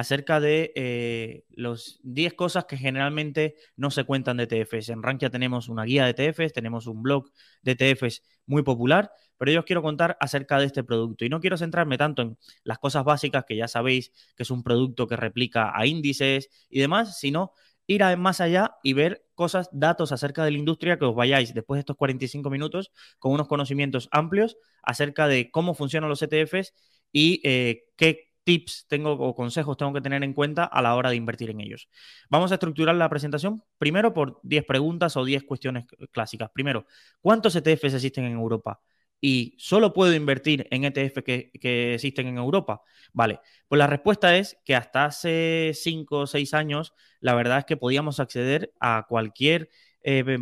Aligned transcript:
acerca 0.00 0.40
de 0.40 0.72
eh, 0.76 1.44
los 1.50 2.00
10 2.04 2.32
cosas 2.32 2.64
que 2.64 2.78
generalmente 2.78 3.56
no 3.76 3.90
se 3.90 4.04
cuentan 4.04 4.38
de 4.38 4.44
ETFs. 4.44 4.88
En 4.88 5.02
Rankia 5.02 5.28
tenemos 5.28 5.68
una 5.68 5.84
guía 5.84 6.06
de 6.06 6.14
ETFs, 6.16 6.54
tenemos 6.54 6.86
un 6.86 7.02
blog 7.02 7.30
de 7.60 7.72
ETFs 7.72 8.22
muy 8.46 8.62
popular, 8.62 9.12
pero 9.36 9.52
yo 9.52 9.60
os 9.60 9.66
quiero 9.66 9.82
contar 9.82 10.16
acerca 10.18 10.58
de 10.58 10.64
este 10.64 10.84
producto. 10.84 11.26
Y 11.26 11.28
no 11.28 11.40
quiero 11.40 11.58
centrarme 11.58 11.98
tanto 11.98 12.22
en 12.22 12.38
las 12.64 12.78
cosas 12.78 13.04
básicas 13.04 13.44
que 13.46 13.56
ya 13.56 13.68
sabéis 13.68 14.10
que 14.36 14.44
es 14.44 14.50
un 14.50 14.62
producto 14.62 15.06
que 15.06 15.16
replica 15.16 15.70
a 15.74 15.84
índices 15.84 16.48
y 16.70 16.80
demás, 16.80 17.18
sino 17.18 17.52
ir 17.86 18.02
más 18.16 18.40
allá 18.40 18.76
y 18.82 18.94
ver 18.94 19.26
cosas, 19.34 19.68
datos 19.70 20.12
acerca 20.12 20.44
de 20.44 20.52
la 20.52 20.58
industria 20.58 20.98
que 20.98 21.04
os 21.04 21.14
vayáis 21.14 21.52
después 21.52 21.76
de 21.76 21.80
estos 21.80 21.96
45 21.96 22.48
minutos 22.48 22.90
con 23.18 23.32
unos 23.32 23.48
conocimientos 23.48 24.08
amplios 24.12 24.56
acerca 24.82 25.28
de 25.28 25.50
cómo 25.50 25.74
funcionan 25.74 26.08
los 26.08 26.22
ETFs 26.22 26.72
y 27.12 27.42
eh, 27.44 27.82
qué 27.96 28.29
tips 28.44 28.86
tengo 28.88 29.12
o 29.12 29.34
consejos 29.34 29.76
tengo 29.76 29.92
que 29.92 30.00
tener 30.00 30.22
en 30.24 30.32
cuenta 30.32 30.64
a 30.64 30.82
la 30.82 30.94
hora 30.94 31.10
de 31.10 31.16
invertir 31.16 31.50
en 31.50 31.60
ellos. 31.60 31.88
Vamos 32.28 32.50
a 32.52 32.54
estructurar 32.54 32.94
la 32.94 33.08
presentación 33.08 33.62
primero 33.78 34.12
por 34.14 34.40
10 34.42 34.64
preguntas 34.64 35.16
o 35.16 35.24
10 35.24 35.44
cuestiones 35.44 35.86
clásicas. 36.12 36.50
Primero, 36.52 36.86
¿cuántos 37.20 37.54
ETFs 37.56 37.94
existen 37.94 38.24
en 38.24 38.32
Europa? 38.32 38.80
y 39.20 39.54
solo 39.58 39.92
puedo 39.92 40.14
invertir 40.14 40.66
en 40.70 40.84
ETF 40.84 41.22
que, 41.22 41.50
existen 41.94 42.26
en 42.26 42.38
Europa? 42.38 42.82
Vale, 43.12 43.40
pues 43.68 43.78
la 43.78 43.86
respuesta 43.86 44.36
es 44.36 44.58
que 44.64 44.74
hasta 44.74 45.04
hace 45.04 45.72
5 45.74 46.18
o 46.20 46.26
6 46.26 46.54
años 46.54 46.94
la 47.20 47.34
verdad 47.34 47.58
es 47.58 47.64
que 47.66 47.76
podíamos 47.76 48.20
acceder 48.20 48.72
a 48.80 49.06
cualquier 49.08 49.68
eh, 50.02 50.38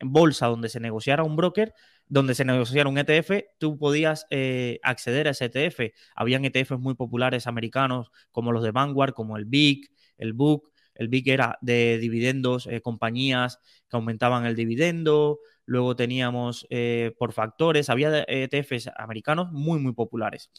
bolsa 0.00 0.46
donde 0.46 0.68
se 0.68 0.80
negociara 0.80 1.24
un 1.24 1.36
broker, 1.36 1.74
donde 2.08 2.34
se 2.34 2.44
negociara 2.44 2.88
un 2.88 2.98
ETF, 2.98 3.30
tú 3.58 3.78
podías 3.78 4.26
eh, 4.30 4.80
acceder 4.82 5.28
a 5.28 5.30
ese 5.32 5.46
ETF. 5.46 5.94
Habían 6.14 6.44
ETFs 6.44 6.78
muy 6.78 6.94
populares 6.94 7.46
americanos 7.46 8.10
como 8.30 8.52
los 8.52 8.62
de 8.62 8.70
Vanguard, 8.70 9.12
como 9.12 9.36
el 9.36 9.44
BIC, 9.44 9.90
el 10.18 10.32
Book. 10.32 10.72
El 10.98 11.08
BIC 11.08 11.28
era 11.28 11.58
de 11.62 11.98
dividendos, 11.98 12.66
eh, 12.66 12.80
compañías 12.80 13.60
que 13.88 13.96
aumentaban 13.96 14.44
el 14.46 14.56
dividendo, 14.56 15.38
luego 15.64 15.94
teníamos 15.94 16.66
eh, 16.70 17.14
por 17.18 17.32
factores, 17.32 17.88
había 17.88 18.24
ETFs 18.26 18.90
americanos 18.96 19.52
muy, 19.52 19.78
muy 19.78 19.92
populares. 19.92 20.50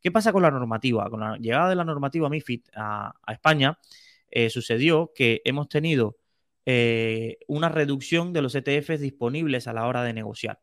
¿Qué 0.00 0.12
pasa 0.12 0.32
con 0.32 0.42
la 0.42 0.52
normativa? 0.52 1.10
Con 1.10 1.20
la 1.20 1.36
llegada 1.36 1.68
de 1.68 1.74
la 1.74 1.84
normativa 1.84 2.28
MIFID 2.28 2.60
a, 2.76 3.12
España, 3.26 3.76
eh, 4.30 4.50
sucedió 4.50 5.12
que 5.14 5.42
hemos 5.44 5.68
tenido 5.68 6.16
una 7.46 7.70
reducción 7.70 8.34
de 8.34 8.42
los 8.42 8.54
ETFs 8.54 9.00
disponibles 9.00 9.66
a 9.68 9.72
la 9.72 9.86
hora 9.86 10.02
de 10.02 10.12
negociar. 10.12 10.60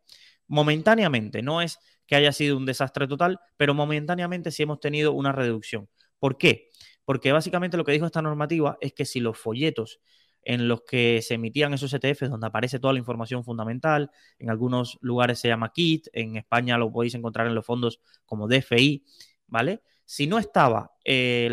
Momentáneamente, 0.48 1.42
no 1.42 1.62
es 1.62 1.80
que 2.06 2.16
haya 2.16 2.32
sido 2.32 2.58
un 2.58 2.66
desastre 2.66 3.08
total, 3.08 3.40
pero 3.58 3.74
momentáneamente 3.74 4.52
sí 4.52 4.64
hemos 4.64 4.80
tenido 4.80 5.14
una 5.14 5.32
reducción. 5.32 5.90
¿Por 6.20 6.38
qué? 6.38 6.70
Porque 7.04 7.32
básicamente 7.32 7.78
lo 7.78 7.84
que 7.84 7.92
dijo 7.92 8.06
esta 8.06 8.22
normativa 8.22 8.78
es 8.82 8.94
que 8.94 9.06
si 9.06 9.20
los 9.20 9.38
folletos 9.38 10.00
en 10.46 10.68
los 10.68 10.84
que 10.84 11.22
se 11.22 11.34
emitían 11.34 11.74
esos 11.74 11.92
ETFs 11.94 12.30
donde 12.30 12.48
aparece 12.48 12.80
toda 12.80 12.94
la 12.94 13.00
información 13.00 13.44
fundamental. 13.44 14.12
En 14.40 14.50
algunos 14.50 14.98
lugares 15.02 15.40
se 15.40 15.48
llama 15.48 15.74
KIT, 15.74 16.08
en 16.14 16.38
España 16.38 16.78
lo 16.78 16.92
podéis 16.92 17.16
encontrar 17.16 17.48
en 17.48 17.56
los 17.56 17.66
fondos 17.66 18.00
como 18.26 18.48
DFI, 18.48 19.04
¿vale? 19.48 19.82
Si 20.06 20.28
no 20.28 20.38
estaba 20.38 20.94
eh, 21.04 21.50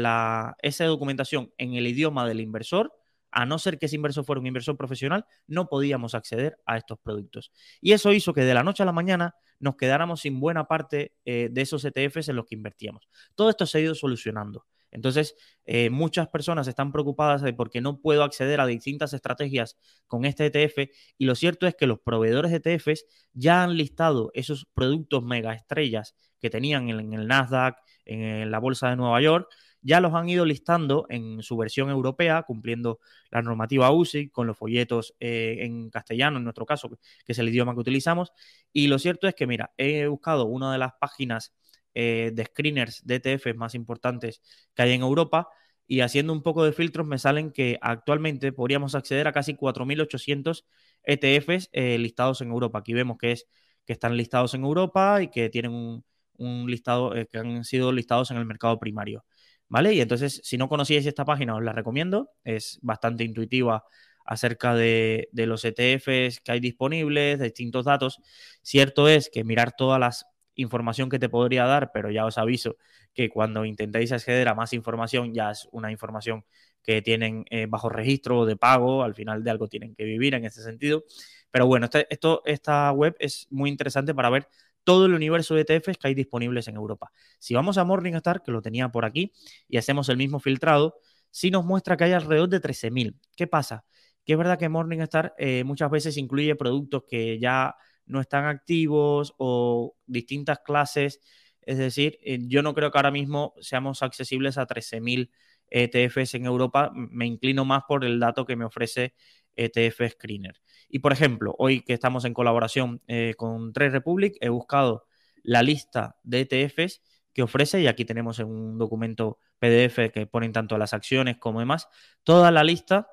esa 0.61 0.85
documentación 0.85 1.53
en 1.57 1.73
el 1.73 1.87
idioma 1.87 2.29
del 2.29 2.41
inversor, 2.41 2.93
a 3.33 3.47
no 3.47 3.59
ser 3.59 3.79
que 3.79 3.87
ese 3.87 3.97
inversor 3.97 4.25
fuera 4.25 4.41
un 4.41 4.47
inversor 4.47 4.77
profesional, 4.77 5.25
no 5.47 5.69
podíamos 5.69 6.15
acceder 6.15 6.59
a 6.67 6.77
estos 6.77 6.99
productos. 7.01 7.51
Y 7.81 7.93
eso 7.93 8.13
hizo 8.13 8.33
que 8.33 8.43
de 8.43 8.55
la 8.55 8.63
noche 8.63 8.83
a 8.83 8.87
la 8.87 8.93
mañana 8.93 9.35
nos 9.59 9.77
quedáramos 9.77 10.21
sin 10.21 10.39
buena 10.39 10.69
parte 10.69 11.15
eh, 11.25 11.49
de 11.51 11.61
esos 11.63 11.85
ETFs 11.85 12.29
en 12.29 12.37
los 12.37 12.47
que 12.47 12.55
invertíamos. 12.55 13.09
Todo 13.35 13.51
esto 13.51 13.67
se 13.67 13.79
ha 13.79 13.81
ido 13.81 13.95
solucionando. 13.95 14.67
Entonces, 14.93 15.35
eh, 15.65 15.89
muchas 15.89 16.29
personas 16.29 16.69
están 16.69 16.93
preocupadas 16.93 17.41
de 17.41 17.55
por 17.55 17.71
qué 17.71 17.81
no 17.81 18.01
puedo 18.01 18.23
acceder 18.23 18.61
a 18.61 18.67
distintas 18.67 19.15
estrategias 19.15 19.79
con 20.07 20.27
este 20.27 20.47
ETF 20.47 20.91
y 21.17 21.25
lo 21.25 21.35
cierto 21.35 21.67
es 21.67 21.75
que 21.75 21.87
los 21.87 21.99
proveedores 22.01 22.51
de 22.51 22.59
ETFs 22.63 23.07
ya 23.33 23.63
han 23.63 23.77
listado 23.77 24.31
esos 24.35 24.67
productos 24.75 25.25
mega 25.25 25.55
estrellas 25.55 26.15
que 26.41 26.51
tenían 26.51 26.91
en, 26.91 27.15
el 27.15 27.27
Nasdaq, 27.27 27.79
en, 28.05 28.51
la 28.51 28.59
Bolsa 28.59 28.91
de 28.91 28.97
Nueva 28.97 29.23
York, 29.23 29.49
ya 29.83 30.01
los 30.01 30.15
han 30.15 30.29
ido 30.29 30.45
listando 30.45 31.07
en 31.09 31.43
su 31.43 31.57
versión 31.57 31.91
europea, 31.91 32.43
cumpliendo 32.45 33.01
la 33.31 33.43
normativa 33.43 33.91
USI, 33.91 34.31
con 34.31 34.47
los 34.47 34.57
folletos 34.57 35.15
eh, 35.21 35.59
en 35.61 35.91
castellano, 35.91 36.39
en 36.39 36.45
nuestro 36.45 36.67
caso, 36.67 36.89
que 36.91 37.33
es 37.33 37.39
el 37.39 37.49
idioma 37.49 37.75
que 37.75 37.81
utilizamos. 37.81 38.33
Y 38.73 38.87
lo 38.87 38.99
cierto 38.99 39.29
es 39.29 39.35
que, 39.35 39.47
mira, 39.47 39.73
he 39.77 40.07
buscado 40.07 40.47
una 40.47 40.73
de 40.73 40.79
las 40.79 40.93
páginas 41.01 41.53
eh, 41.95 42.31
de 42.35 42.45
screeners 42.47 43.05
de 43.05 43.17
ETF 43.17 43.55
más 43.57 43.75
importantes 43.75 44.41
que 44.75 44.83
hay 44.83 44.93
en 44.93 45.03
Europa 45.03 45.49
y 45.87 46.01
haciendo 46.01 46.33
un 46.33 46.43
poco 46.43 46.65
de 46.65 46.73
filtros 46.73 47.07
me 47.07 47.19
salen 47.19 47.53
que 47.53 47.79
actualmente 47.83 48.53
podríamos 48.53 48.95
acceder 48.95 49.29
a 49.29 49.33
casi 49.33 49.55
4.800 49.55 50.65
ETFs 51.03 51.69
eh, 51.73 51.99
listados 51.99 52.41
en 52.41 52.49
Europa. 52.51 52.79
Aquí 52.79 52.95
vemos 52.95 53.19
que, 53.19 53.33
es, 53.33 53.47
que 53.85 53.93
están 53.93 54.17
listados 54.17 54.55
en 54.55 54.63
Europa 54.65 55.23
y 55.23 55.29
que 55.29 55.51
tienen 55.51 55.73
un, 55.73 56.71
listado, 56.71 57.13
que 57.31 57.39
han 57.39 57.65
sido 57.65 57.93
listados 57.93 58.31
en 58.31 58.39
el 58.39 58.47
mercado 58.47 58.79
primario. 58.79 59.25
¿Vale? 59.73 59.95
Y 59.95 60.03
entonces, 60.03 60.43
si 60.45 60.59
no 60.59 60.69
conocíais 60.69 61.07
esta 61.07 61.25
página, 61.25 61.57
os 61.57 61.63
la 61.63 61.73
recomiendo. 61.73 62.31
Es 62.45 62.79
bastante 62.83 63.25
intuitiva 63.25 63.87
acerca 64.23 64.75
de, 64.75 65.31
los 65.33 65.65
ETFs 65.65 66.41
que 66.41 66.53
hay 66.53 66.61
disponibles, 66.61 67.39
de 67.39 67.47
distintos 67.47 67.87
datos. 67.87 68.21
Cierto 68.61 69.09
es 69.09 69.31
que 69.33 69.45
mirar 69.45 69.73
todas 69.75 69.99
las 69.99 70.27
información 70.57 71.09
que 71.09 71.19
te 71.19 71.31
podría 71.31 71.65
dar, 71.65 71.91
pero 71.91 72.11
ya 72.11 72.27
os 72.27 72.37
aviso 72.37 72.77
que 73.15 73.31
cuando 73.31 73.65
intentéis 73.65 74.13
acceder 74.13 74.47
a 74.49 74.55
más 74.55 74.75
información 74.75 75.33
ya 75.33 75.51
es 75.53 75.67
una 75.73 75.91
información 75.91 76.45
que 76.83 77.01
tienen 77.01 77.47
eh, 77.49 77.65
bajo 77.67 77.89
registro 77.89 78.45
de 78.45 78.57
pago, 78.57 79.03
al 79.03 79.15
final 79.15 79.43
de 79.43 79.51
algo 79.53 79.69
tienen 79.69 79.95
que 79.95 80.05
vivir 80.05 80.35
en 80.35 80.45
ese 80.45 80.63
sentido. 80.63 81.05
Pero 81.51 81.67
bueno, 81.67 81.87
este, 81.87 82.07
esta 82.45 82.93
web 82.93 83.17
es 83.19 83.47
muy 83.49 83.71
interesante 83.71 84.15
para 84.15 84.29
ver 84.29 84.49
todo 84.85 85.07
el 85.07 85.15
universo 85.15 85.55
de 85.55 85.63
ETFs 85.63 85.99
que 85.99 86.09
hay 86.09 86.15
disponibles 86.15 86.69
en 86.69 86.77
Europa. 86.77 87.13
Si 87.39 87.55
vamos 87.55 87.79
a 87.79 87.85
Morningstar, 87.85 88.43
que 88.43 88.53
lo 88.53 88.63
tenía 88.63 88.89
por 88.89 89.05
aquí, 89.05 89.33
y 89.69 89.77
hacemos 89.77 90.09
el 90.09 90.17
mismo 90.17 90.41
filtrado, 90.41 90.97
sí 91.31 91.51
nos 91.51 91.65
muestra 91.65 91.97
que 91.97 92.05
hay 92.05 92.13
alrededor 92.13 92.49
de 92.49 92.61
13.000. 92.61 93.19
¿Qué 93.37 93.47
pasa? 93.47 93.85
Que 94.25 94.33
es 94.33 94.39
verdad 94.39 94.59
que 94.59 94.69
Morningstar 94.69 95.35
eh, 95.39 95.65
muchas 95.65 95.91
veces 95.91 96.17
incluye 96.17 96.55
productos 96.57 97.05
que 97.09 97.39
ya 97.39 97.75
no 98.07 98.21
están 98.21 98.47
activos 98.47 99.35
o 99.39 99.97
distintas 100.07 100.61
clases. 100.61 101.21
Es 101.61 101.79
decir, 101.79 102.19
eh, 102.23 102.39
yo 102.43 102.63
no 102.63 102.75
creo 102.75 102.91
que 102.91 102.99
ahora 102.99 103.11
mismo 103.11 103.55
seamos 103.61 104.03
accesibles 104.03 104.59
a 104.59 104.67
13.000 104.67 105.31
ETFs 105.71 106.35
en 106.35 106.45
Europa. 106.45 106.93
Me 106.95 107.27
inclino 107.27 107.65
más 107.65 107.83
por 107.89 108.05
el 108.05 108.21
dato 108.21 108.45
que 108.45 108.57
me 108.57 108.65
ofrece 108.65 109.15
ETF 109.57 110.13
Screener. 110.13 110.61
Y 110.89 111.01
por 111.01 111.13
ejemplo, 111.13 111.55
hoy 111.59 111.83
que 111.83 111.93
estamos 111.93 112.25
en 112.25 112.35
colaboración 112.35 113.01
eh, 113.07 113.35
con 113.37 113.73
Trade 113.73 113.91
Republic, 113.91 114.37
he 114.41 114.49
buscado 114.49 115.07
la 115.43 115.63
lista 115.63 116.17
de 116.23 116.47
ETFs 116.49 117.03
que 117.33 117.43
ofrece 117.43 117.81
y 117.81 117.87
aquí 117.87 118.05
tenemos 118.05 118.39
en 118.39 118.47
un 118.47 118.79
documento 118.79 119.39
PDF 119.59 120.11
que 120.13 120.27
ponen 120.27 120.53
tanto 120.53 120.77
las 120.79 120.93
acciones 120.93 121.39
como 121.39 121.61
demás, 121.61 121.89
toda 122.25 122.51
la 122.51 122.63
lista 122.63 123.09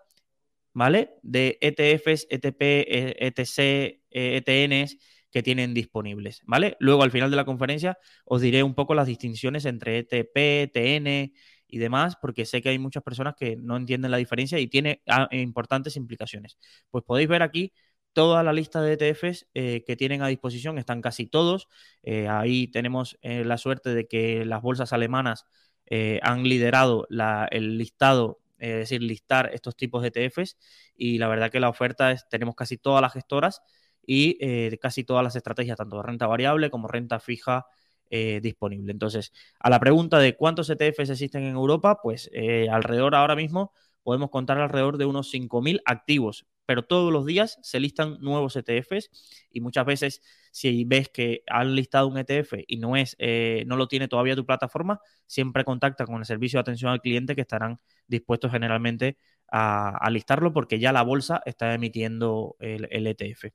¿vale? 0.74 1.16
De 1.24 1.58
ETFs, 1.62 2.28
ETP, 2.30 2.62
ETC, 3.20 4.02
ETNs 4.10 4.98
que 5.32 5.44
tienen 5.44 5.74
disponibles, 5.74 6.42
¿vale? 6.46 6.76
Luego 6.80 7.04
al 7.04 7.12
final 7.12 7.30
de 7.30 7.38
la 7.38 7.46
conferencia 7.46 7.98
os 8.26 8.42
diré 8.42 8.64
un 8.64 8.74
poco 8.74 8.96
las 8.96 9.08
distinciones 9.08 9.66
entre 9.66 10.00
ETP, 10.00 10.38
ETN 10.74 11.34
y 11.70 11.78
demás, 11.78 12.16
porque 12.22 12.46
sé 12.46 12.62
que 12.62 12.70
hay 12.70 12.80
muchas 12.80 13.04
personas 13.04 13.36
que 13.38 13.56
no 13.56 13.78
entienden 13.78 14.12
la 14.12 14.18
diferencia 14.18 14.60
y 14.60 14.68
tiene 14.68 15.02
ah, 15.08 15.28
importantes 15.32 15.96
implicaciones. 15.96 16.58
Pues 16.90 17.04
podéis 17.04 17.30
ver 17.30 17.44
aquí 17.44 17.74
toda 18.14 18.44
la 18.44 18.54
lista 18.54 18.82
de 18.82 18.94
ETFs 18.94 19.48
eh, 19.54 19.84
que 19.86 19.96
tienen 19.96 20.22
a 20.22 20.28
disposición, 20.28 20.78
están 20.78 21.02
casi 21.02 21.28
todos. 21.28 21.68
Eh, 22.04 22.28
ahí 22.28 22.68
tenemos 22.68 23.18
eh, 23.22 23.46
la 23.46 23.58
suerte 23.58 23.94
de 23.94 24.08
que 24.08 24.46
las 24.46 24.62
bolsas 24.62 24.94
alemanas 24.94 25.46
han 26.22 26.44
liderado 26.44 27.08
el 27.50 27.80
listado 27.80 28.42
es 28.60 28.76
decir, 28.76 29.02
listar 29.02 29.50
estos 29.54 29.76
tipos 29.76 30.04
de 30.04 30.10
ETFs 30.10 30.56
y 30.96 31.18
la 31.18 31.28
verdad 31.28 31.50
que 31.50 31.60
la 31.60 31.70
oferta 31.70 32.12
es, 32.12 32.28
tenemos 32.30 32.54
casi 32.54 32.78
todas 32.78 33.02
las 33.02 33.14
gestoras 33.14 33.64
y 34.06 34.38
casi 34.78 35.04
todas 35.04 35.24
las 35.24 35.36
estrategias, 35.36 35.78
tanto 35.78 35.98
de 35.98 36.04
renta 36.04 36.28
variable 36.28 36.70
como 36.70 36.88
renta 36.88 37.20
fija 37.20 37.66
eh, 38.10 38.40
disponible. 38.42 38.92
Entonces, 38.92 39.32
a 39.60 39.70
la 39.70 39.80
pregunta 39.80 40.20
de 40.20 40.36
cuántos 40.36 40.70
ETFs 40.70 41.12
existen 41.12 41.44
en 41.44 41.56
Europa, 41.56 42.00
pues 42.02 42.30
eh, 42.34 42.68
alrededor 42.70 43.16
ahora 43.16 43.36
mismo 43.36 43.72
podemos 44.04 44.30
contar 44.32 44.58
alrededor 44.58 44.98
de 44.98 45.06
unos 45.06 45.32
5.000 45.32 45.82
activos. 45.86 46.48
pero 46.66 46.84
todos 46.84 47.12
los 47.12 47.26
días 47.26 47.58
se 47.64 47.80
listan 47.80 48.18
nuevos 48.22 48.56
ETFs 48.56 49.10
y 49.52 49.60
muchas 49.62 49.86
veces 49.86 50.22
si 50.52 50.86
ves 50.86 51.10
que 51.10 51.44
han 51.48 51.74
listado 51.76 52.08
un 52.08 52.18
ETF 52.18 52.54
y 52.68 52.78
no 52.78 52.96
es, 52.96 53.16
eh, 53.20 53.64
no 53.68 53.76
lo 53.76 53.88
tiene 53.88 54.08
todavía 54.08 54.36
tu 54.36 54.46
plataforma, 54.46 55.00
siempre 55.26 55.64
contacta 55.64 56.06
con 56.06 56.18
el 56.18 56.26
servicio 56.26 56.58
de 56.58 56.62
atención 56.62 56.92
al 56.92 57.02
cliente 57.02 57.36
que 57.36 57.42
estarán 57.42 57.80
dispuestos 58.08 58.52
generalmente 58.52 59.18
a, 59.52 60.08
listarlo 60.12 60.54
porque 60.54 60.80
ya 60.80 60.92
la 60.92 61.02
bolsa 61.04 61.42
está 61.46 61.74
emitiendo 61.74 62.56
el, 62.60 62.88
el 62.92 63.08
ETF. 63.08 63.46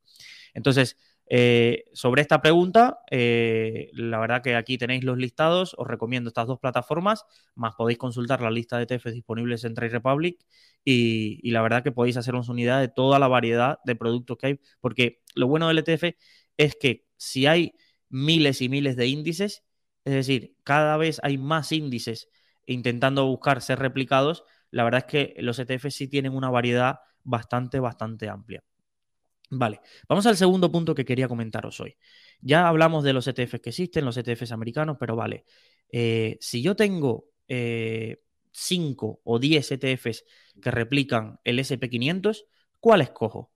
Entonces, 0.55 0.97
eh, 1.27 1.85
sobre 1.95 2.23
esta 2.23 2.43
pregunta, 2.43 3.01
eh, 3.11 3.91
la 3.95 4.19
verdad 4.19 4.43
que 4.43 4.57
aquí 4.57 4.77
tenéis 4.77 5.05
los 5.05 5.17
listados, 5.17 5.75
os 5.79 5.87
recomiendo 5.87 6.29
estas 6.29 6.47
dos 6.47 6.59
plataformas, 6.59 7.25
más 7.55 7.75
podéis 7.77 7.99
consultar 7.99 8.43
la 8.43 8.51
lista 8.51 8.77
de 8.77 8.85
ETFs 8.85 9.13
disponibles 9.15 9.65
en 9.65 9.75
Trade 9.75 9.91
Republic 9.93 10.39
y, 10.85 11.51
la 11.51 11.63
verdad 11.63 11.83
que 11.83 11.93
podéis 11.93 12.17
haceros 12.19 12.49
unidad 12.49 12.81
de 12.81 12.89
toda 12.89 13.19
la 13.19 13.29
variedad 13.29 13.79
de 13.85 13.97
productos 13.97 14.37
que 14.39 14.47
hay, 14.49 14.61
porque 14.81 15.23
lo 15.35 15.49
bueno 15.49 15.69
del 15.69 15.79
ETF 15.79 16.17
es 16.57 16.77
que 16.77 17.07
si 17.17 17.47
hay 17.47 17.73
miles 18.09 18.61
y 18.61 18.69
miles 18.69 18.97
de 18.97 19.07
índices, 19.07 19.65
es 20.05 20.13
decir, 20.15 20.57
cada 20.63 20.97
vez 20.99 21.21
hay 21.23 21.39
más 21.39 21.73
índices 21.73 22.29
intentando 22.67 23.27
buscar 23.27 23.63
ser 23.63 23.79
replicados, 23.79 24.45
la 24.71 24.85
verdad 24.85 25.05
es 25.07 25.11
que 25.11 25.35
los 25.43 25.59
ETFs 25.59 25.95
sí 25.95 26.09
tienen 26.09 26.35
una 26.35 26.51
variedad 26.51 27.01
bastante, 27.23 27.81
bastante 27.81 28.29
amplia. 28.29 28.63
Vale, 29.51 29.81
vamos 30.09 30.27
al 30.27 30.37
segundo 30.37 30.71
punto 30.73 30.95
que 30.95 31.05
quería 31.05 31.29
comentaros 31.29 31.79
hoy. 31.81 31.97
Ya 32.41 32.67
hablamos 32.67 33.05
de 33.05 33.13
los 33.13 33.27
ETFs 33.29 33.61
que 33.61 33.71
existen, 33.71 34.05
los 34.05 34.17
ETFs 34.17 34.53
americanos, 34.53 34.97
pero 34.99 35.17
vale, 35.17 35.45
eh, 35.91 36.39
si 36.41 36.63
yo 36.63 36.75
tengo 36.77 37.27
5 37.47 37.49
eh, 37.49 38.19
o 39.25 39.39
10 39.39 39.73
ETFs 39.73 40.25
que 40.61 40.71
replican 40.71 41.39
el 41.45 41.59
SP500, 41.59 42.47
¿cuál 42.81 43.03
escojo? 43.03 43.53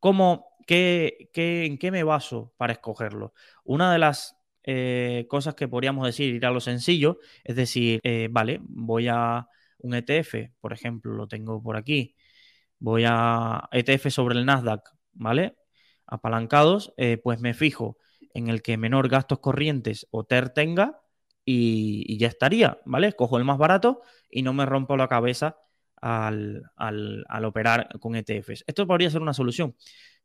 ¿Cómo, 0.00 0.48
qué, 0.66 1.30
¿En 1.34 1.78
qué 1.78 1.90
me 1.90 2.04
baso 2.04 2.52
para 2.56 2.74
escogerlo? 2.74 3.34
Una 3.64 3.92
de 3.92 3.98
las 3.98 4.36
eh, 4.62 5.26
cosas 5.28 5.54
que 5.54 5.68
podríamos 5.68 6.06
decir, 6.06 6.34
ir 6.34 6.46
a 6.46 6.50
lo 6.50 6.60
sencillo, 6.60 7.18
es 7.44 7.56
decir, 7.56 8.00
vale, 8.30 8.60
voy 8.62 9.08
a 9.08 9.48
un 9.78 9.94
ETF, 9.94 10.52
por 10.60 10.72
ejemplo, 10.72 11.12
lo 11.14 11.28
tengo 11.28 11.62
por 11.62 11.76
aquí, 11.76 12.14
voy 12.78 13.04
a 13.06 13.68
ETF 13.72 14.10
sobre 14.10 14.38
el 14.38 14.46
Nasdaq 14.46 14.93
¿vale? 15.14 15.56
Apalancados, 16.06 16.92
eh, 16.96 17.18
pues 17.22 17.40
me 17.40 17.54
fijo 17.54 17.96
en 18.34 18.48
el 18.48 18.62
que 18.62 18.76
menor 18.76 19.08
gastos 19.08 19.38
corrientes 19.38 20.06
o 20.10 20.24
TER 20.24 20.50
tenga 20.50 21.00
y, 21.44 22.18
ya 22.18 22.28
estaría, 22.28 22.78
¿vale? 22.84 23.12
Cojo 23.12 23.38
el 23.38 23.44
más 23.44 23.58
barato 23.58 24.02
y 24.30 24.42
no 24.42 24.52
me 24.52 24.66
rompo 24.66 24.96
la 24.96 25.08
cabeza 25.08 25.56
al, 26.00 26.62
al, 26.76 27.44
operar 27.44 27.88
con 28.00 28.16
ETFs. 28.16 28.64
Esto 28.66 28.86
podría 28.86 29.10
ser 29.10 29.22
una 29.22 29.34
solución, 29.34 29.74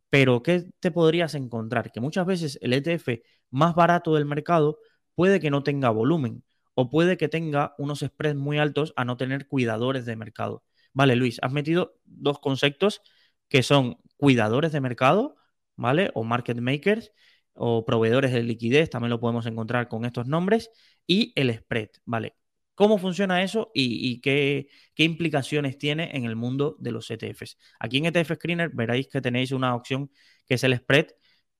pero 0.09 0.41
¿qué 0.43 0.65
te 0.79 0.91
podrías 0.91 1.35
encontrar? 1.35 1.91
Que 1.91 2.01
muchas 2.01 2.25
veces 2.25 2.59
el 2.61 2.73
ETF 2.73 3.21
más 3.51 3.75
barato 3.75 4.15
del 4.15 4.25
mercado 4.25 4.79
puede 5.15 5.39
que 5.39 5.51
no 5.51 5.63
tenga 5.63 5.89
volumen 5.89 6.43
o 6.73 6.89
puede 6.89 7.17
que 7.17 7.29
tenga 7.29 7.75
unos 7.77 7.99
spreads 7.99 8.37
muy 8.37 8.57
altos 8.57 8.93
a 8.95 9.05
no 9.05 9.17
tener 9.17 9.47
cuidadores 9.47 10.05
de 10.05 10.15
mercado. 10.15 10.63
Vale, 10.93 11.15
Luis, 11.15 11.39
has 11.41 11.51
metido 11.51 11.95
dos 12.05 12.39
conceptos 12.39 13.01
que 13.49 13.63
son 13.63 13.97
cuidadores 14.17 14.71
de 14.71 14.81
mercado, 14.81 15.35
¿vale? 15.75 16.11
O 16.13 16.23
market 16.23 16.57
makers 16.59 17.11
o 17.53 17.85
proveedores 17.85 18.31
de 18.31 18.43
liquidez, 18.43 18.89
también 18.89 19.09
lo 19.09 19.19
podemos 19.19 19.45
encontrar 19.45 19.89
con 19.89 20.05
estos 20.05 20.27
nombres, 20.27 20.71
y 21.05 21.33
el 21.35 21.53
spread, 21.53 21.89
¿vale? 22.05 22.35
¿Cómo 22.75 22.97
funciona 22.97 23.43
eso 23.43 23.71
y, 23.73 24.21
qué, 24.21 24.69
implicaciones 24.95 25.77
tiene 25.77 26.11
en 26.15 26.23
el 26.23 26.37
mundo 26.37 26.77
de 26.79 26.91
los 26.91 27.11
ETFs? 27.11 27.57
Aquí 27.77 27.97
en 27.97 28.05
ETF 28.05 28.35
Screener 28.35 28.69
veréis 28.73 29.09
que 29.09 29.19
tenéis 29.19 29.51
una 29.51 29.75
opción 29.75 30.09
que 30.47 30.53
es 30.53 30.63
el 30.63 30.77
spread, 30.77 31.07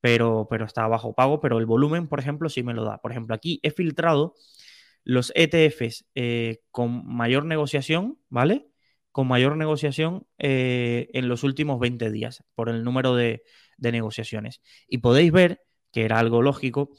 pero, 0.00 0.46
pero 0.48 0.64
está 0.64 0.86
bajo 0.88 1.14
pago, 1.14 1.40
pero 1.40 1.58
el 1.58 1.66
volumen, 1.66 2.08
por 2.08 2.20
ejemplo, 2.20 2.48
sí 2.48 2.62
me 2.62 2.72
lo 2.72 2.84
da. 2.84 2.98
Por 2.98 3.10
ejemplo, 3.10 3.34
aquí 3.34 3.60
he 3.62 3.70
filtrado 3.70 4.34
los 5.04 5.30
ETFs 5.34 6.06
eh, 6.14 6.60
con 6.70 7.06
mayor 7.06 7.44
negociación, 7.44 8.18
¿vale? 8.30 8.69
Con 9.12 9.28
mayor 9.28 9.56
negociación 9.56 10.26
eh, 10.38 11.08
en 11.12 11.28
los 11.28 11.42
últimos 11.42 11.80
20 11.80 12.10
días 12.10 12.44
por 12.54 12.68
el 12.68 12.84
número 12.84 13.14
de, 13.14 13.42
negociaciones. 13.78 14.60
Y 14.88 14.98
podéis 14.98 15.32
ver, 15.32 15.62
que 15.90 16.04
era 16.04 16.18
algo 16.18 16.42
lógico, 16.42 16.90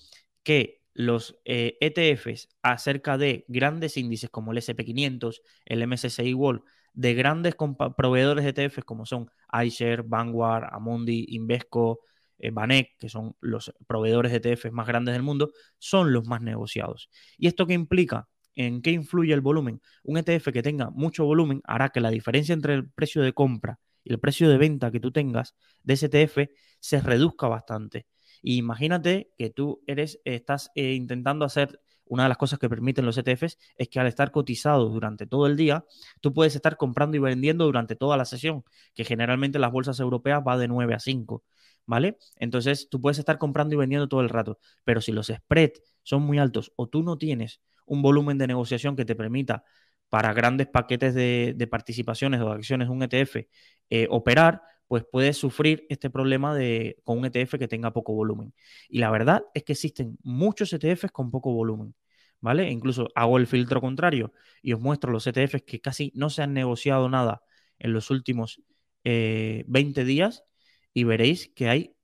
que 0.44 0.82
los 0.94 1.40
ETFs 1.46 2.46
eh, 2.46 2.48
e 2.48 2.58
acerca 2.64 3.18
de 3.18 3.46
grandes 3.48 3.98
índices 3.98 4.30
como 4.30 4.52
el 4.52 4.58
SP500, 4.58 5.42
el 5.66 5.88
MSCI 5.88 6.34
World, 6.34 6.64
de 6.94 7.14
grandes 7.14 7.56
proveedores 7.96 8.44
de 8.44 8.50
ETFs 8.50 8.84
como 8.84 9.06
son 9.06 9.30
iShare, 9.64 10.02
Vanguard, 10.02 10.66
Amundi, 10.72 11.26
Invesco, 11.30 12.02
eh, 12.40 12.50
Banek, 12.52 12.98
que 12.98 13.10
son 13.10 13.36
los 13.40 13.74
proveedores 13.88 14.32
de 14.32 14.38
ETFs 14.38 14.72
más 14.72 14.88
grandes 14.88 15.14
del 15.14 15.24
mundo, 15.24 15.52
son 15.78 16.12
los 16.12 16.26
más 16.26 16.42
negociados. 16.42 17.10
¿Y 17.38 17.48
esto 17.48 17.68
qué 17.68 17.74
implica? 17.74 18.28
¿En 18.56 18.82
qué 18.82 18.92
influye 18.92 19.34
el 19.34 19.42
volumen? 19.42 19.82
Un 20.04 20.18
ETF 20.18 20.52
que 20.52 20.62
tenga 20.62 20.90
mucho 20.90 21.26
volumen 21.26 21.62
hará 21.66 21.90
que 21.90 22.02
la 22.02 22.10
diferencia 22.10 22.54
entre 22.54 22.74
el 22.74 22.90
precio 22.90 23.22
de 23.22 23.34
compra 23.34 23.80
y 24.04 24.12
el 24.12 24.20
precio 24.20 24.50
de 24.50 24.58
venta 24.58 24.92
que 24.92 25.00
tú 25.00 25.12
tengas 25.12 25.56
de 25.84 25.94
ese 25.94 26.08
ETF 26.08 26.50
se 26.80 27.02
reduzca 27.02 27.48
bastante. 27.48 28.08
imagínate 28.44 29.32
que 29.38 29.52
tú 29.52 29.84
eres, 29.88 30.20
estás 30.26 30.72
eh, 30.76 30.94
intentando 30.94 31.46
hacer 31.46 31.80
una 32.12 32.24
de 32.24 32.30
las 32.30 32.38
cosas 32.38 32.60
que 32.60 32.68
permiten 32.68 33.06
los 33.06 33.18
ETFs 33.18 33.58
es 33.78 33.88
que 33.88 34.00
al 34.00 34.08
estar 34.08 34.32
cotizados 34.32 34.92
durante 34.92 35.28
todo 35.28 35.48
el 35.48 35.56
día, 35.56 35.86
tú 36.20 36.34
puedes 36.34 36.56
estar 36.56 36.76
comprando 36.76 37.16
y 37.16 37.22
vendiendo 37.22 37.64
durante 37.64 37.96
toda 37.96 38.18
la 38.18 38.26
sesión, 38.26 38.66
que 38.94 39.06
generalmente 39.06 39.60
las 39.60 39.72
bolsas 39.72 39.98
europeas 40.02 40.44
va 40.46 40.58
de 40.58 40.68
9 40.68 40.94
a 40.94 41.00
5, 41.00 41.46
¿vale? 41.86 42.18
Entonces 42.36 42.90
tú 42.90 43.00
puedes 43.00 43.18
estar 43.18 43.38
comprando 43.38 43.76
y 43.76 43.78
vendiendo 43.78 44.10
todo 44.10 44.20
el 44.20 44.28
rato, 44.28 44.60
pero 44.84 45.00
si 45.00 45.14
los 45.14 45.28
spreads 45.28 45.82
son 46.04 46.24
muy 46.24 46.38
altos 46.38 46.74
o 46.76 46.88
tú 46.88 47.02
no 47.02 47.18
tienes 47.18 47.62
un 47.92 48.02
volumen 48.02 48.38
de 48.38 48.48
negociación 48.48 48.96
que 48.96 49.04
te 49.04 49.16
permita 49.16 49.66
para 50.08 50.34
grandes 50.34 50.68
paquetes 50.68 51.14
de, 51.14 51.68
participaciones 51.70 52.40
o 52.40 52.46
de 52.46 52.54
acciones 52.54 52.88
un 52.88 53.04
ETF 53.04 53.48
eh, 53.90 54.08
operar, 54.10 54.62
pues 54.88 55.04
puedes 55.12 55.36
sufrir 55.38 55.86
este 55.90 56.10
problema 56.10 56.56
de, 56.56 56.98
con 57.04 57.18
un 57.20 57.26
ETF 57.26 57.58
que 57.60 57.68
tenga 57.68 57.92
poco 57.92 58.14
volumen. 58.14 58.54
Y 58.88 59.00
la 59.00 59.12
verdad 59.12 59.44
es 59.54 59.64
que 59.64 59.74
existen 59.74 60.18
muchos 60.24 60.72
ETFs 60.72 61.12
con 61.12 61.32
poco 61.32 61.52
volumen, 61.52 61.94
¿vale? 62.40 62.70
incluso 62.70 63.10
hago 63.14 63.38
el 63.38 63.46
filtro 63.46 63.82
contrario 63.82 64.32
y 64.62 64.72
os 64.72 64.80
muestro 64.80 65.12
los 65.12 65.28
ETFs 65.28 65.64
que 65.64 65.82
casi 65.82 66.14
no 66.16 66.30
se 66.30 66.44
han 66.44 66.54
negociado 66.54 67.10
nada 67.10 67.42
en 67.78 67.92
los 67.92 68.10
últimos 68.10 68.62
20 69.04 70.02
eh, 70.02 70.06
días 70.06 70.46
y 70.94 71.04
veréis 71.04 71.50
que 71.56 71.68
hay 71.68 71.96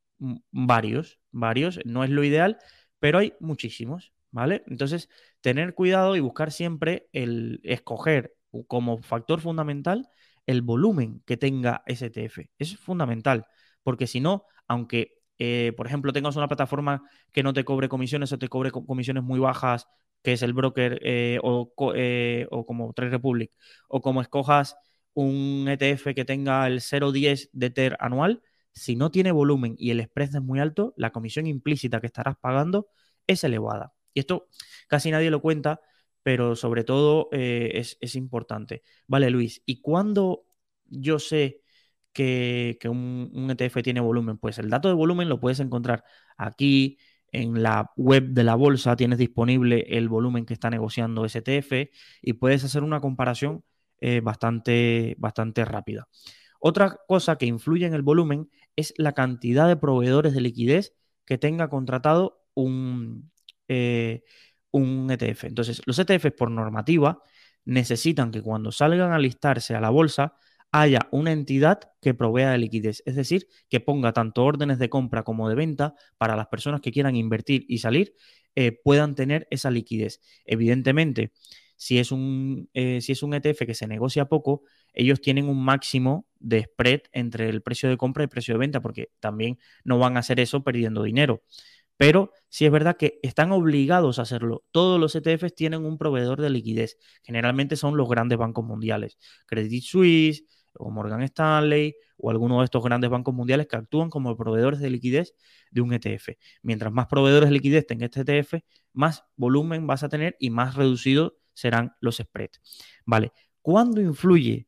varios, 0.52 1.20
varios, 1.32 1.80
no 1.86 2.04
es 2.04 2.10
lo 2.10 2.26
ideal, 2.26 2.58
pero 3.00 3.20
hay 3.20 3.34
muchísimos. 3.40 4.12
¿vale? 4.32 4.64
Entonces, 4.68 5.10
tener 5.48 5.74
cuidado 5.74 6.18
y 6.18 6.20
buscar 6.20 6.52
siempre 6.52 7.08
el 7.14 7.62
escoger 7.64 8.34
como 8.68 9.02
factor 9.02 9.40
fundamental 9.40 10.10
el 10.46 10.62
volumen 10.62 11.24
que 11.26 11.38
tenga 11.38 11.84
STF. 11.86 12.50
Es 12.60 12.78
fundamental, 12.78 13.46
porque 13.82 14.08
si 14.08 14.20
no, 14.20 14.44
aunque, 14.68 15.14
eh, 15.40 15.72
por 15.78 15.88
ejemplo, 15.88 16.12
tengas 16.12 16.36
una 16.36 16.50
plataforma 16.50 17.02
que 17.32 17.44
no 17.44 17.54
te 17.54 17.64
cobre 17.64 17.88
comisiones 17.88 18.34
o 18.34 18.38
te 18.38 18.50
cobre 18.50 18.72
comisiones 18.72 19.24
muy 19.24 19.40
bajas, 19.40 19.88
que 20.22 20.34
es 20.34 20.42
el 20.42 20.52
broker 20.52 21.00
eh, 21.02 21.40
o, 21.42 21.72
eh, 21.96 22.46
o, 22.52 22.66
como 22.66 22.92
Trade 22.92 23.12
Republic, 23.12 23.52
o 23.88 24.02
como 24.02 24.22
escojas 24.22 24.76
un 25.14 25.66
ETF 25.70 26.14
que 26.14 26.26
tenga 26.26 26.68
el 26.68 26.82
0,10 26.82 27.50
de 27.54 27.70
TER 27.70 27.96
anual, 28.02 28.42
si 28.74 28.98
no 28.98 29.12
tiene 29.12 29.32
volumen 29.32 29.76
y 29.78 29.92
el 29.92 30.04
spread 30.04 30.36
es 30.36 30.42
muy 30.42 30.60
alto, 30.60 30.94
la 30.98 31.12
comisión 31.12 31.48
implícita 31.48 32.02
que 32.02 32.08
estarás 32.08 32.36
pagando 32.38 32.88
es 33.28 33.46
elevada. 33.46 33.94
Y 34.18 34.20
esto 34.20 34.48
casi 34.88 35.12
nadie 35.12 35.30
lo 35.30 35.44
cuenta, 35.44 35.80
pero 36.24 36.56
sobre 36.56 36.84
todo 36.84 37.30
eh, 37.32 37.84
es, 38.02 38.16
importante. 38.16 38.82
Vale, 39.06 39.30
Luis, 39.30 39.62
¿y 39.68 39.80
cuándo 39.80 40.48
yo 40.86 41.20
sé 41.20 41.62
que, 42.14 42.80
un, 42.86 43.48
ETF 43.52 43.84
tiene 43.84 44.00
volumen? 44.00 44.40
Pues 44.40 44.58
el 44.58 44.72
dato 44.72 44.88
de 44.88 44.96
volumen 44.96 45.30
lo 45.30 45.40
puedes 45.40 45.60
encontrar 45.60 46.04
aquí 46.36 46.98
en 47.32 47.62
la 47.62 47.92
web 47.96 48.30
de 48.30 48.44
la 48.44 48.56
bolsa, 48.56 48.96
tienes 48.96 49.20
disponible 49.20 49.86
el 49.88 50.10
volumen 50.10 50.48
que 50.48 50.56
está 50.56 50.72
negociando 50.72 51.24
ese 51.24 51.44
ETF 51.46 51.92
y 52.24 52.34
puedes 52.34 52.64
hacer 52.64 52.82
una 52.82 53.00
comparación 53.00 53.64
eh, 54.02 54.22
bastante, 54.22 55.16
bastante 55.20 55.64
rápida. 55.64 56.08
Otra 56.60 56.98
cosa 57.08 57.36
que 57.36 57.46
influye 57.46 57.86
en 57.86 57.94
el 57.94 58.02
volumen 58.02 58.50
es 58.76 58.96
la 58.98 59.14
cantidad 59.14 59.68
de 59.68 59.78
proveedores 59.78 60.34
de 60.34 60.42
liquidez 60.42 60.96
que 61.24 61.38
tenga 61.38 61.70
contratado 61.70 62.42
un, 62.56 63.32
eh, 63.68 64.24
un 64.72 65.10
ETF. 65.10 65.46
Entonces, 65.46 65.82
los 65.86 65.98
ETFs 66.00 66.32
por 66.32 66.52
normativa 66.52 67.22
necesitan 67.66 68.32
que 68.32 68.42
cuando 68.42 68.72
salgan 68.72 69.12
a 69.12 69.20
listarse 69.20 69.76
a 69.76 69.82
la 69.82 69.90
bolsa 69.90 70.36
haya 70.72 71.08
una 71.12 71.32
entidad 71.32 71.80
que 72.02 72.14
provea 72.14 72.52
de 72.52 72.58
liquidez, 72.58 73.02
es 73.06 73.16
decir, 73.16 73.48
que 73.70 73.80
ponga 73.80 74.14
tanto 74.14 74.44
órdenes 74.44 74.80
de 74.80 74.90
compra 74.90 75.24
como 75.24 75.50
de 75.50 75.56
venta 75.56 75.96
para 76.18 76.36
las 76.36 76.48
personas 76.48 76.82
que 76.82 76.92
quieran 76.92 77.16
invertir 77.16 77.66
y 77.68 77.80
salir, 77.80 78.16
eh, 78.56 78.72
puedan 78.84 79.16
tener 79.16 79.48
esa 79.50 79.72
liquidez. 79.72 80.22
Evidentemente, 80.46 81.32
si 81.78 82.00
es 82.00 82.12
un, 82.12 82.70
eh, 82.74 83.02
si 83.02 83.12
es 83.12 83.24
un 83.24 83.34
ETF 83.36 83.66
que 83.66 83.76
se 83.76 83.88
negocia 83.88 84.26
poco, 84.26 84.64
ellos 84.94 85.22
tienen 85.22 85.48
un 85.48 85.64
máximo 85.64 86.28
de 86.40 86.64
spread 86.64 87.02
entre 87.12 87.50
el 87.50 87.62
precio 87.62 87.88
de 87.88 87.98
compra 87.98 88.24
y 88.24 88.26
el 88.26 88.30
precio 88.30 88.56
de 88.56 88.60
venta, 88.60 88.82
porque 88.82 89.10
también 89.20 89.60
no 89.84 90.00
van 90.00 90.18
a 90.18 90.22
hacer 90.22 90.40
eso 90.40 90.64
perdiendo 90.64 91.04
dinero. 91.04 91.44
Pero 91.98 92.32
sí 92.48 92.66
es 92.66 92.72
verdad 92.72 92.96
que 92.98 93.20
están 93.24 93.52
obligados 93.52 94.20
a 94.20 94.22
hacerlo. 94.22 94.64
Todos 94.72 95.00
los 95.00 95.16
ETFs 95.16 95.56
tienen 95.56 95.86
un 95.86 95.98
proveedor 95.98 96.40
de 96.42 96.50
liquidez. 96.50 96.98
Generalmente 97.24 97.76
son 97.76 97.98
los 97.98 98.08
grandes 98.08 98.38
bancos 98.38 98.64
mundiales. 98.66 99.18
Credit 99.48 99.84
Suisse 99.84 100.46
o 100.76 100.92
Morgan 100.92 101.24
Stanley 101.24 101.96
o 102.18 102.30
alguno 102.30 102.60
de 102.60 102.66
estos 102.66 102.84
grandes 102.84 103.10
bancos 103.10 103.34
mundiales 103.34 103.68
que 103.68 103.76
actúan 103.76 104.10
como 104.10 104.36
proveedores 104.38 104.80
de 104.80 104.90
liquidez 104.90 105.36
de 105.72 105.82
un 105.82 105.94
ETF. 105.94 106.38
Mientras 106.62 106.92
más 106.92 107.08
proveedores 107.08 107.50
de 107.50 107.54
liquidez 107.54 107.86
tenga 107.86 108.06
este 108.06 108.22
ETF, 108.22 108.64
más 108.94 109.24
volumen 109.36 109.88
vas 109.88 110.04
a 110.04 110.10
tener 110.10 110.36
y 110.40 110.50
más 110.50 110.76
reducidos 110.76 111.34
serán 111.54 111.94
los 112.02 112.18
spreads. 112.18 112.62
Vale, 113.06 113.32
¿cuándo 113.62 114.02
influye, 114.02 114.68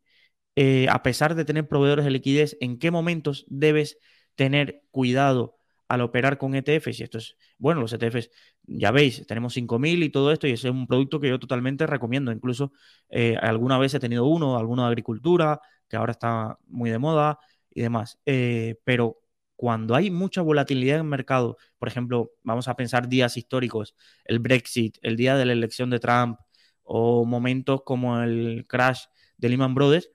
eh, 0.56 0.88
a 0.90 1.04
pesar 1.04 1.36
de 1.36 1.46
tener 1.46 1.68
proveedores 1.68 2.06
de 2.06 2.12
liquidez, 2.12 2.58
en 2.60 2.80
qué 2.80 2.92
momentos 2.92 3.46
debes 3.48 3.98
tener 4.36 4.84
cuidado 4.92 5.59
al 5.90 6.02
operar 6.02 6.38
con 6.38 6.56
ETFs, 6.56 7.00
y 7.00 7.04
esto 7.04 7.18
es, 7.18 7.36
bueno, 7.58 7.82
los 7.82 7.94
ETFs, 7.94 8.30
ya 8.64 8.92
veis, 8.92 9.26
tenemos 9.28 9.54
5.000 9.54 10.04
y 10.04 10.10
todo 10.10 10.32
esto, 10.32 10.48
y 10.48 10.52
es 10.52 10.64
un 10.66 10.88
producto 10.88 11.20
que 11.20 11.30
yo 11.30 11.40
totalmente 11.40 11.88
recomiendo. 11.88 12.32
Incluso 12.32 12.72
eh, 13.10 13.36
alguna 13.42 13.78
vez 13.80 13.94
he 13.96 14.00
tenido 14.00 14.26
uno, 14.28 14.58
alguno 14.58 14.84
de 14.84 14.90
agricultura, 14.90 15.60
que 15.90 15.98
ahora 15.98 16.12
está 16.12 16.58
muy 16.68 16.92
de 16.92 17.00
moda 17.00 17.40
y 17.72 17.82
demás. 17.82 18.20
Eh, 18.26 18.76
pero 18.84 19.20
cuando 19.56 19.96
hay 19.96 20.12
mucha 20.12 20.42
volatilidad 20.42 20.98
en 20.98 21.02
el 21.02 21.08
mercado, 21.10 21.58
por 21.80 21.88
ejemplo, 21.88 22.32
vamos 22.44 22.68
a 22.68 22.76
pensar 22.76 23.10
días 23.10 23.36
históricos, 23.36 23.96
el 24.26 24.40
Brexit, 24.40 24.98
el 25.02 25.18
día 25.18 25.36
de 25.38 25.46
la 25.46 25.54
elección 25.54 25.90
de 25.90 26.00
Trump, 26.00 26.40
o 26.84 27.26
momentos 27.26 27.82
como 27.84 28.20
el 28.22 28.66
crash 28.68 29.06
de 29.38 29.50
Lehman 29.50 29.76
Brothers, 29.76 30.10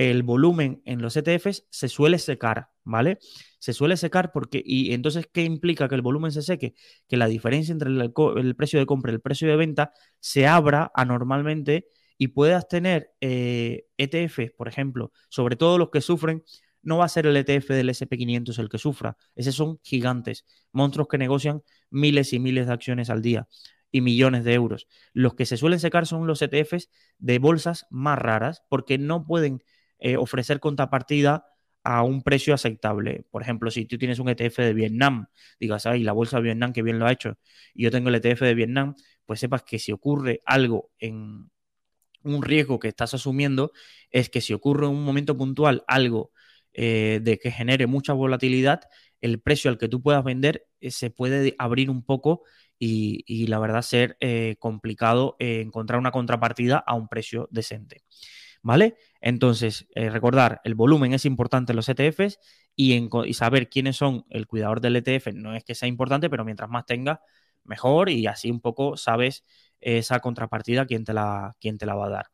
el 0.00 0.22
volumen 0.22 0.80
en 0.86 1.02
los 1.02 1.14
ETFs 1.18 1.66
se 1.68 1.88
suele 1.90 2.18
secar, 2.18 2.70
¿vale? 2.84 3.18
Se 3.58 3.74
suele 3.74 3.98
secar 3.98 4.32
porque, 4.32 4.62
y 4.64 4.94
entonces, 4.94 5.28
¿qué 5.30 5.42
implica 5.42 5.90
que 5.90 5.94
el 5.94 6.00
volumen 6.00 6.32
se 6.32 6.40
seque? 6.40 6.74
Que 7.06 7.18
la 7.18 7.26
diferencia 7.26 7.70
entre 7.70 7.90
el, 7.90 8.56
precio 8.56 8.78
de 8.78 8.86
compra 8.86 9.12
y 9.12 9.16
el 9.16 9.20
precio 9.20 9.46
de 9.46 9.56
venta 9.56 9.92
se 10.18 10.46
abra 10.46 10.90
anormalmente 10.94 11.88
y 12.16 12.28
puedas 12.28 12.66
tener 12.66 13.10
ETFs, 13.20 14.38
eh, 14.38 14.44
e 14.44 14.50
por 14.56 14.68
ejemplo, 14.68 15.12
sobre 15.28 15.56
todo 15.56 15.76
los 15.76 15.90
que 15.90 16.00
sufren, 16.00 16.44
no 16.80 16.96
va 16.96 17.04
a 17.04 17.08
ser 17.10 17.26
el 17.26 17.36
ETF 17.36 17.68
del 17.68 17.90
SP500 17.90 18.58
el 18.58 18.70
que 18.70 18.78
sufra. 18.78 19.18
Esos 19.34 19.54
son 19.54 19.80
gigantes, 19.82 20.46
monstruos 20.72 21.08
que 21.08 21.18
negocian 21.18 21.62
miles 21.90 22.32
y 22.32 22.38
miles 22.38 22.68
de 22.68 22.72
acciones 22.72 23.10
al 23.10 23.20
día 23.20 23.48
y 23.92 24.00
millones 24.00 24.44
de 24.44 24.54
euros. 24.54 24.86
Los 25.12 25.34
que 25.34 25.44
se 25.44 25.58
suelen 25.58 25.78
secar 25.78 26.06
son 26.06 26.26
los 26.26 26.40
ETFs 26.40 26.88
de 27.18 27.38
bolsas 27.38 27.86
más 27.90 28.18
raras 28.18 28.62
porque 28.70 28.96
no 28.96 29.26
pueden 29.26 29.62
eh, 30.00 30.16
ofrecer 30.16 30.60
contrapartida 30.60 31.46
a 31.84 32.02
un 32.02 32.22
precio 32.22 32.54
aceptable. 32.54 33.24
Por 33.30 33.42
ejemplo, 33.42 33.70
si 33.70 33.86
tú 33.86 33.98
tienes 33.98 34.18
un 34.18 34.28
ETF 34.28 34.58
de 34.58 34.74
Vietnam, 34.74 35.26
digas, 35.58 35.86
ay, 35.86 36.02
la 36.02 36.12
bolsa 36.12 36.36
de 36.38 36.42
Vietnam 36.44 36.72
que 36.72 36.82
bien 36.82 36.98
lo 36.98 37.06
ha 37.06 37.12
hecho, 37.12 37.38
y 37.74 37.84
yo 37.84 37.90
tengo 37.90 38.08
el 38.08 38.14
ETF 38.16 38.42
de 38.42 38.54
Vietnam, 38.54 38.94
pues 39.26 39.40
sepas 39.40 39.62
que 39.62 39.78
si 39.78 39.92
ocurre 39.92 40.42
algo 40.44 40.90
en 40.98 41.50
un 42.22 42.42
riesgo 42.42 42.78
que 42.78 42.88
estás 42.88 43.14
asumiendo, 43.14 43.72
es 44.10 44.30
que 44.30 44.40
si 44.40 44.52
ocurre 44.52 44.86
en 44.86 44.92
un 44.92 45.04
momento 45.04 45.36
puntual 45.36 45.84
algo 45.86 46.32
eh, 46.72 47.20
de 47.22 47.38
que 47.38 47.50
genere 47.50 47.86
mucha 47.86 48.12
volatilidad, 48.12 48.82
el 49.20 49.40
precio 49.40 49.70
al 49.70 49.78
que 49.78 49.88
tú 49.88 50.02
puedas 50.02 50.24
vender 50.24 50.66
eh, 50.80 50.90
se 50.90 51.10
puede 51.10 51.54
abrir 51.58 51.90
un 51.90 52.04
poco 52.04 52.42
y, 52.78 53.46
la 53.46 53.58
verdad 53.58 53.82
ser 53.82 54.16
complicado 54.58 55.36
encontrar 55.38 55.98
una 55.98 56.10
contrapartida 56.12 56.78
a 56.78 56.94
un 56.94 57.08
precio 57.08 57.46
decente. 57.50 58.04
¿Vale? 58.62 58.96
Entonces, 59.20 59.86
eh, 59.94 60.10
recordar, 60.10 60.60
el 60.64 60.74
volumen 60.74 61.12
es 61.14 61.24
importante 61.24 61.72
en 61.72 61.76
los 61.76 61.88
ETFs 61.88 62.38
y, 62.76 63.08
saber 63.32 63.68
quiénes 63.68 63.96
son 63.96 64.24
el 64.30 64.46
cuidador 64.46 64.80
del 64.80 64.96
ETF 64.96 65.32
no 65.34 65.54
es 65.54 65.64
que 65.64 65.74
sea 65.74 65.88
importante, 65.88 66.30
pero 66.30 66.44
mientras 66.44 66.70
más 66.70 66.86
tenga, 66.86 67.20
mejor 67.64 68.08
y 68.10 68.26
así 68.26 68.50
un 68.50 68.60
poco 68.60 68.96
sabes 68.96 69.44
esa 69.80 70.20
contrapartida 70.20 70.86
quién 70.86 71.04
te 71.04 71.12
la, 71.12 71.56
quién 71.60 71.78
te 71.78 71.86
la 71.86 71.94
va 71.94 72.06
a 72.06 72.10
dar. 72.10 72.26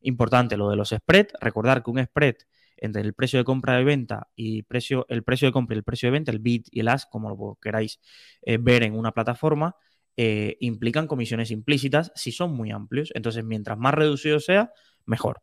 Importante 0.00 0.56
lo 0.56 0.70
de 0.70 0.76
los 0.76 0.90
spreads, 0.90 1.32
recordar 1.40 1.82
que 1.82 1.90
un 1.90 2.04
spread 2.04 2.36
entre 2.76 3.02
el 3.02 3.14
precio 3.14 3.38
de 3.38 3.44
compra 3.44 3.80
y 3.80 3.84
venta 3.84 4.28
y 4.36 4.62
precio, 4.64 5.06
el 5.08 5.22
precio 5.22 5.48
de 5.48 5.52
compra 5.52 5.74
y 5.76 5.78
el 5.78 5.84
precio 5.84 6.08
de 6.08 6.12
venta, 6.12 6.30
el 6.32 6.40
bid 6.40 6.64
y 6.70 6.80
el 6.80 6.88
as, 6.88 7.06
como 7.06 7.30
lo 7.30 7.58
queráis 7.60 8.00
eh, 8.42 8.58
ver 8.58 8.82
en 8.82 8.96
una 8.96 9.12
plataforma, 9.12 9.76
eh, 10.16 10.56
implican 10.60 11.06
comisiones 11.06 11.50
implícitas 11.50 12.12
si 12.14 12.32
son 12.32 12.54
muy 12.54 12.70
amplios. 12.70 13.10
Entonces, 13.14 13.44
mientras 13.44 13.78
más 13.78 13.94
reducido 13.94 14.40
sea, 14.40 14.72
mejor. 15.06 15.42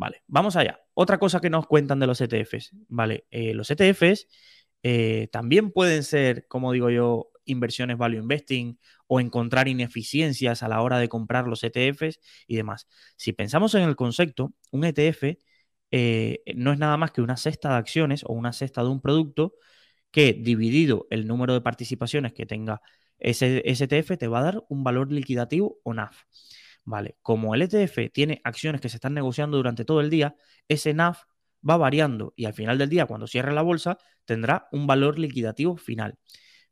Vale, 0.00 0.22
vamos 0.28 0.56
allá. 0.56 0.80
Otra 0.94 1.18
cosa 1.18 1.42
que 1.42 1.50
nos 1.50 1.66
cuentan 1.66 2.00
de 2.00 2.06
los 2.06 2.22
ETFs. 2.22 2.70
Vale, 2.88 3.26
eh, 3.30 3.52
los 3.52 3.70
ETFs 3.70 4.28
eh, 4.82 5.28
también 5.30 5.72
pueden 5.72 6.04
ser, 6.04 6.46
como 6.48 6.72
digo 6.72 6.88
yo, 6.88 7.30
inversiones 7.44 7.98
value 7.98 8.16
investing 8.16 8.78
o 9.06 9.20
encontrar 9.20 9.68
ineficiencias 9.68 10.62
a 10.62 10.68
la 10.68 10.80
hora 10.80 10.98
de 10.98 11.10
comprar 11.10 11.46
los 11.46 11.62
ETFs 11.64 12.18
y 12.46 12.56
demás. 12.56 12.88
Si 13.16 13.34
pensamos 13.34 13.74
en 13.74 13.82
el 13.82 13.94
concepto, 13.94 14.54
un 14.70 14.84
ETF 14.84 15.36
eh, 15.90 16.42
no 16.54 16.72
es 16.72 16.78
nada 16.78 16.96
más 16.96 17.10
que 17.10 17.20
una 17.20 17.36
cesta 17.36 17.68
de 17.68 17.74
acciones 17.74 18.24
o 18.24 18.32
una 18.32 18.54
cesta 18.54 18.82
de 18.82 18.88
un 18.88 19.02
producto 19.02 19.52
que 20.10 20.32
dividido 20.32 21.08
el 21.10 21.26
número 21.26 21.52
de 21.52 21.60
participaciones 21.60 22.32
que 22.32 22.46
tenga 22.46 22.80
ese, 23.18 23.60
ese 23.66 23.84
ETF 23.84 24.16
te 24.16 24.28
va 24.28 24.38
a 24.38 24.44
dar 24.44 24.64
un 24.70 24.82
valor 24.82 25.12
liquidativo 25.12 25.78
o 25.84 25.92
NAV. 25.92 26.14
Vale, 26.84 27.16
como 27.22 27.54
el 27.54 27.62
ETF 27.62 28.10
tiene 28.12 28.40
acciones 28.44 28.80
que 28.80 28.88
se 28.88 28.96
están 28.96 29.14
negociando 29.14 29.56
durante 29.56 29.84
todo 29.84 30.00
el 30.00 30.10
día, 30.10 30.34
ese 30.68 30.94
NAV 30.94 31.16
va 31.68 31.76
variando 31.76 32.32
y 32.36 32.46
al 32.46 32.54
final 32.54 32.78
del 32.78 32.88
día, 32.88 33.06
cuando 33.06 33.26
cierre 33.26 33.52
la 33.52 33.62
bolsa, 33.62 33.98
tendrá 34.24 34.68
un 34.72 34.86
valor 34.86 35.18
liquidativo 35.18 35.76
final. 35.76 36.18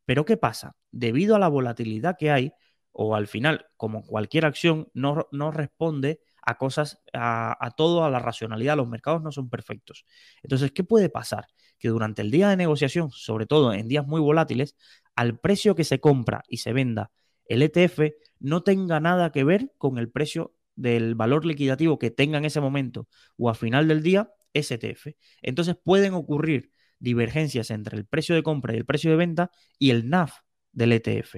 Pero 0.05 0.25
¿qué 0.25 0.37
pasa? 0.37 0.77
Debido 0.91 1.37
a 1.37 1.39
la 1.39 1.49
volatilidad 1.49 2.17
que 2.19 2.31
hay, 2.31 2.53
o 2.93 3.15
al 3.15 3.27
final, 3.29 3.67
como 3.77 4.05
cualquier 4.05 4.47
acción, 4.47 4.89
no, 4.95 5.29
no 5.31 5.51
responde 5.51 6.21
a 6.43 6.57
cosas, 6.57 7.03
a, 7.13 7.57
a, 7.65 7.71
todo, 7.73 8.05
a 8.05 8.11
la 8.11 8.19
racionalidad, 8.19 8.77
los 8.77 8.89
mercados 8.89 9.23
no 9.23 9.31
son 9.31 9.51
perfectos. 9.51 10.07
Entonces, 10.43 10.73
¿qué 10.73 10.83
puede 10.83 11.11
pasar? 11.11 11.47
Que 11.79 11.89
durante 11.89 12.23
el 12.23 12.31
día 12.31 12.49
de 12.49 12.57
negociación, 12.57 13.11
sobre 13.11 13.47
todo 13.47 13.73
en 13.75 13.87
días 13.87 14.07
muy 14.07 14.21
volátiles, 14.21 14.75
al 15.15 15.39
precio 15.39 15.75
que 15.75 15.85
se 15.85 16.01
compra 16.01 16.43
y 16.49 16.57
se 16.57 16.73
venda 16.73 17.13
el 17.45 17.63
ETF 17.63 18.01
no 18.41 18.63
tenga 18.63 19.01
nada 19.01 19.33
que 19.33 19.45
ver 19.45 19.73
con 19.79 19.99
el 19.99 20.11
precio 20.11 20.55
del 20.77 21.15
valor 21.15 21.45
liquidativo 21.45 21.99
que 21.99 22.11
tenga 22.11 22.39
en 22.39 22.45
ese 22.45 22.61
momento 22.61 23.09
o 23.37 23.51
a 23.51 23.55
final 23.55 23.89
del 23.89 24.03
día 24.03 24.31
ese 24.53 24.75
ETF. 24.75 25.09
Entonces 25.43 25.77
pueden 25.83 26.15
ocurrir 26.15 26.71
divergencias 26.99 27.71
entre 27.71 27.97
el 27.97 28.07
precio 28.07 28.35
de 28.35 28.43
compra 28.43 28.75
y 28.75 28.79
el 28.79 28.87
precio 28.87 29.11
de 29.11 29.17
venta 29.17 29.51
y 29.79 29.91
el 29.91 30.09
NAV 30.09 30.31
del 30.73 30.93
ETF. 30.93 31.37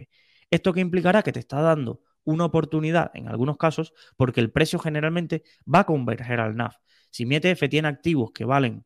Esto 0.51 0.73
que 0.73 0.81
implicará 0.81 1.23
que 1.23 1.33
te 1.33 1.41
está 1.41 1.61
dando 1.61 2.03
una 2.25 2.45
oportunidad 2.45 3.11
en 3.15 3.29
algunos 3.29 3.57
casos 3.57 3.93
porque 4.17 4.41
el 4.41 4.51
precio 4.51 4.79
generalmente 4.79 5.43
va 5.73 5.81
a 5.81 5.87
converger 5.87 6.41
al 6.41 6.57
NAV. 6.57 6.73
Si 7.11 7.27
mi 7.27 7.37
ETF 7.37 7.69
tiene 7.69 7.89
activos 7.89 8.33
que 8.33 8.45
valen 8.45 8.85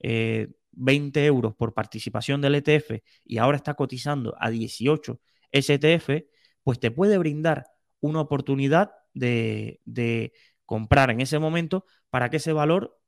20 0.00 1.20
eh, 1.20 1.26
euros 1.26 1.54
por 1.54 1.72
participación 1.72 2.40
del 2.40 2.56
ETF 2.56 3.02
y 3.24 3.38
ahora 3.38 3.56
está 3.56 3.74
cotizando 3.74 4.34
a 4.38 4.50
18 4.50 5.20
ese 5.50 5.74
ETF, 5.74 6.26
pues 6.64 6.80
te 6.80 6.90
puede 6.90 7.18
brindar 7.18 7.66
una 8.00 8.20
oportunidad 8.20 8.92
de, 9.14 10.32
comprar 10.66 11.10
en 11.10 11.20
ese 11.20 11.38
momento 11.38 11.84
para 12.10 12.30
que 12.30 12.38
ese 12.38 12.52
valor 12.52 12.98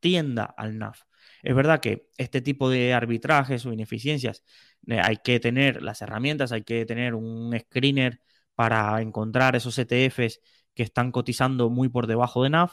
tienda 0.00 0.44
al 0.44 0.76
NAV. 0.78 0.94
Es 1.42 1.54
verdad 1.54 1.80
que 1.80 2.08
este 2.18 2.42
tipo 2.42 2.70
de 2.70 2.92
arbitrajes 2.94 3.64
o 3.66 3.72
ineficiencias 3.72 4.44
eh, 4.86 5.00
hay 5.02 5.18
que 5.18 5.40
tener 5.40 5.82
las 5.82 6.02
herramientas, 6.02 6.52
hay 6.52 6.62
que 6.64 6.84
tener 6.86 7.14
un 7.14 7.58
screener 7.58 8.20
para 8.54 9.00
encontrar 9.00 9.56
esos 9.56 9.78
ETFs 9.78 10.40
que 10.74 10.82
están 10.82 11.12
cotizando 11.12 11.70
muy 11.70 11.88
por 11.88 12.06
debajo 12.06 12.42
de 12.42 12.50
NAV, 12.50 12.70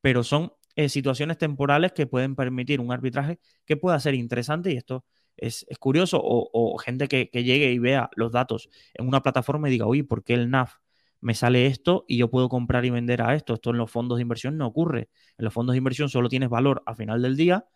pero 0.00 0.22
son 0.24 0.52
eh, 0.76 0.88
situaciones 0.88 1.38
temporales 1.38 1.92
que 1.92 2.06
pueden 2.06 2.36
permitir 2.36 2.80
un 2.80 2.92
arbitraje 2.92 3.40
que 3.64 3.76
pueda 3.76 3.98
ser 4.00 4.14
interesante 4.14 4.72
y 4.72 4.76
esto 4.76 5.04
es, 5.38 5.66
curioso, 5.80 6.20
o, 6.22 6.76
gente 6.78 7.08
que, 7.08 7.28
llegue 7.32 7.72
y 7.72 7.78
vea 7.78 8.10
los 8.16 8.32
datos 8.32 8.68
en 8.94 9.06
una 9.06 9.22
plataforma 9.22 9.68
y 9.68 9.72
diga, 9.72 9.86
oye, 9.86 10.04
¿por 10.04 10.24
qué 10.24 10.34
el 10.34 10.50
NAF 10.50 10.74
me 11.20 11.34
sale 11.34 11.66
esto 11.66 12.04
y 12.08 12.16
yo 12.18 12.30
puedo 12.30 12.48
comprar 12.48 12.84
y 12.84 12.90
vender 12.90 13.22
a 13.22 13.34
esto? 13.34 13.54
Esto 13.54 13.70
en 13.70 13.78
los 13.78 13.90
fondos 13.90 14.18
de 14.18 14.22
inversión 14.22 14.56
no 14.56 14.66
ocurre. 14.66 15.08
En 15.38 15.44
los 15.44 15.54
fondos 15.54 15.74
de 15.74 15.78
inversión 15.78 16.08
solo 16.08 16.28
tienes 16.28 16.48
valor 16.48 16.82
a 16.86 16.94
final 16.94 17.22
del 17.22 17.36
día 17.36 17.66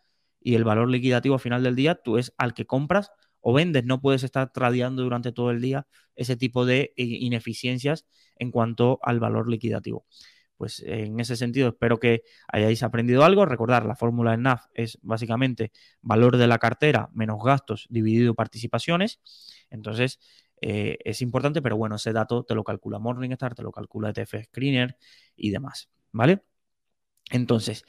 y 0.41 0.55
el 0.55 0.63
valor 0.63 0.89
liquidativo 0.89 1.35
a 1.35 1.39
final 1.39 1.63
del 1.63 1.75
día 1.75 1.95
tú 1.95 2.17
es 2.17 2.33
al 2.37 2.53
que 2.53 2.65
compras 2.65 3.11
o 3.41 3.53
vendes. 3.53 3.85
No 3.85 4.01
puedes 4.01 4.23
estar 4.23 4.51
tradeando 4.51 5.03
durante 5.03 5.31
todo 5.31 5.51
el 5.51 5.61
día 5.61 5.87
ese 6.15 6.35
tipo 6.37 6.65
de 6.65 6.93
ineficiencias 6.95 8.05
en 8.37 8.51
cuanto 8.51 8.99
al 9.01 9.19
valor 9.19 9.49
liquidativo 9.49 10.05
pues 10.63 10.81
en 10.85 11.19
ese 11.19 11.35
sentido 11.35 11.67
espero 11.67 11.99
que 11.99 12.23
hayáis 12.47 12.83
aprendido 12.83 13.25
algo. 13.25 13.45
Recordar, 13.45 13.85
la 13.85 13.97
fórmula 13.97 14.37
NAF 14.37 14.67
es 14.73 14.97
básicamente 15.01 15.73
valor 16.01 16.37
de 16.37 16.47
la 16.47 16.57
cartera 16.57 17.09
menos 17.11 17.43
gastos 17.43 17.85
dividido 17.89 18.33
participaciones. 18.33 19.19
Entonces, 19.69 20.21
eh, 20.61 20.99
es 21.03 21.21
importante, 21.21 21.61
pero 21.61 21.75
bueno, 21.75 21.97
ese 21.97 22.13
dato 22.13 22.45
te 22.45 22.55
lo 22.55 22.63
calcula 22.63 22.97
Morningstar, 22.97 23.55
te 23.55 23.61
lo 23.61 23.73
calcula 23.73 24.11
ETF 24.11 24.45
Screener 24.45 24.95
y 25.35 25.51
demás, 25.51 25.89
¿vale? 26.13 26.43
Entonces, 27.29 27.83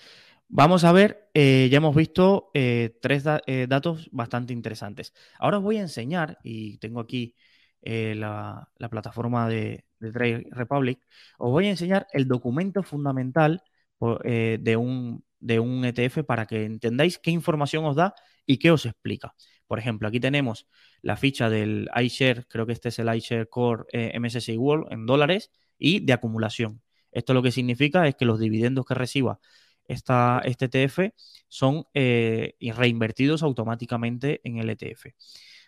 vamos 0.49 0.83
a 0.83 0.91
ver, 0.91 1.31
eh, 1.33 1.69
ya 1.71 1.77
hemos 1.77 1.95
visto 1.95 2.51
eh, 2.55 2.99
tres 3.01 3.23
datos 3.23 4.09
bastante 4.11 4.53
interesantes. 4.53 5.15
Ahora 5.39 5.59
os 5.59 5.63
voy 5.63 5.77
a 5.77 5.83
enseñar, 5.83 6.39
y 6.43 6.79
tengo 6.79 6.99
aquí 6.99 7.37
la, 7.85 8.69
plataforma 8.91 9.49
de, 9.49 9.85
Trade 10.13 10.47
Republic, 10.51 11.01
os 11.39 11.51
voy 11.51 11.67
a 11.67 11.71
enseñar 11.71 12.07
el 12.13 12.27
documento 12.29 12.83
fundamental 12.83 13.63
de, 14.01 14.77
un, 14.77 15.25
de 15.41 15.61
un 15.61 15.85
ETF 15.85 16.25
para 16.25 16.47
que 16.47 16.65
entendáis 16.65 17.19
qué 17.19 17.31
información 17.31 17.85
os 17.85 17.97
da 17.97 18.15
y 18.47 18.59
qué 18.59 18.71
os 18.71 18.87
explica. 18.87 19.35
Por 19.67 19.79
ejemplo, 19.79 20.09
aquí 20.09 20.21
tenemos 20.21 20.67
la 21.03 21.17
ficha 21.17 21.49
del 21.51 21.89
iShare, 21.95 22.47
creo 22.49 22.67
que 22.67 22.73
este 22.73 22.91
es 22.91 22.99
el 22.99 23.15
iShare 23.15 23.49
Core 23.49 23.85
eh, 23.93 24.19
MSCI 24.19 24.57
World 24.57 24.93
en 24.93 25.07
dólares 25.07 25.51
y 25.79 26.01
de 26.01 26.13
acumulación. 26.13 26.83
Esto 27.13 27.35
lo 27.35 27.43
que 27.43 27.53
significa 27.53 28.07
es 28.09 28.17
que 28.17 28.25
los 28.25 28.41
dividendos 28.41 28.85
que 28.87 28.95
reciba 28.95 29.41
esta, 29.87 30.41
este 30.45 30.67
ETF 30.67 31.15
son 31.49 31.85
eh, 31.95 32.55
reinvertidos 32.75 33.43
automáticamente 33.43 34.41
en 34.45 34.59
el 34.59 34.71
ETF. 34.71 35.07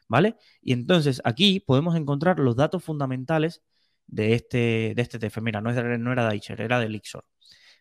¿Vale? 0.09 0.37
Y 0.63 0.73
entonces 0.73 1.21
aquí 1.25 1.61
podemos 1.61 1.97
encontrar 1.97 2.39
los 2.39 2.57
datos 2.57 2.85
fundamentales 2.85 3.63
de 4.07 4.35
este, 4.35 4.93
de 4.95 5.03
este 5.03 5.19
ETF. 5.19 5.41
Mira, 5.41 5.61
no, 5.61 5.73
no 5.73 6.13
era 6.13 6.33
era 6.33 6.81
de 6.81 6.89
Lixor. 6.89 7.25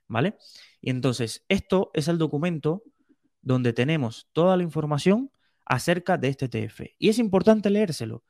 ¿Vale? 0.08 0.38
Y 0.82 0.92
entonces 0.92 1.46
esto 1.50 1.92
es 1.94 2.08
el 2.08 2.18
documento 2.18 2.84
donde 3.42 3.74
tenemos 3.74 4.30
toda 4.34 4.58
la 4.58 4.64
información 4.64 5.32
acerca 5.66 6.18
de 6.18 6.30
este 6.30 6.48
TF. 6.48 6.96
Y 7.00 7.10
es 7.10 7.20
importante 7.20 7.70
leérselo. 7.70 8.24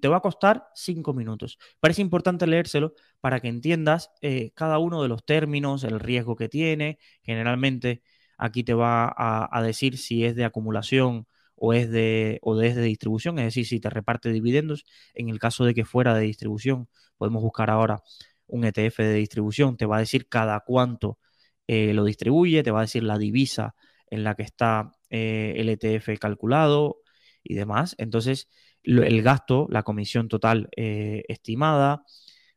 Te 0.00 0.08
va 0.08 0.18
a 0.18 0.20
costar 0.20 0.68
cinco 0.74 1.14
minutos. 1.14 1.58
Parece 1.80 2.02
importante 2.02 2.46
leérselo 2.46 2.94
para 3.20 3.40
que 3.40 3.48
entiendas 3.48 4.10
eh, 4.20 4.52
cada 4.54 4.78
uno 4.78 5.02
de 5.02 5.08
los 5.08 5.24
términos, 5.24 5.84
el 5.84 6.00
riesgo 6.00 6.36
que 6.36 6.48
tiene. 6.48 6.98
Generalmente 7.22 8.02
aquí 8.36 8.64
te 8.64 8.74
va 8.74 9.14
a, 9.16 9.62
decir 9.62 9.98
si 9.98 10.24
es 10.24 10.34
de 10.34 10.44
acumulación 10.44 11.26
o 11.62 11.74
es 11.74 11.90
de, 11.90 12.38
o 12.42 12.56
de 12.56 12.74
distribución, 12.82 13.38
es 13.38 13.46
decir, 13.46 13.66
si 13.66 13.80
te 13.80 13.90
reparte 13.90 14.32
dividendos. 14.32 14.86
En 15.14 15.28
el 15.28 15.38
caso 15.38 15.64
de 15.66 15.74
que 15.74 15.84
fuera 15.84 16.14
de 16.14 16.22
distribución, 16.22 16.88
podemos 17.18 17.42
buscar 17.42 17.70
ahora 17.70 18.02
un 18.46 18.64
ETF 18.64 18.98
de 18.98 19.14
distribución, 19.14 19.76
te 19.76 19.86
va 19.86 19.98
a 19.98 20.00
decir 20.00 20.28
cada 20.28 20.60
cuánto 20.60 21.18
eh, 21.66 21.92
lo 21.94 22.04
distribuye, 22.04 22.62
te 22.62 22.70
va 22.70 22.80
a 22.80 22.82
decir 22.82 23.02
la 23.04 23.18
divisa 23.18 23.74
en 24.08 24.24
la 24.24 24.34
que 24.34 24.42
está 24.42 24.92
eh, 25.10 25.54
el 25.58 25.68
ETF 25.68 26.18
calculado 26.18 27.02
y 27.44 27.54
demás. 27.54 27.94
Entonces, 27.98 28.48
el 28.82 29.22
gasto, 29.22 29.66
la 29.70 29.82
comisión 29.82 30.28
total 30.28 30.70
eh, 30.76 31.24
estimada, 31.28 32.04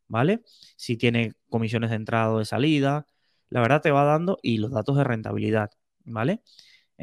¿vale? 0.07 0.43
Si 0.77 0.95
tiene 0.97 1.33
comisiones 1.49 1.89
de 1.89 1.97
entrada 1.97 2.31
o 2.31 2.39
de 2.39 2.45
salida, 2.45 3.05
la 3.49 3.61
verdad 3.61 3.81
te 3.81 3.91
va 3.91 4.05
dando 4.05 4.39
y 4.41 4.57
los 4.59 4.71
datos 4.71 4.95
de 4.97 5.03
rentabilidad, 5.03 5.71
¿vale? 6.05 6.41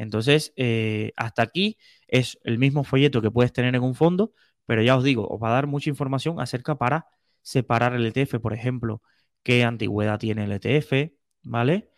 Entonces, 0.01 0.53
eh, 0.55 1.11
hasta 1.15 1.43
aquí 1.43 1.77
es 2.07 2.39
el 2.43 2.57
mismo 2.57 2.83
folleto 2.83 3.21
que 3.21 3.31
puedes 3.31 3.53
tener 3.53 3.75
en 3.75 3.83
un 3.83 3.95
fondo, 3.95 4.33
pero 4.65 4.81
ya 4.83 4.97
os 4.97 5.03
digo, 5.03 5.27
os 5.27 5.41
va 5.41 5.49
a 5.49 5.53
dar 5.53 5.67
mucha 5.67 5.89
información 5.89 6.39
acerca 6.39 6.75
para 6.77 7.07
separar 7.41 7.93
el 7.95 8.05
ETF, 8.05 8.39
por 8.39 8.53
ejemplo, 8.53 9.01
qué 9.43 9.63
antigüedad 9.63 10.19
tiene 10.19 10.45
el 10.45 10.51
ETF, 10.53 11.11
¿vale? 11.43 11.91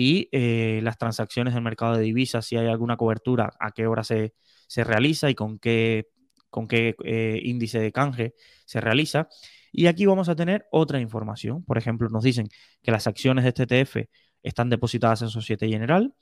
y 0.00 0.28
eh, 0.30 0.80
las 0.84 0.96
transacciones 0.96 1.54
del 1.54 1.62
mercado 1.64 1.96
de 1.96 2.04
divisas, 2.04 2.46
si 2.46 2.56
hay 2.56 2.68
alguna 2.68 2.96
cobertura, 2.96 3.50
a 3.58 3.72
qué 3.72 3.88
hora 3.88 4.04
se, 4.04 4.32
realiza 4.76 5.28
y 5.28 5.34
con 5.34 5.58
qué, 5.58 6.06
con 6.50 6.68
qué 6.68 6.94
eh, 7.04 7.40
índice 7.42 7.80
de 7.80 7.90
canje 7.90 8.34
se 8.64 8.80
realiza. 8.80 9.28
Y 9.72 9.86
aquí 9.86 10.06
vamos 10.06 10.28
a 10.28 10.36
tener 10.36 10.66
otra 10.70 11.00
información. 11.00 11.64
Por 11.64 11.78
ejemplo, 11.78 12.08
nos 12.10 12.22
dicen 12.22 12.48
que 12.80 12.92
las 12.92 13.08
acciones 13.08 13.42
de 13.42 13.48
este 13.48 13.62
ETF 13.64 14.08
están 14.44 14.70
depositadas 14.70 15.22
en 15.22 15.30
Societe 15.30 15.68
General, 15.68 16.14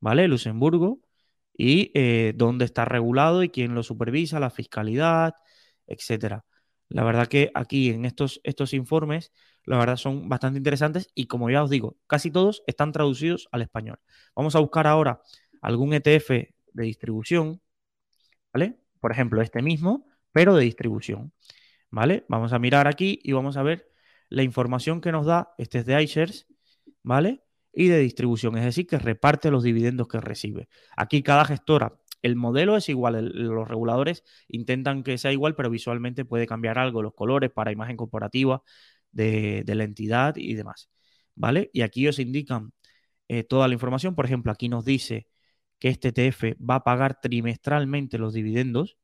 ¿vale? 0.00 0.28
Luxemburgo, 0.28 1.00
y 1.58 1.90
eh, 1.94 2.32
dónde 2.36 2.64
está 2.64 2.84
regulado 2.84 3.42
y 3.42 3.50
quién 3.50 3.74
lo 3.74 3.82
supervisa, 3.82 4.40
la 4.40 4.50
fiscalidad, 4.50 5.34
etcétera. 5.86 6.44
La 6.88 7.04
verdad 7.04 7.26
que 7.26 7.50
aquí 7.54 7.90
en 7.90 8.04
estos, 8.06 8.40
estos 8.44 8.72
informes 8.72 9.32
la 9.64 9.76
verdad 9.76 9.96
son 9.96 10.28
bastante 10.28 10.58
interesantes 10.58 11.10
y 11.14 11.26
como 11.26 11.50
ya 11.50 11.62
os 11.62 11.68
digo, 11.68 11.96
casi 12.06 12.30
todos 12.30 12.62
están 12.66 12.92
traducidos 12.92 13.48
al 13.52 13.62
español. 13.62 13.98
Vamos 14.34 14.56
a 14.56 14.60
buscar 14.60 14.86
ahora 14.86 15.20
algún 15.60 15.92
ETF 15.92 16.30
de 16.30 16.84
distribución, 16.84 17.60
¿vale? 18.52 18.78
Por 19.00 19.12
ejemplo, 19.12 19.42
este 19.42 19.60
mismo, 19.60 20.06
pero 20.32 20.54
de 20.54 20.64
distribución, 20.64 21.32
¿vale? 21.90 22.24
Vamos 22.28 22.52
a 22.52 22.58
mirar 22.58 22.86
aquí 22.86 23.20
y 23.22 23.32
vamos 23.32 23.56
a 23.56 23.62
ver 23.62 23.90
la 24.30 24.42
información 24.42 25.00
que 25.00 25.12
nos 25.12 25.26
da, 25.26 25.54
este 25.58 25.78
es 25.78 25.86
de 25.86 26.02
iShares, 26.02 26.46
¿vale? 27.02 27.42
Y 27.72 27.88
de 27.88 27.98
distribución, 27.98 28.56
es 28.58 28.64
decir, 28.64 28.86
que 28.86 28.98
reparte 28.98 29.50
los 29.50 29.62
dividendos 29.62 30.08
que 30.08 30.20
recibe. 30.20 30.68
Aquí 30.96 31.22
cada 31.22 31.44
gestora, 31.44 31.98
el 32.22 32.36
modelo 32.36 32.76
es 32.76 32.88
igual, 32.88 33.26
los 33.32 33.68
reguladores 33.68 34.24
intentan 34.48 35.02
que 35.04 35.18
sea 35.18 35.32
igual, 35.32 35.54
pero 35.54 35.70
visualmente 35.70 36.24
puede 36.24 36.46
cambiar 36.46 36.78
algo, 36.78 37.02
los 37.02 37.14
colores 37.14 37.50
para 37.50 37.72
imagen 37.72 37.96
corporativa, 37.96 38.62
de, 39.12 39.64
la 39.74 39.84
entidad 39.84 40.36
y 40.36 40.54
demás. 40.54 40.90
¿Vale? 41.34 41.70
Y 41.72 41.82
aquí 41.82 42.08
os 42.08 42.18
indican 42.18 42.72
eh, 43.28 43.44
toda 43.44 43.68
la 43.68 43.74
información. 43.74 44.14
Por 44.14 44.26
ejemplo, 44.26 44.52
aquí 44.52 44.68
nos 44.68 44.84
dice 44.84 45.28
que 45.78 45.88
este 45.88 46.12
TF 46.12 46.56
va 46.58 46.76
a 46.76 46.84
pagar 46.84 47.20
trimestralmente 47.20 48.18
los 48.18 48.34
dividendos. 48.34 48.98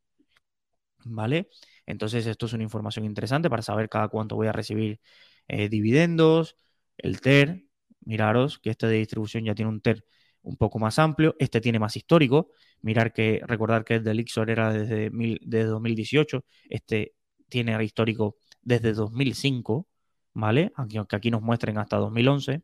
¿Vale? 1.04 1.48
Entonces, 1.86 2.26
esto 2.26 2.46
es 2.46 2.52
una 2.54 2.62
información 2.62 3.04
interesante 3.04 3.50
para 3.50 3.62
saber 3.62 3.88
cada 3.88 4.08
cuánto 4.08 4.36
voy 4.36 4.46
a 4.48 4.52
recibir 4.52 5.00
eh, 5.48 5.68
dividendos. 5.68 6.56
El 6.96 7.20
TER, 7.20 7.64
miraros 8.06 8.58
que 8.58 8.70
este 8.70 8.86
de 8.86 8.98
distribución 8.98 9.44
ya 9.44 9.54
tiene 9.54 9.70
un 9.70 9.80
TER 9.80 10.04
un 10.42 10.56
poco 10.56 10.78
más 10.78 10.98
amplio. 10.98 11.36
Este 11.38 11.60
tiene 11.60 11.78
más 11.78 11.96
histórico. 11.96 12.50
Mirar 12.82 13.12
que, 13.12 13.40
recordar 13.46 13.84
que 13.84 13.94
el 13.96 14.04
de 14.04 14.24
era 14.48 14.72
desde, 14.72 15.10
desde 15.42 15.64
2018. 15.64 16.44
Este 16.68 17.14
tiene 17.48 17.82
histórico 17.84 18.36
desde 18.62 18.92
2005. 18.92 19.88
¿vale? 20.34 20.72
Aunque 20.76 21.16
aquí 21.16 21.30
nos 21.30 21.42
muestren 21.42 21.78
hasta 21.78 21.96
2011. 21.96 22.62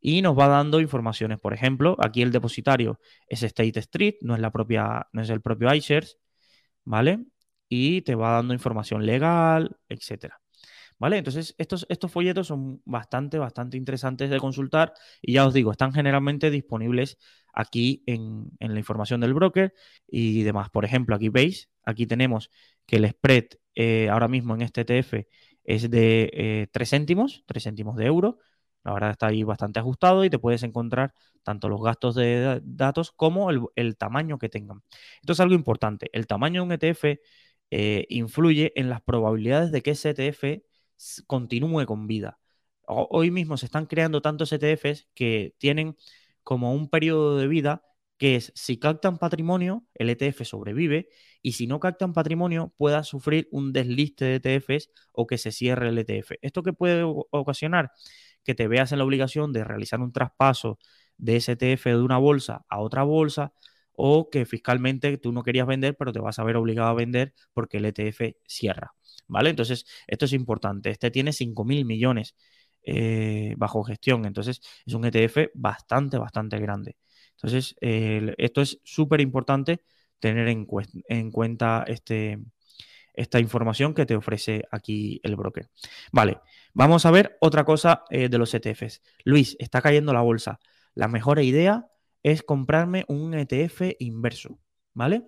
Y 0.00 0.22
nos 0.22 0.38
va 0.38 0.48
dando 0.48 0.80
informaciones. 0.80 1.40
Por 1.40 1.54
ejemplo, 1.54 1.96
aquí 2.00 2.22
el 2.22 2.32
depositario 2.32 3.00
es 3.28 3.42
State 3.42 3.78
Street, 3.80 4.16
no 4.22 4.34
es, 4.34 4.40
la 4.40 4.50
propia, 4.52 5.08
no 5.12 5.22
es 5.22 5.30
el 5.30 5.40
propio 5.40 5.72
iShares, 5.74 6.18
¿vale? 6.84 7.24
Y 7.68 8.02
te 8.02 8.14
va 8.14 8.32
dando 8.32 8.54
información 8.54 9.06
legal, 9.06 9.76
etcétera. 9.88 10.43
¿Vale? 11.04 11.18
Entonces, 11.18 11.54
estos, 11.58 11.84
estos 11.90 12.10
folletos 12.10 12.46
son 12.46 12.80
bastante, 12.86 13.36
bastante 13.36 13.76
interesantes 13.76 14.30
de 14.30 14.38
consultar 14.40 14.94
y 15.20 15.34
ya 15.34 15.46
os 15.46 15.52
digo, 15.52 15.70
están 15.70 15.92
generalmente 15.92 16.50
disponibles 16.50 17.18
aquí 17.52 18.02
en, 18.06 18.50
la 18.58 18.78
información 18.78 19.20
del 19.20 19.34
broker 19.34 19.74
y 20.08 20.44
demás. 20.44 20.70
Por 20.70 20.86
ejemplo, 20.86 21.14
aquí 21.14 21.28
veis, 21.28 21.68
aquí 21.84 22.06
tenemos 22.06 22.50
que 22.86 22.96
el 22.96 23.10
spread 23.10 23.44
eh, 23.74 24.08
ahora 24.08 24.28
mismo 24.28 24.54
en 24.54 24.62
este 24.62 24.80
ETF 24.80 25.26
es 25.64 25.90
de 25.90 26.70
3 26.72 26.88
eh, 26.88 26.96
céntimos, 26.96 27.44
3 27.44 27.64
céntimos 27.64 27.96
de 27.96 28.06
euro. 28.06 28.38
La 28.82 28.94
verdad 28.94 29.10
está 29.10 29.26
ahí 29.26 29.42
bastante 29.42 29.80
ajustado 29.80 30.24
y 30.24 30.30
te 30.30 30.38
puedes 30.38 30.62
encontrar 30.62 31.12
tanto 31.42 31.68
los 31.68 31.82
gastos 31.82 32.14
de 32.14 32.62
datos 32.64 33.12
como 33.12 33.50
el, 33.50 33.96
tamaño 33.98 34.38
que 34.38 34.48
tengan. 34.48 34.80
Esto 35.20 35.34
es 35.34 35.40
algo 35.40 35.54
importante. 35.54 36.08
El 36.14 36.26
tamaño 36.26 36.62
de 36.62 36.66
un 36.66 36.72
ETF 36.72 37.20
eh, 37.70 38.06
influye 38.08 38.72
en 38.76 38.88
las 38.88 39.02
probabilidades 39.02 39.70
de 39.70 39.82
que 39.82 39.90
ese 39.90 40.14
ETF 40.16 40.64
continúe 41.26 41.86
con 41.86 42.06
vida. 42.06 42.38
Hoy 42.86 43.30
mismo 43.30 43.56
se 43.56 43.66
están 43.66 43.86
creando 43.86 44.20
tantos 44.22 44.52
ETFs 44.52 45.08
que 45.14 45.54
tienen 45.58 45.96
como 46.42 46.74
un 46.74 46.88
periodo 46.90 47.38
de 47.38 47.48
vida 47.48 47.82
que 48.18 48.36
es 48.36 48.52
si 48.54 48.78
captan 48.78 49.18
patrimonio, 49.18 49.84
el 49.94 50.08
ETF 50.10 50.44
sobrevive 50.44 51.08
y 51.42 51.52
si 51.52 51.66
no 51.66 51.80
captan 51.80 52.12
patrimonio, 52.12 52.72
pueda 52.76 53.02
sufrir 53.02 53.48
un 53.50 53.72
desliste 53.72 54.24
de 54.24 54.34
ETFs 54.36 54.90
o 55.12 55.26
que 55.26 55.38
se 55.38 55.52
cierre 55.52 55.88
el 55.88 55.98
ETF. 55.98 56.32
¿Esto 56.42 56.62
qué 56.62 56.72
puede 56.72 57.02
ocasionar? 57.04 57.90
Que 58.44 58.54
te 58.54 58.68
veas 58.68 58.92
en 58.92 58.98
la 58.98 59.04
obligación 59.04 59.52
de 59.52 59.64
realizar 59.64 60.00
un 60.00 60.12
traspaso 60.12 60.78
de 61.16 61.36
ese 61.36 61.52
ETF 61.52 61.86
de 61.86 62.02
una 62.02 62.18
bolsa 62.18 62.64
a 62.68 62.80
otra 62.80 63.02
bolsa 63.02 63.52
o 63.96 64.30
que 64.30 64.46
fiscalmente 64.46 65.18
tú 65.18 65.32
no 65.32 65.42
querías 65.42 65.66
vender, 65.66 65.96
pero 65.96 66.12
te 66.12 66.20
vas 66.20 66.38
a 66.38 66.44
ver 66.44 66.56
obligado 66.56 66.88
a 66.88 66.94
vender 66.94 67.34
porque 67.52 67.78
el 67.78 67.86
ETF 67.86 68.36
cierra. 68.46 68.94
¿Vale? 69.26 69.50
Entonces, 69.50 69.86
esto 70.06 70.26
es 70.26 70.32
importante. 70.32 70.90
Este 70.90 71.10
tiene 71.10 71.32
5 71.32 71.64
mil 71.64 71.84
millones 71.84 72.36
eh, 72.82 73.54
bajo 73.56 73.82
gestión. 73.84 74.26
Entonces, 74.26 74.60
es 74.84 74.94
un 74.94 75.04
ETF 75.04 75.50
bastante, 75.54 76.18
bastante 76.18 76.58
grande. 76.58 76.96
Entonces, 77.36 77.74
esto 77.80 78.62
es 78.62 78.80
súper 78.84 79.20
importante 79.20 79.82
tener 80.18 80.48
en, 80.48 80.64
cuenta 81.30 81.84
este, 81.86 82.38
esta 83.12 83.40
información 83.40 83.92
que 83.92 84.06
te 84.06 84.16
ofrece 84.16 84.64
aquí 84.70 85.20
el 85.22 85.36
broker. 85.36 85.68
Vale, 86.12 86.40
vamos 86.72 87.04
a 87.04 87.10
ver 87.10 87.36
otra 87.40 87.64
cosa 87.64 88.04
eh, 88.10 88.30
de 88.30 88.38
los 88.38 88.54
ETFs. 88.54 89.02
Luis, 89.24 89.56
está 89.58 89.82
cayendo 89.82 90.12
la 90.14 90.22
bolsa. 90.22 90.60
La 90.94 91.08
mejor 91.08 91.40
idea 91.40 91.86
es 92.24 92.42
comprarme 92.42 93.04
un 93.08 93.34
ETF 93.34 93.82
inverso, 94.00 94.58
¿vale? 94.94 95.22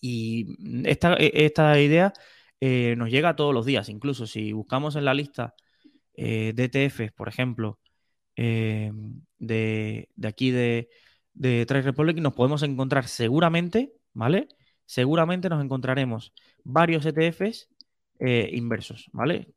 Y 0.00 0.46
esta, 0.88 1.14
e, 1.16 1.32
esta 1.46 1.80
idea 1.80 2.12
eh, 2.60 2.94
nos 2.96 3.10
llega 3.10 3.34
todos 3.36 3.54
los 3.54 3.66
días. 3.66 3.88
Incluso 3.88 4.26
si 4.26 4.52
buscamos 4.52 4.94
en 4.96 5.06
la 5.06 5.14
lista 5.14 5.54
eh, 6.14 6.52
de 6.54 6.64
ETFs, 6.64 7.12
por 7.12 7.28
ejemplo, 7.28 7.80
eh, 8.36 8.92
de, 9.38 10.08
aquí 10.24 10.50
de, 10.50 10.90
de 11.34 11.66
Trade 11.66 11.82
Republic, 11.82 12.18
nos 12.18 12.34
podemos 12.34 12.62
encontrar 12.62 13.08
seguramente, 13.08 13.92
¿vale? 14.12 14.48
Seguramente 14.84 15.48
nos 15.48 15.64
encontraremos 15.64 16.32
varios 16.62 17.06
ETFs 17.06 17.68
inversos, 18.18 19.10
¿vale? 19.12 19.48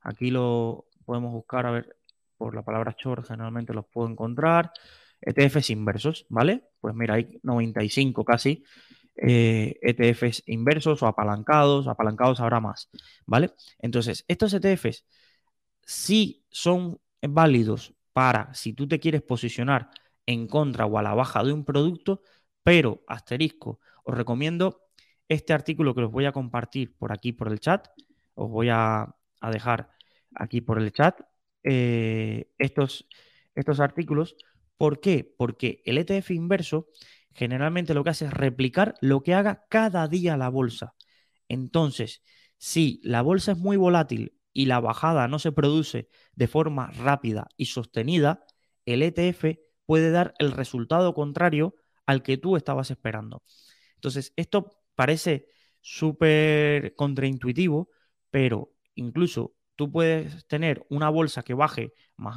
Aquí 0.00 0.30
lo 0.30 0.86
podemos 1.04 1.32
buscar, 1.32 1.66
a 1.66 1.70
ver, 1.72 1.96
por 2.36 2.54
la 2.54 2.62
palabra 2.64 2.96
short 2.98 3.26
generalmente 3.26 3.74
los 3.74 3.86
puedo 3.86 4.08
encontrar. 4.08 4.72
ETFs 5.20 5.70
inversos, 5.70 6.26
¿vale? 6.28 6.64
Pues 6.80 6.94
mira, 6.94 7.14
hay 7.14 7.38
95 7.42 8.24
casi 8.24 8.64
ETFs 9.16 10.42
e 10.46 10.52
inversos 10.52 11.02
o 11.02 11.06
apalancados, 11.06 11.88
apalancados 11.88 12.40
habrá 12.40 12.60
más, 12.60 12.90
¿vale? 13.24 13.52
Entonces, 13.78 14.24
estos 14.28 14.52
ETFs 14.52 15.04
sí 15.82 16.44
son 16.50 17.00
válidos 17.22 17.94
para 18.12 18.52
si 18.54 18.72
tú 18.72 18.88
te 18.88 19.00
quieres 19.00 19.22
posicionar 19.22 19.90
en 20.26 20.46
contra 20.48 20.86
o 20.86 20.98
a 20.98 21.02
la 21.02 21.14
baja 21.14 21.42
de 21.44 21.52
un 21.52 21.64
producto, 21.64 22.22
pero 22.62 23.02
asterisco, 23.06 23.80
os 24.04 24.16
recomiendo 24.16 24.82
este 25.28 25.52
artículo 25.52 25.94
que 25.94 26.02
os 26.02 26.10
voy 26.10 26.26
a 26.26 26.32
compartir 26.32 26.94
por 26.96 27.12
aquí 27.12 27.32
por 27.32 27.48
el 27.48 27.60
chat, 27.60 27.88
os 28.34 28.50
voy 28.50 28.68
a, 28.70 29.14
dejar 29.52 29.90
aquí 30.34 30.60
por 30.60 30.78
el 30.80 30.92
chat 30.92 31.20
eh, 31.62 32.50
estos, 32.58 33.08
estos 33.54 33.80
artículos. 33.80 34.36
¿Por 34.76 35.00
qué? 35.00 35.34
Porque 35.36 35.82
el 35.84 35.98
ETF 35.98 36.30
inverso 36.32 36.88
generalmente 37.34 37.94
lo 37.94 38.04
que 38.04 38.10
hace 38.10 38.26
es 38.26 38.32
replicar 38.32 38.94
lo 39.00 39.22
que 39.22 39.34
haga 39.34 39.66
cada 39.68 40.08
día 40.08 40.36
la 40.36 40.48
bolsa. 40.48 40.94
Entonces, 41.48 42.22
si 42.58 43.00
la 43.02 43.22
bolsa 43.22 43.52
es 43.52 43.58
muy 43.58 43.76
volátil 43.76 44.34
y 44.52 44.66
la 44.66 44.80
bajada 44.80 45.28
no 45.28 45.38
se 45.38 45.52
produce 45.52 46.08
de 46.34 46.48
forma 46.48 46.90
rápida 46.92 47.48
y 47.56 47.66
sostenida, 47.66 48.44
el 48.86 49.02
ETF 49.02 49.58
puede 49.84 50.10
dar 50.10 50.34
el 50.38 50.52
resultado 50.52 51.14
contrario 51.14 51.74
al 52.06 52.22
que 52.22 52.38
tú 52.38 52.56
estabas 52.56 52.90
esperando. 52.90 53.42
Entonces, 53.96 54.32
esto 54.36 54.78
parece 54.94 55.48
súper 55.80 56.94
contraintuitivo, 56.94 57.90
pero 58.30 58.72
incluso 58.94 59.54
tú 59.76 59.92
puedes 59.92 60.46
tener 60.46 60.84
una 60.88 61.08
bolsa 61.08 61.42
que 61.42 61.54
baje, 61.54 61.92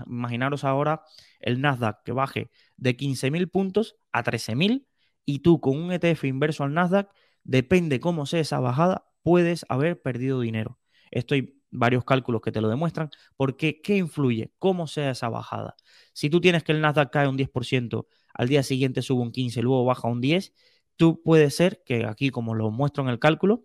imaginaros 0.05 0.63
ahora 0.63 1.03
el 1.39 1.61
Nasdaq 1.61 2.03
que 2.03 2.11
baje 2.11 2.51
de 2.77 2.95
15.000 2.97 3.49
puntos 3.49 3.95
a 4.11 4.23
13.000 4.23 4.85
y 5.25 5.39
tú 5.39 5.59
con 5.59 5.77
un 5.77 5.91
ETF 5.91 6.25
inverso 6.25 6.63
al 6.63 6.73
Nasdaq, 6.73 7.09
depende 7.43 7.99
cómo 7.99 8.25
sea 8.25 8.41
esa 8.41 8.59
bajada, 8.59 9.05
puedes 9.23 9.65
haber 9.69 10.01
perdido 10.01 10.41
dinero. 10.41 10.79
Esto 11.11 11.35
hay 11.35 11.55
varios 11.71 12.03
cálculos 12.03 12.41
que 12.41 12.51
te 12.51 12.61
lo 12.61 12.69
demuestran, 12.69 13.09
porque 13.37 13.81
¿qué 13.81 13.97
influye? 13.97 14.51
¿Cómo 14.57 14.87
sea 14.87 15.11
esa 15.11 15.29
bajada? 15.29 15.75
Si 16.13 16.29
tú 16.29 16.41
tienes 16.41 16.63
que 16.63 16.71
el 16.71 16.81
Nasdaq 16.81 17.11
cae 17.11 17.27
un 17.27 17.37
10%, 17.37 18.07
al 18.33 18.47
día 18.47 18.63
siguiente 18.63 19.01
sube 19.01 19.21
un 19.21 19.31
15%, 19.31 19.61
luego 19.61 19.85
baja 19.85 20.07
un 20.07 20.21
10%, 20.21 20.51
tú 20.95 21.21
puede 21.23 21.49
ser 21.49 21.81
que 21.85 22.05
aquí, 22.05 22.29
como 22.29 22.55
lo 22.55 22.71
muestro 22.71 23.03
en 23.03 23.09
el 23.09 23.19
cálculo, 23.19 23.63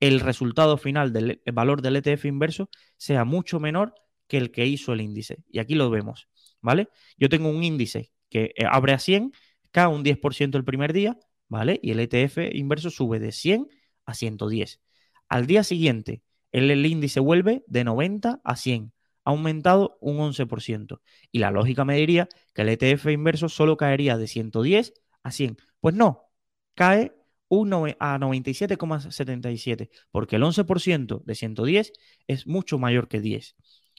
el 0.00 0.20
resultado 0.20 0.76
final 0.76 1.12
del 1.12 1.42
valor 1.52 1.82
del 1.82 1.96
ETF 1.96 2.26
inverso 2.26 2.70
sea 2.96 3.24
mucho 3.24 3.60
menor 3.60 3.94
que 4.26 4.36
el 4.36 4.50
que 4.50 4.66
hizo 4.66 4.92
el 4.92 5.00
índice. 5.00 5.42
Y 5.50 5.58
aquí 5.58 5.74
lo 5.74 5.90
vemos, 5.90 6.28
¿vale? 6.60 6.88
Yo 7.16 7.28
tengo 7.28 7.48
un 7.48 7.64
índice 7.64 8.12
que 8.28 8.52
eh, 8.56 8.64
abre 8.70 8.92
a 8.92 8.98
100 8.98 9.32
cae 9.70 9.86
un 9.86 10.02
10% 10.02 10.56
el 10.56 10.64
primer 10.64 10.92
día, 10.92 11.18
¿vale? 11.48 11.78
Y 11.82 11.90
el 11.90 12.00
ETF 12.00 12.38
inverso 12.52 12.90
sube 12.90 13.18
de 13.18 13.32
100 13.32 13.68
a 14.06 14.14
110. 14.14 14.80
Al 15.28 15.46
día 15.46 15.64
siguiente, 15.64 16.22
el, 16.52 16.70
el 16.70 16.86
índice 16.86 17.20
vuelve 17.20 17.64
de 17.66 17.84
90 17.84 18.40
a 18.42 18.56
100, 18.56 18.92
ha 19.24 19.30
aumentado 19.30 19.98
un 20.00 20.18
11%. 20.18 21.00
Y 21.30 21.38
la 21.38 21.50
lógica 21.50 21.84
me 21.84 21.96
diría 21.96 22.28
que 22.54 22.62
el 22.62 22.70
ETF 22.70 23.06
inverso 23.08 23.48
solo 23.48 23.76
caería 23.76 24.16
de 24.16 24.26
110 24.26 24.94
a 25.22 25.30
100. 25.30 25.58
Pues 25.80 25.94
no, 25.94 26.30
cae 26.74 27.12
un 27.48 27.72
a 27.72 28.18
97,77, 28.18 29.90
porque 30.10 30.36
el 30.36 30.42
11% 30.42 31.22
de 31.24 31.34
110 31.34 31.92
es 32.26 32.46
mucho 32.46 32.78
mayor 32.78 33.08
que 33.08 33.20
10, 33.20 33.56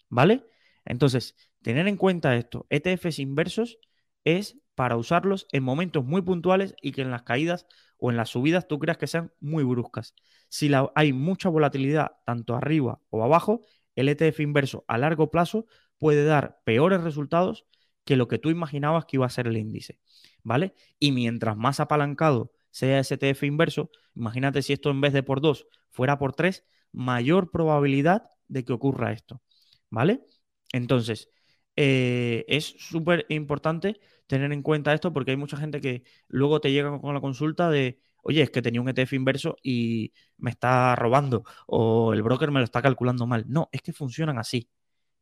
¿vale? 0.09 0.45
Entonces, 0.85 1.35
tener 1.61 1.87
en 1.87 1.97
cuenta 1.97 2.35
esto, 2.35 2.67
ETFs 2.69 3.19
inversos 3.19 3.79
es 4.23 4.57
para 4.75 4.97
usarlos 4.97 5.47
en 5.51 5.63
momentos 5.63 6.05
muy 6.05 6.21
puntuales 6.21 6.75
y 6.81 6.91
que 6.91 7.01
en 7.01 7.11
las 7.11 7.23
caídas 7.23 7.67
o 7.97 8.11
en 8.11 8.17
las 8.17 8.29
subidas 8.29 8.67
tú 8.67 8.79
creas 8.79 8.97
que 8.97 9.07
sean 9.07 9.33
muy 9.39 9.63
bruscas. 9.63 10.15
Si 10.47 10.71
hay 10.95 11.13
mucha 11.13 11.49
volatilidad 11.49 12.13
tanto 12.25 12.55
arriba 12.55 13.01
o 13.09 13.23
abajo, 13.23 13.65
el 13.95 14.07
ETF 14.09 14.39
inverso 14.39 14.85
a 14.87 14.97
largo 14.97 15.31
plazo 15.31 15.65
puede 15.97 16.23
dar 16.23 16.61
peores 16.63 17.01
resultados 17.01 17.65
que 18.05 18.15
lo 18.15 18.27
que 18.27 18.39
tú 18.39 18.49
imaginabas 18.49 19.05
que 19.05 19.17
iba 19.17 19.25
a 19.25 19.29
ser 19.29 19.47
el 19.47 19.57
índice, 19.57 19.99
¿vale? 20.43 20.73
Y 20.97 21.11
mientras 21.11 21.57
más 21.57 21.79
apalancado 21.79 22.53
sea 22.79 22.99
ese 22.99 23.15
ETF 23.15 23.43
inverso, 23.43 23.91
imagínate 24.15 24.61
si 24.61 24.73
esto 24.73 24.89
en 24.91 25.01
vez 25.01 25.13
de 25.13 25.23
por 25.23 25.41
2 25.41 25.67
fuera 25.89 26.17
por 26.17 26.33
3, 26.33 26.65
mayor 26.91 27.51
probabilidad 27.51 28.29
de 28.47 28.63
que 28.65 28.73
ocurra 28.73 29.11
esto, 29.11 29.41
¿vale? 29.89 30.21
Entonces, 30.73 31.29
eh, 31.75 32.45
es 32.47 32.65
súper 32.77 33.25
importante 33.29 33.99
tener 34.27 34.51
en 34.51 34.61
cuenta 34.63 34.93
esto 34.93 35.13
porque 35.13 35.31
hay 35.31 35.37
mucha 35.37 35.57
gente 35.57 35.81
que 35.81 36.03
luego 36.27 36.61
te 36.61 36.71
llega 36.71 36.99
con 36.99 37.13
la 37.13 37.21
consulta 37.21 37.69
de, 37.69 37.99
oye, 38.21 38.41
es 38.43 38.49
que 38.51 38.61
tenía 38.61 38.81
un 38.81 38.89
ETF 38.89 39.13
inverso 39.13 39.55
y 39.63 40.13
me 40.37 40.51
está 40.51 40.95
robando 40.95 41.43
o 41.67 42.13
el 42.13 42.21
broker 42.23 42.51
me 42.51 42.59
lo 42.59 42.65
está 42.65 42.81
calculando 42.81 43.25
mal. 43.27 43.45
No, 43.47 43.69
es 43.71 43.81
que 43.81 43.93
funcionan 43.93 44.37
así, 44.39 44.69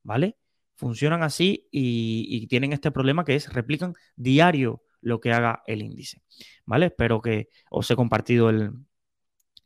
¿vale? 0.03 0.37
Funcionan 0.75 1.23
así 1.23 1.67
y, 1.71 2.47
tienen 2.47 2.73
este 2.73 2.91
problema 2.91 3.25
que 3.25 3.35
es 3.35 3.53
replican 3.53 3.93
diario 4.15 4.83
lo 5.01 5.19
que 5.19 5.31
haga 5.31 5.63
el 5.67 5.81
índice, 5.81 6.21
¿vale? 6.65 6.87
Espero 6.87 7.21
que 7.21 7.49
os 7.69 7.89
he 7.89 7.95
compartido 7.95 8.49
el, 8.49 8.73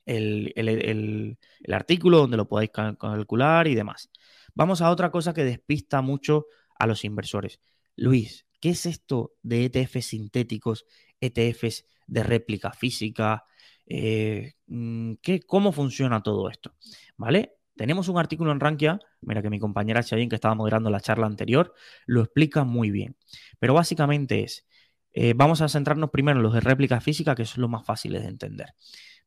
el, 0.06 0.54
el, 0.56 1.74
artículo 1.74 2.18
donde 2.20 2.38
lo 2.38 2.48
podáis 2.48 2.72
calcular 2.72 3.68
y 3.68 3.76
demás. 3.76 4.10
Vamos 4.54 4.82
a 4.82 4.90
otra 4.90 5.12
cosa 5.12 5.34
que 5.34 5.44
despista 5.44 6.02
mucho 6.02 6.48
a 6.78 6.88
los 6.88 7.06
inversores. 7.06 7.60
Luis, 7.96 8.46
¿qué 8.60 8.70
es 8.70 8.86
esto 8.86 9.34
de 9.42 9.66
ETFs 9.66 10.08
sintéticos, 10.08 10.86
ETFs 11.20 11.86
de 12.08 12.24
réplica 12.24 12.72
física? 12.72 13.46
Eh, 13.86 14.54
mm, 14.68 15.14
¿qué, 15.22 15.42
¿Cómo 15.42 15.72
funciona 15.72 16.22
todo 16.22 16.50
esto? 16.50 16.76
¿Vale? 17.18 17.56
Tenemos 17.76 18.10
un 18.10 18.18
artículo 18.18 18.52
en 18.52 18.60
Rankia, 18.60 19.00
mira 19.22 19.42
que 19.42 19.50
mi 19.50 19.60
compañera 19.60 20.04
Xavier, 20.04 20.30
que 20.30 20.36
estaba 20.36 20.56
moderando 20.56 20.90
la 20.90 21.00
charla 21.00 21.26
anterior, 21.26 21.74
lo 22.06 22.22
explica 22.22 22.64
muy 22.64 22.92
bien. 22.92 23.16
Pero 23.60 23.74
básicamente 23.74 24.44
es, 24.44 24.68
eh, 25.14 25.34
vamos 25.36 25.62
a 25.62 25.70
centrarnos 25.70 26.10
primero 26.10 26.40
en 26.40 26.44
los 26.44 26.54
de 26.54 26.62
réplica 26.62 27.02
física, 27.02 27.36
que 27.36 27.46
son 27.46 27.62
los 27.62 27.70
más 27.70 27.86
fáciles 27.86 28.22
de 28.24 28.30
entender. 28.30 28.74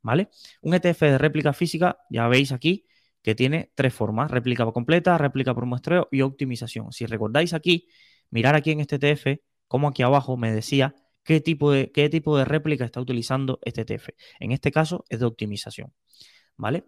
¿Vale? 0.02 0.28
Un 0.60 0.74
ETF 0.74 1.00
de 1.02 1.18
réplica 1.18 1.52
física, 1.52 1.98
ya 2.10 2.28
veis 2.28 2.52
aquí, 2.52 2.86
que 3.22 3.34
tiene 3.34 3.72
tres 3.74 3.94
formas, 3.94 4.30
réplica 4.30 4.70
completa, 4.70 5.16
réplica 5.16 5.54
por 5.54 5.64
muestreo 5.64 6.08
y 6.12 6.20
optimización. 6.20 6.92
Si 6.92 7.06
recordáis 7.06 7.54
aquí, 7.54 7.88
mirar 8.30 8.54
aquí 8.54 8.70
en 8.70 8.80
este 8.80 8.98
TF, 8.98 9.40
como 9.66 9.88
aquí 9.88 10.02
abajo 10.02 10.36
me 10.36 10.52
decía 10.52 10.94
qué 11.22 11.40
tipo 11.40 11.72
de, 11.72 11.90
qué 11.90 12.10
tipo 12.10 12.36
de 12.36 12.44
réplica 12.44 12.84
está 12.84 13.00
utilizando 13.00 13.58
este 13.62 13.86
TF. 13.86 14.10
En 14.40 14.52
este 14.52 14.70
caso 14.70 15.04
es 15.08 15.20
de 15.20 15.26
optimización, 15.26 15.94
¿vale? 16.56 16.84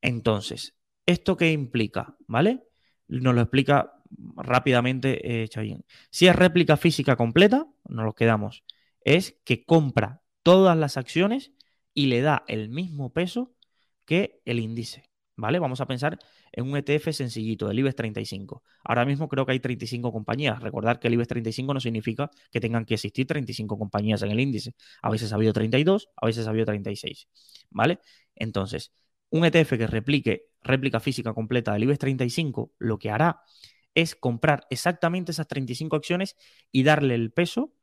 Entonces, 0.00 0.74
¿esto 1.04 1.36
qué 1.36 1.52
implica? 1.52 2.16
¿Vale? 2.26 2.64
Nos 3.08 3.34
lo 3.34 3.42
explica 3.42 3.92
rápidamente 4.36 5.44
eh, 5.44 5.48
Si 6.10 6.26
es 6.26 6.36
réplica 6.36 6.76
física 6.76 7.16
completa, 7.16 7.66
nos 7.88 8.04
lo 8.04 8.14
quedamos. 8.14 8.64
Es 9.00 9.38
que 9.44 9.64
compra 9.64 10.22
todas 10.42 10.76
las 10.76 10.96
acciones 10.96 11.52
y 11.94 12.06
le 12.06 12.20
da 12.20 12.44
el 12.48 12.68
mismo 12.68 13.12
peso 13.12 13.54
que 14.04 14.40
el 14.44 14.60
índice. 14.60 15.10
¿vale? 15.36 15.58
Vamos 15.58 15.80
a 15.80 15.86
pensar 15.86 16.18
en 16.52 16.64
un 16.70 16.76
ETF 16.76 17.10
sencillito 17.12 17.68
del 17.68 17.78
IBEX 17.80 17.96
35. 17.96 18.62
Ahora 18.84 19.04
mismo 19.04 19.28
creo 19.28 19.44
que 19.46 19.52
hay 19.52 19.60
35 19.60 20.12
compañías. 20.12 20.60
Recordar 20.60 21.00
que 21.00 21.08
el 21.08 21.14
IBEX 21.14 21.28
35 21.28 21.74
no 21.74 21.80
significa 21.80 22.30
que 22.50 22.60
tengan 22.60 22.84
que 22.84 22.94
existir 22.94 23.26
35 23.26 23.78
compañías 23.78 24.22
en 24.22 24.30
el 24.30 24.40
índice. 24.40 24.74
A 25.02 25.10
veces 25.10 25.32
ha 25.32 25.36
habido 25.36 25.52
32, 25.52 26.08
a 26.16 26.26
veces 26.26 26.46
ha 26.46 26.50
habido 26.50 26.66
36, 26.66 27.28
¿vale? 27.70 27.98
Entonces, 28.34 28.92
un 29.30 29.44
ETF 29.44 29.76
que 29.76 29.86
replique 29.86 30.46
réplica 30.62 31.00
física 31.00 31.34
completa 31.34 31.72
del 31.72 31.84
IBEX 31.84 31.98
35, 31.98 32.72
lo 32.78 32.98
que 32.98 33.10
hará 33.10 33.42
es 33.94 34.14
comprar 34.14 34.66
exactamente 34.70 35.32
esas 35.32 35.48
35 35.48 35.96
acciones 35.96 36.36
y 36.72 36.82
darle 36.82 37.14
el 37.14 37.32
peso 37.32 37.74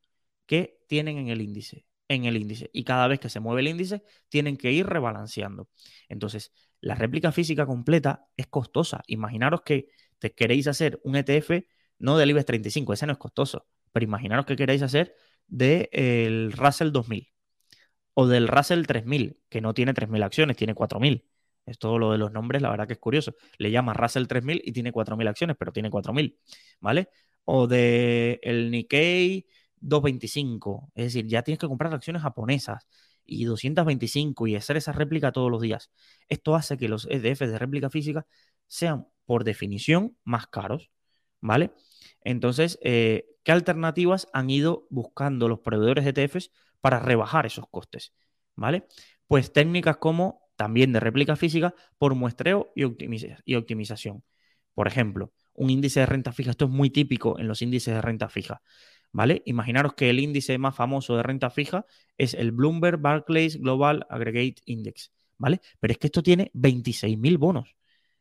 que 0.45 0.83
tienen 0.87 1.17
en 1.17 1.29
el 1.29 1.41
índice 1.41 1.85
en 2.11 2.25
el 2.25 2.35
índice. 2.35 2.69
Y 2.73 2.83
cada 2.83 3.07
vez 3.07 3.19
que 3.19 3.29
se 3.29 3.39
mueve 3.39 3.61
el 3.61 3.69
índice, 3.69 4.03
tienen 4.29 4.57
que 4.57 4.71
ir 4.71 4.85
rebalanceando. 4.85 5.69
Entonces, 6.09 6.51
la 6.81 6.95
réplica 6.95 7.31
física 7.31 7.65
completa 7.65 8.27
es 8.35 8.47
costosa. 8.47 9.01
Imaginaros 9.07 9.61
que 9.61 9.87
te 10.19 10.33
queréis 10.33 10.67
hacer 10.67 10.99
un 11.03 11.15
ETF 11.15 11.65
no 11.99 12.17
del 12.17 12.31
IBEX 12.31 12.45
35, 12.45 12.93
ese 12.93 13.05
no 13.05 13.13
es 13.13 13.17
costoso, 13.17 13.67
pero 13.91 14.03
imaginaros 14.03 14.45
que 14.45 14.55
queréis 14.55 14.81
hacer 14.81 15.15
del 15.47 16.51
Russell 16.51 16.91
2000 16.91 17.31
o 18.13 18.27
del 18.27 18.47
Russell 18.47 18.85
3000, 18.85 19.39
que 19.49 19.61
no 19.61 19.73
tiene 19.73 19.93
3000 19.93 20.23
acciones, 20.23 20.57
tiene 20.57 20.75
4000. 20.75 21.25
Todo 21.79 21.99
lo 21.99 22.11
de 22.11 22.17
los 22.17 22.31
nombres, 22.31 22.61
la 22.61 22.69
verdad 22.69 22.87
que 22.87 22.93
es 22.93 22.99
curioso. 22.99 23.35
Le 23.57 23.71
llama 23.71 23.93
Russell 23.93 24.27
3000 24.27 24.61
y 24.63 24.71
tiene 24.71 24.91
4000 24.91 25.27
acciones, 25.27 25.55
pero 25.57 25.71
tiene 25.71 25.89
4000, 25.89 26.37
¿vale? 26.79 27.09
O 27.45 27.67
de 27.67 28.39
el 28.43 28.71
Nikkei 28.71 29.45
225, 29.81 30.91
es 30.95 31.05
decir, 31.05 31.27
ya 31.27 31.41
tienes 31.43 31.59
que 31.59 31.67
comprar 31.67 31.93
acciones 31.93 32.21
japonesas 32.21 32.87
y 33.25 33.45
225 33.45 34.47
y 34.47 34.55
hacer 34.55 34.77
esa 34.77 34.91
réplica 34.91 35.31
todos 35.31 35.51
los 35.51 35.61
días. 35.61 35.91
Esto 36.29 36.55
hace 36.55 36.77
que 36.77 36.87
los 36.87 37.07
ETFs 37.09 37.51
de 37.51 37.59
réplica 37.59 37.89
física 37.89 38.25
sean, 38.67 39.07
por 39.25 39.43
definición, 39.43 40.17
más 40.23 40.47
caros, 40.47 40.91
¿vale? 41.39 41.71
Entonces, 42.23 42.79
eh, 42.83 43.25
¿qué 43.43 43.51
alternativas 43.51 44.27
han 44.33 44.49
ido 44.49 44.87
buscando 44.89 45.47
los 45.47 45.59
proveedores 45.59 46.05
de 46.05 46.11
ETFs 46.11 46.51
para 46.81 46.99
rebajar 46.99 47.45
esos 47.45 47.65
costes? 47.69 48.13
¿Vale? 48.55 48.85
Pues 49.27 49.53
técnicas 49.53 49.97
como 49.97 50.40
también 50.61 50.93
de 50.93 50.99
réplica 50.99 51.35
física 51.35 51.73
por 51.97 52.13
muestreo 52.13 52.71
y, 52.75 52.83
optimización. 53.55 54.23
Por 54.75 54.87
ejemplo, 54.87 55.33
un 55.55 55.71
índice 55.71 56.01
de 56.01 56.05
renta 56.05 56.33
fija, 56.33 56.51
esto 56.51 56.65
es 56.65 56.71
muy 56.71 56.91
típico 56.91 57.39
en 57.39 57.47
los 57.47 57.63
índices 57.63 57.95
de 57.95 57.99
renta 57.99 58.29
fija. 58.29 58.61
¿Vale? 59.11 59.41
Imaginaros 59.47 59.95
que 59.95 60.11
el 60.11 60.19
índice 60.19 60.59
más 60.59 60.75
famoso 60.75 61.17
de 61.17 61.23
renta 61.23 61.49
fija 61.49 61.87
es 62.19 62.35
el 62.35 62.51
Bloomberg 62.51 62.99
Barclays 62.99 63.59
Global 63.59 64.05
Aggregate 64.07 64.61
Index, 64.65 65.11
¿vale? 65.39 65.61
Pero 65.79 65.93
es 65.93 65.97
que 65.97 66.05
esto 66.05 66.21
tiene 66.21 66.51
26.000 66.53 67.39
bonos 67.39 67.75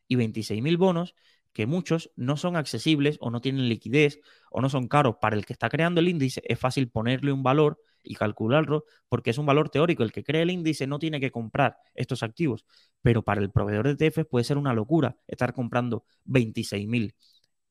y 0.07 0.15
26.000 0.15 0.77
bonos 0.77 1.13
que 1.53 1.67
muchos 1.67 2.09
no 2.15 2.37
son 2.37 2.55
accesibles 2.55 3.17
o 3.21 3.29
no 3.29 3.39
tienen 3.39 3.69
liquidez 3.69 4.19
o 4.49 4.61
no 4.61 4.69
son 4.69 4.87
caros 4.87 5.17
para 5.21 5.35
el 5.35 5.45
que 5.45 5.53
está 5.53 5.69
creando 5.69 6.01
el 6.01 6.09
índice, 6.09 6.41
es 6.43 6.57
fácil 6.57 6.89
ponerle 6.89 7.31
un 7.31 7.43
valor 7.43 7.79
y 8.03 8.15
calcularlo 8.15 8.85
porque 9.09 9.29
es 9.31 9.37
un 9.37 9.45
valor 9.45 9.69
teórico. 9.69 10.03
El 10.03 10.11
que 10.11 10.23
crea 10.23 10.41
el 10.41 10.51
índice 10.51 10.87
no 10.87 10.99
tiene 10.99 11.19
que 11.19 11.31
comprar 11.31 11.77
estos 11.93 12.23
activos, 12.23 12.65
pero 13.01 13.23
para 13.23 13.41
el 13.41 13.51
proveedor 13.51 13.95
de 13.95 14.05
ETF 14.05 14.25
puede 14.29 14.43
ser 14.43 14.57
una 14.57 14.73
locura 14.73 15.17
estar 15.27 15.53
comprando 15.53 16.05
26.000 16.25 17.15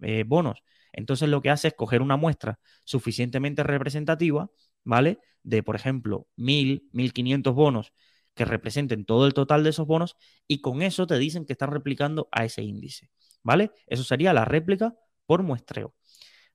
eh, 0.01 0.25
bonos. 0.27 0.63
Entonces 0.93 1.29
lo 1.29 1.41
que 1.41 1.51
hace 1.51 1.69
es 1.69 1.75
coger 1.75 2.03
una 2.03 2.17
muestra 2.17 2.59
suficientemente 2.85 3.63
representativa, 3.63 4.51
¿vale? 4.85 5.19
De, 5.43 5.63
por 5.63 5.77
ejemplo, 5.77 6.27
1.000, 6.37 6.89
1.500 6.93 7.55
bonos 7.55 7.93
que 8.35 8.45
representen 8.45 9.05
todo 9.05 9.27
el 9.27 9.35
total 9.35 9.65
de 9.65 9.71
esos 9.71 9.87
bonos 9.87 10.17
y 10.47 10.61
con 10.61 10.83
eso 10.83 11.07
te 11.07 11.19
dicen 11.19 11.45
que 11.47 11.53
están 11.53 11.71
replicando 11.71 12.29
a 12.33 12.45
ese 12.45 12.63
índice. 12.63 13.11
¿vale? 13.43 13.71
Eso 13.87 14.05
sería 14.05 14.33
la 14.33 14.45
réplica 14.45 14.95
por 15.27 15.43
muestreo, 15.43 15.95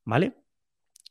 ¿vale? 0.03 0.35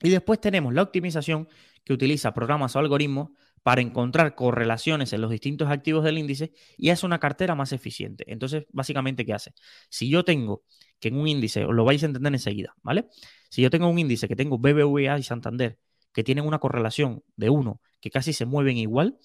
Y 0.03 0.11
después 0.11 0.40
tenemos 0.40 0.74
la 0.74 0.83
optimización 0.83 1.48
que 1.85 1.92
utiliza 1.92 2.35
programas 2.35 2.75
o 2.77 2.79
algoritmos 2.79 3.31
para 3.62 3.81
encontrar 3.81 4.35
correlaciones 4.35 5.12
en 5.12 5.20
los 5.23 5.31
distintos 5.31 5.70
activos 5.70 6.05
del 6.05 6.18
índice 6.18 6.53
y 6.77 6.90
hace 6.90 7.07
una 7.07 7.18
cartera 7.18 7.55
más 7.55 7.73
eficiente. 7.73 8.25
Entonces, 8.27 8.66
básicamente, 8.73 9.25
¿qué 9.25 9.33
hace? 9.33 9.53
Si 9.88 10.09
yo 10.09 10.25
tengo 10.25 10.64
que 11.01 11.09
en 11.09 11.16
un 11.16 11.29
índice, 11.29 11.64
os 11.64 11.75
lo 11.75 11.85
vais 11.85 12.03
a 12.03 12.07
entender 12.07 12.33
enseguida, 12.33 12.75
¿vale? 12.83 13.09
Si 13.51 13.62
yo 13.62 13.70
tengo 13.70 13.88
un 13.88 13.99
índice 13.99 14.29
que 14.29 14.37
tengo 14.37 14.59
BBVA 14.59 15.18
y 15.18 15.23
Santander, 15.23 15.79
que 16.12 16.25
tienen 16.25 16.47
una 16.47 16.59
correlación 16.59 17.23
de 17.37 17.51
uno, 17.51 17.81
que 18.01 18.11
casi 18.11 18.33
se 18.33 18.47
mueven 18.47 18.77
igual, 18.77 19.18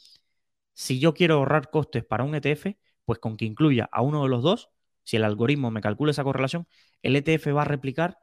si 0.73 0.99
yo 0.99 1.13
quiero 1.13 1.35
ahorrar 1.35 1.69
costes 1.69 2.05
para 2.05 2.23
un 2.23 2.33
ETF, 2.35 2.77
pues 3.05 3.19
con 3.19 3.37
que 3.37 3.45
incluya 3.45 3.89
a 3.91 4.01
uno 4.01 4.23
de 4.23 4.29
los 4.29 4.41
dos, 4.41 4.69
si 5.03 5.17
el 5.17 5.23
algoritmo 5.23 5.71
me 5.71 5.81
calcula 5.81 6.11
esa 6.11 6.23
correlación, 6.23 6.67
el 7.01 7.15
ETF 7.15 7.47
va 7.53 7.63
a 7.63 7.65
replicar 7.65 8.17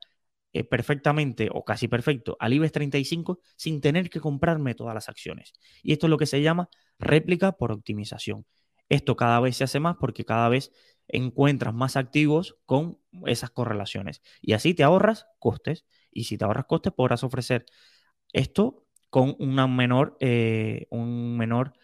eh, 0.56 0.64
perfectamente 0.64 1.50
o 1.52 1.66
casi 1.66 1.86
perfecto 1.86 2.38
al 2.40 2.54
IBEX 2.54 2.72
35 2.72 3.40
sin 3.56 3.82
tener 3.82 4.08
que 4.08 4.20
comprarme 4.20 4.74
todas 4.74 4.94
las 4.94 5.10
acciones. 5.10 5.52
Y 5.82 5.92
esto 5.92 6.06
es 6.06 6.10
lo 6.10 6.16
que 6.16 6.24
se 6.24 6.40
llama 6.40 6.70
réplica 6.98 7.52
por 7.52 7.72
optimización. 7.72 8.46
Esto 8.88 9.16
cada 9.16 9.38
vez 9.40 9.58
se 9.58 9.64
hace 9.64 9.80
más 9.80 9.96
porque 10.00 10.24
cada 10.24 10.48
vez 10.48 10.72
encuentras 11.08 11.74
más 11.74 11.96
activos 11.96 12.56
con 12.64 12.98
esas 13.26 13.50
correlaciones. 13.50 14.22
Y 14.40 14.54
así 14.54 14.72
te 14.72 14.82
ahorras 14.82 15.26
costes. 15.40 15.84
Y 16.10 16.24
si 16.24 16.38
te 16.38 16.46
ahorras 16.46 16.64
costes, 16.64 16.94
podrás 16.94 17.22
ofrecer 17.22 17.66
esto 18.32 18.86
con 19.10 19.36
menor, 19.76 20.16
eh, 20.20 20.86
un 20.88 21.36
menor 21.36 21.74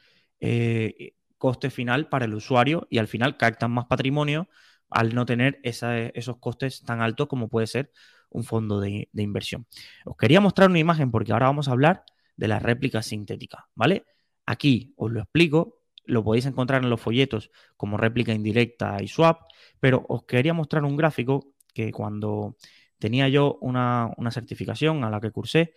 eh, 0.41 1.15
coste 1.37 1.69
final 1.69 2.09
para 2.09 2.25
el 2.25 2.33
usuario 2.33 2.87
y 2.89 2.97
al 2.97 3.09
final 3.09 3.37
captan 3.37 3.71
más 3.71 3.85
patrimonio 3.85 4.49
al 4.89 5.15
no 5.15 5.27
tener 5.27 5.61
esos 5.63 6.39
costes 6.39 6.83
tan 6.85 7.03
altos 7.03 7.29
como 7.29 7.49
puede 7.49 7.67
ser 7.67 7.93
un 8.33 8.45
fondo 8.45 8.81
de, 8.81 9.09
inversión. 9.14 9.66
Os 10.05 10.16
quería 10.16 10.40
mostrar 10.40 10.71
una 10.71 10.79
imagen 10.79 11.11
porque 11.11 11.33
ahora 11.33 11.47
vamos 11.47 11.68
a 11.68 11.73
hablar 11.73 12.05
de 12.37 12.49
la 12.49 12.59
réplica 12.59 13.03
sintética, 13.03 13.68
¿vale? 13.75 14.05
Aquí 14.47 14.95
os 14.97 15.12
lo 15.12 15.21
explico, 15.21 15.83
lo 16.05 16.25
podéis 16.25 16.47
encontrar 16.47 16.83
en 16.83 16.90
los 16.90 17.01
folletos 17.01 17.51
como 17.77 17.97
réplica 17.97 18.33
indirecta 18.33 19.03
y 19.03 19.09
swap, 19.09 19.42
pero 19.81 20.05
os 20.09 20.25
quería 20.25 20.55
mostrar 20.55 20.85
un 20.85 20.97
gráfico 20.97 21.55
que 21.75 21.92
cuando 21.92 22.57
tenía 22.99 23.29
yo 23.29 23.59
una, 23.61 24.11
una 24.16 24.31
certificación 24.31 25.05
a 25.05 25.11
la 25.11 25.21
que 25.21 25.31
cursé, 25.31 25.75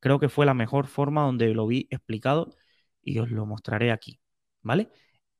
creo 0.00 0.18
que 0.18 0.28
fue 0.28 0.46
la 0.46 0.54
mejor 0.54 0.86
forma 0.86 1.22
donde 1.22 1.52
lo 1.54 1.66
vi 1.66 1.88
explicado 1.90 2.54
y 3.02 3.18
os 3.18 3.30
lo 3.30 3.46
mostraré 3.46 3.92
aquí, 3.92 4.20
¿vale? 4.62 4.90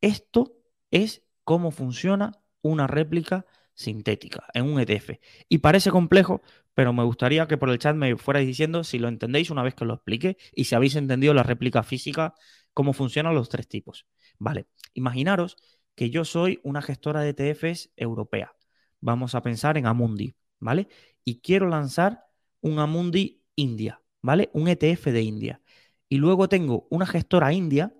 Esto 0.00 0.56
es 0.90 1.24
cómo 1.44 1.70
funciona 1.70 2.32
una 2.62 2.86
réplica 2.86 3.46
sintética 3.76 4.44
en 4.54 4.64
un 4.64 4.80
ETF. 4.80 5.20
Y 5.48 5.58
parece 5.58 5.90
complejo, 5.90 6.42
pero 6.74 6.92
me 6.92 7.04
gustaría 7.04 7.46
que 7.46 7.56
por 7.56 7.70
el 7.70 7.78
chat 7.78 7.94
me 7.94 8.16
fuerais 8.16 8.46
diciendo 8.46 8.82
si 8.82 8.98
lo 8.98 9.06
entendéis 9.08 9.50
una 9.50 9.62
vez 9.62 9.74
que 9.74 9.84
lo 9.84 9.94
explique 9.94 10.36
y 10.52 10.64
si 10.64 10.74
habéis 10.74 10.96
entendido 10.96 11.34
la 11.34 11.44
réplica 11.44 11.84
física, 11.84 12.34
cómo 12.72 12.92
funcionan 12.92 13.34
los 13.34 13.48
tres 13.48 13.68
tipos. 13.68 14.06
Vale, 14.38 14.66
imaginaros 14.94 15.56
que 15.94 16.10
yo 16.10 16.24
soy 16.24 16.60
una 16.64 16.82
gestora 16.82 17.20
de 17.20 17.30
ETFs 17.30 17.90
europea. 17.96 18.54
Vamos 19.00 19.34
a 19.34 19.42
pensar 19.42 19.78
en 19.78 19.86
Amundi, 19.86 20.34
¿vale? 20.58 20.88
Y 21.24 21.40
quiero 21.40 21.68
lanzar 21.68 22.24
un 22.60 22.78
Amundi 22.78 23.42
India, 23.54 24.02
¿vale? 24.22 24.50
Un 24.52 24.68
ETF 24.68 25.06
de 25.06 25.22
India. 25.22 25.60
Y 26.08 26.18
luego 26.18 26.48
tengo 26.48 26.86
una 26.90 27.06
gestora 27.06 27.52
india 27.52 27.94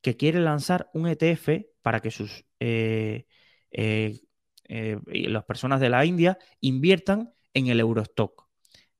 que 0.00 0.16
quiere 0.16 0.40
lanzar 0.40 0.90
un 0.94 1.08
ETF 1.08 1.66
para 1.82 2.00
que 2.00 2.10
sus 2.10 2.44
eh, 2.60 3.26
eh, 3.70 4.20
eh, 4.68 4.98
las 5.06 5.44
personas 5.44 5.80
de 5.80 5.90
la 5.90 6.04
India 6.04 6.38
inviertan 6.60 7.32
en 7.54 7.68
el 7.68 7.80
Eurostock. 7.80 8.48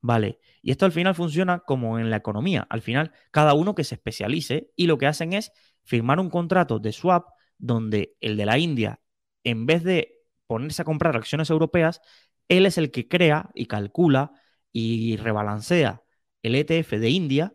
Vale, 0.00 0.38
y 0.62 0.70
esto 0.70 0.86
al 0.86 0.92
final 0.92 1.14
funciona 1.14 1.60
como 1.60 1.98
en 1.98 2.10
la 2.10 2.16
economía. 2.16 2.66
Al 2.70 2.82
final, 2.82 3.12
cada 3.30 3.54
uno 3.54 3.74
que 3.74 3.84
se 3.84 3.96
especialice 3.96 4.70
y 4.76 4.86
lo 4.86 4.98
que 4.98 5.06
hacen 5.06 5.32
es 5.32 5.52
firmar 5.82 6.20
un 6.20 6.30
contrato 6.30 6.78
de 6.78 6.92
swap 6.92 7.28
donde 7.58 8.16
el 8.20 8.36
de 8.36 8.46
la 8.46 8.58
India, 8.58 9.00
en 9.44 9.66
vez 9.66 9.82
de 9.82 10.18
ponerse 10.46 10.82
a 10.82 10.84
comprar 10.84 11.16
acciones 11.16 11.50
europeas, 11.50 12.00
él 12.48 12.66
es 12.66 12.78
el 12.78 12.90
que 12.90 13.08
crea 13.08 13.50
y 13.54 13.66
calcula 13.66 14.32
y 14.72 15.16
rebalancea 15.16 16.02
el 16.42 16.54
ETF 16.54 16.92
de 16.92 17.10
India 17.10 17.54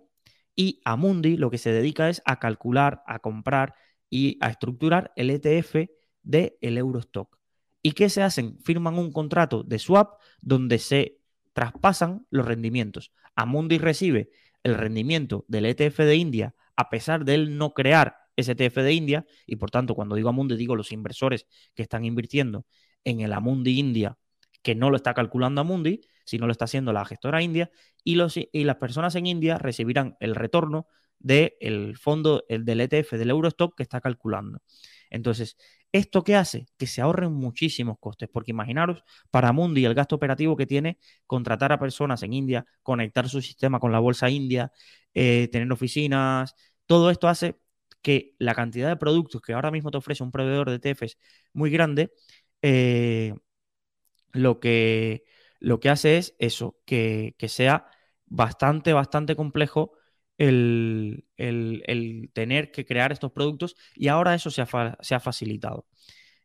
y 0.56 0.82
Amundi 0.86 1.38
lo 1.38 1.50
que 1.50 1.58
se 1.58 1.72
dedica 1.72 2.10
es 2.10 2.22
a 2.26 2.40
calcular, 2.40 3.04
a 3.08 3.20
comprar 3.20 3.76
y 4.10 4.38
a 4.42 4.50
estructurar 4.50 5.12
el 5.16 5.30
ETF 5.30 5.90
del 6.22 6.58
el 6.62 6.78
Eurostock. 6.78 7.43
¿Y 7.84 7.92
qué 7.92 8.10
se 8.10 8.24
hacen? 8.24 8.58
Firman 8.64 8.98
un 8.98 9.12
contrato 9.12 9.62
de 9.62 9.78
swap 9.78 10.20
donde 10.42 10.80
se 10.80 11.20
traspasan 11.52 12.26
los 12.32 12.46
rendimientos. 12.46 13.12
Amundi 13.36 13.78
recibe 13.78 14.32
el 14.64 14.76
rendimiento 14.76 15.46
del 15.48 15.66
ETF 15.66 16.00
de 16.00 16.16
India 16.16 16.56
a 16.76 16.90
pesar 16.90 17.26
de 17.26 17.36
él 17.36 17.58
no 17.58 17.74
crear 17.74 18.16
ese 18.36 18.54
ETF 18.54 18.78
de 18.78 18.94
India 18.94 19.26
y 19.46 19.58
por 19.58 19.70
tanto 19.70 19.94
cuando 19.94 20.16
digo 20.16 20.30
Amundi 20.30 20.56
digo 20.56 20.76
los 20.76 20.92
inversores 20.92 21.46
que 21.76 21.84
están 21.84 22.06
invirtiendo 22.06 22.66
en 23.04 23.22
el 23.22 23.34
Amundi 23.34 23.78
India 23.78 24.18
que 24.64 24.76
no 24.76 24.90
lo 24.90 24.96
está 24.96 25.14
calculando 25.14 25.62
Amundi, 25.62 26.02
sino 26.26 26.48
lo 26.48 26.52
está 26.52 26.66
haciendo 26.66 26.94
la 26.94 27.06
gestora 27.06 27.44
India 27.44 27.70
y, 28.04 28.16
las 28.16 28.78
personas 28.78 29.14
en 29.16 29.28
India 29.28 29.58
recibirán 29.58 30.16
el 30.20 30.36
retorno 30.36 30.88
del 31.20 31.98
fondo 31.98 32.46
el 32.50 32.66
del 32.66 32.82
ETF 32.82 33.14
del 33.14 33.30
Eurostock 33.30 33.76
que 33.76 33.84
está 33.84 34.02
calculando. 34.02 34.62
Entonces, 35.14 35.58
¿Esto 35.92 36.24
qué 36.24 36.36
hace? 36.36 36.66
Que 36.78 36.88
se 36.88 37.02
ahorren 37.02 37.32
muchísimos 37.34 37.98
costes, 38.00 38.28
porque 38.32 38.50
imaginaros 38.52 39.04
para 39.30 39.52
Mundi 39.52 39.86
el 39.86 39.94
gasto 39.94 40.16
operativo 40.16 40.58
que 40.58 40.66
tiene 40.66 40.98
contratar 41.28 41.72
a 41.72 41.80
personas 41.80 42.24
en 42.24 42.34
India, 42.34 42.66
conectar 42.82 43.30
su 43.30 43.42
sistema 43.42 43.80
con 43.80 43.92
la 43.92 44.00
bolsa 44.00 44.28
india, 44.30 44.72
eh, 45.14 45.50
tener 45.52 45.72
oficinas, 45.72 46.56
todo 46.88 47.12
esto 47.12 47.28
hace 47.28 47.60
que 48.02 48.36
la 48.40 48.56
cantidad 48.56 48.90
de 48.90 48.98
productos 48.98 49.42
que 49.42 49.54
ahora 49.54 49.70
mismo 49.72 49.92
te 49.92 49.98
ofrece 49.98 50.24
un 50.24 50.32
proveedor 50.32 50.70
de 50.70 50.76
ETFs 50.78 51.18
muy 51.54 51.70
grande, 51.70 52.12
eh, 52.64 53.34
lo, 54.34 54.60
que, 54.60 55.24
lo 55.60 55.80
que 55.80 55.90
hace 55.90 56.18
es 56.18 56.36
eso, 56.40 56.78
que 56.86 57.36
sea 57.48 57.88
bastante, 58.26 58.94
bastante 58.94 59.36
complejo 59.36 59.94
el, 60.48 62.32
tener 62.34 62.72
que 62.72 62.86
crear 62.86 63.12
estos 63.12 63.32
productos 63.32 63.76
y 63.96 64.08
ahora 64.08 64.36
eso 64.36 64.50
se 64.52 64.62
ha, 64.62 65.20
facilitado. 65.20 65.88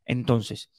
Entonces, 0.05 0.71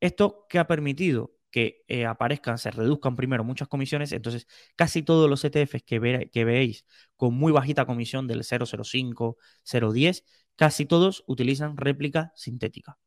¿esto 0.00 0.46
qué 0.48 0.58
ha 0.58 0.66
permitido? 0.66 1.32
que 1.50 1.84
eh, 1.86 2.04
aparezcan, 2.04 2.58
se 2.58 2.72
reduzcan 2.72 3.14
primero 3.14 3.44
muchas 3.44 3.68
comisiones, 3.68 4.10
entonces 4.10 4.48
casi 4.74 5.04
todos 5.04 5.30
los 5.30 5.44
ETFs 5.44 5.84
que, 5.84 6.28
que 6.32 6.44
veis 6.44 6.84
con 7.14 7.34
muy 7.34 7.52
bajita 7.52 7.86
comisión 7.86 8.26
del 8.26 8.42
005, 8.42 9.36
010, 9.62 10.24
casi 10.56 10.84
todos 10.84 11.22
utilizan 11.28 11.76
réplica 11.76 12.32
sintética, 12.34 12.98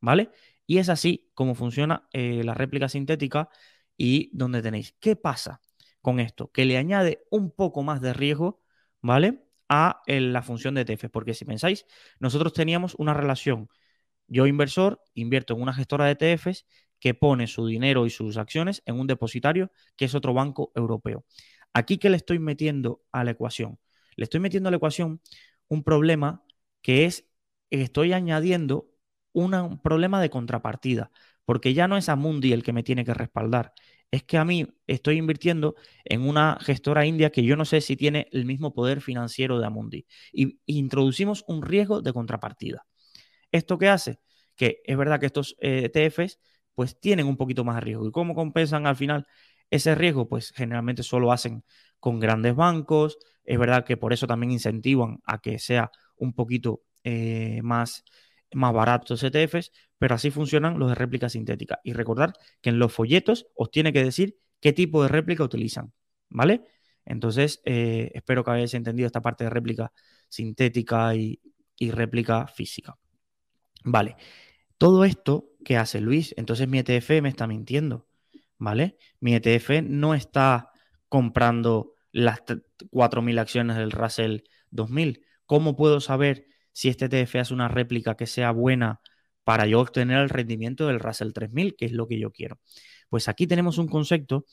¿vale? 0.00 0.30
Y 0.66 0.78
es 0.78 0.88
así 0.88 1.30
como 1.34 1.54
funciona 1.54 2.08
eh, 2.12 2.42
la 2.44 2.54
réplica 2.54 2.88
sintética 2.88 3.48
y 3.96 4.30
donde 4.36 4.62
tenéis. 4.62 4.96
¿Qué 5.00 5.16
pasa 5.16 5.60
con 6.00 6.20
esto? 6.20 6.50
Que 6.50 6.64
le 6.64 6.78
añade 6.78 7.24
un 7.30 7.50
poco 7.52 7.82
más 7.82 8.00
de 8.00 8.12
riesgo, 8.14 8.61
¿vale? 9.02 9.44
A 9.68 10.02
la 10.06 10.42
función 10.42 10.74
de 10.74 10.82
ETF. 10.82 11.10
Porque 11.10 11.34
si 11.34 11.44
pensáis, 11.44 11.86
nosotros 12.20 12.52
teníamos 12.52 12.94
una 12.96 13.14
relación. 13.14 13.68
Yo, 14.28 14.46
inversor, 14.46 15.02
invierto 15.14 15.54
en 15.54 15.62
una 15.62 15.74
gestora 15.74 16.06
de 16.06 16.12
ETFs 16.12 16.66
que 16.98 17.14
pone 17.14 17.46
su 17.48 17.66
dinero 17.66 18.06
y 18.06 18.10
sus 18.10 18.36
acciones 18.36 18.82
en 18.86 18.98
un 18.98 19.06
depositario 19.06 19.72
que 19.96 20.06
es 20.06 20.14
otro 20.14 20.32
banco 20.34 20.72
europeo. 20.74 21.24
Aquí, 21.74 21.98
¿qué 21.98 22.10
le 22.10 22.16
estoy 22.16 22.38
metiendo 22.38 23.02
a 23.12 23.24
la 23.24 23.32
ecuación? 23.32 23.78
Le 24.16 24.24
estoy 24.24 24.40
metiendo 24.40 24.68
a 24.68 24.70
la 24.70 24.76
ecuación 24.76 25.20
un 25.68 25.82
problema 25.82 26.44
que 26.82 27.06
es, 27.06 27.26
estoy 27.70 28.12
añadiendo 28.12 28.88
un 29.32 29.80
problema 29.82 30.20
de 30.20 30.30
contrapartida, 30.30 31.10
porque 31.44 31.74
ya 31.74 31.88
no 31.88 31.96
es 31.96 32.08
Amundi 32.08 32.52
el 32.52 32.62
que 32.62 32.72
me 32.72 32.82
tiene 32.82 33.04
que 33.04 33.14
respaldar, 33.14 33.72
es 34.12 34.24
que 34.24 34.36
a 34.36 34.44
mí 34.44 34.68
estoy 34.86 35.16
invirtiendo 35.16 35.74
en 36.04 36.28
una 36.28 36.58
gestora 36.60 37.06
india 37.06 37.30
que 37.30 37.44
yo 37.44 37.56
no 37.56 37.64
sé 37.64 37.80
si 37.80 37.96
tiene 37.96 38.28
el 38.30 38.44
mismo 38.44 38.74
poder 38.74 39.00
financiero 39.00 39.58
de 39.58 39.66
Amundi. 39.66 40.06
Y 40.32 40.60
introducimos 40.66 41.44
un 41.48 41.62
riesgo 41.62 42.02
de 42.02 42.12
contrapartida. 42.12 42.86
¿Esto 43.50 43.78
qué 43.78 43.88
hace? 43.88 44.20
Que 44.54 44.82
es 44.84 44.96
verdad 44.98 45.18
que 45.18 45.26
estos 45.26 45.56
ETFs 45.60 46.34
eh, 46.34 46.38
pues 46.74 47.00
tienen 47.00 47.26
un 47.26 47.38
poquito 47.38 47.64
más 47.64 47.76
de 47.76 47.80
riesgo. 47.82 48.06
¿Y 48.06 48.12
cómo 48.12 48.34
compensan 48.34 48.86
al 48.86 48.96
final 48.96 49.26
ese 49.70 49.94
riesgo? 49.94 50.28
Pues 50.28 50.52
generalmente 50.54 51.02
solo 51.02 51.32
hacen 51.32 51.64
con 51.98 52.20
grandes 52.20 52.54
bancos. 52.54 53.18
Es 53.44 53.58
verdad 53.58 53.84
que 53.84 53.96
por 53.96 54.12
eso 54.12 54.26
también 54.26 54.52
incentivan 54.52 55.20
a 55.24 55.38
que 55.38 55.58
sea 55.58 55.90
un 56.16 56.34
poquito 56.34 56.82
eh, 57.02 57.60
más, 57.62 58.04
más 58.54 58.72
barato 58.72 59.14
ETFs, 59.14 59.72
pero 59.98 60.14
así 60.14 60.30
funcionan 60.30 60.78
los 60.78 60.88
de 60.88 60.94
réplica 60.94 61.28
sintética. 61.28 61.80
Y 61.84 61.92
recordar 61.92 62.32
que 62.60 62.70
en 62.70 62.78
los 62.78 62.92
folletos 62.92 63.46
os 63.54 63.70
tiene 63.70 63.92
que 63.92 64.04
decir 64.04 64.38
qué 64.60 64.72
tipo 64.72 65.02
de 65.02 65.08
réplica 65.08 65.44
utilizan, 65.44 65.92
¿vale? 66.28 66.62
Entonces, 67.04 67.60
eh, 67.64 68.10
espero 68.14 68.44
que 68.44 68.52
hayáis 68.52 68.74
entendido 68.74 69.06
esta 69.06 69.22
parte 69.22 69.44
de 69.44 69.50
réplica 69.50 69.92
sintética 70.28 71.14
y, 71.14 71.40
y 71.76 71.90
réplica 71.90 72.46
física. 72.46 72.96
Vale, 73.84 74.16
todo 74.78 75.04
esto 75.04 75.50
que 75.64 75.76
hace 75.76 76.00
Luis, 76.00 76.34
entonces 76.36 76.68
mi 76.68 76.78
ETF 76.78 77.22
me 77.22 77.28
está 77.28 77.46
mintiendo, 77.46 78.06
¿vale? 78.58 78.96
Mi 79.20 79.34
ETF 79.34 79.82
no 79.82 80.14
está 80.14 80.70
comprando 81.08 81.94
las 82.12 82.40
4.000 82.90 83.38
acciones 83.38 83.76
del 83.76 83.90
Russell 83.90 84.40
2000. 84.70 85.24
¿Cómo 85.46 85.76
puedo 85.76 86.00
saber 86.00 86.46
si 86.72 86.88
este 86.88 87.06
ETF 87.06 87.36
hace 87.36 87.54
una 87.54 87.68
réplica 87.68 88.16
que 88.16 88.26
sea 88.26 88.50
buena 88.50 89.00
para 89.44 89.66
yo 89.66 89.80
obtener 89.80 90.20
el 90.20 90.28
rendimiento 90.28 90.86
del 90.86 91.00
Russell 91.00 91.32
3000, 91.32 91.76
que 91.76 91.86
es 91.86 91.92
lo 91.92 92.06
que 92.06 92.18
yo 92.18 92.30
quiero. 92.30 92.60
Pues 93.08 93.28
aquí 93.28 93.46
tenemos 93.46 93.78
un 93.78 93.88
concepto 93.88 94.46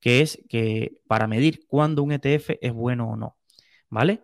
que 0.00 0.20
es 0.20 0.40
que 0.48 0.98
para 1.08 1.26
medir 1.26 1.66
cuándo 1.66 2.02
un 2.02 2.12
ETF 2.12 2.58
es 2.60 2.72
bueno 2.72 3.10
o 3.10 3.16
no, 3.16 3.36
¿vale? 3.88 4.22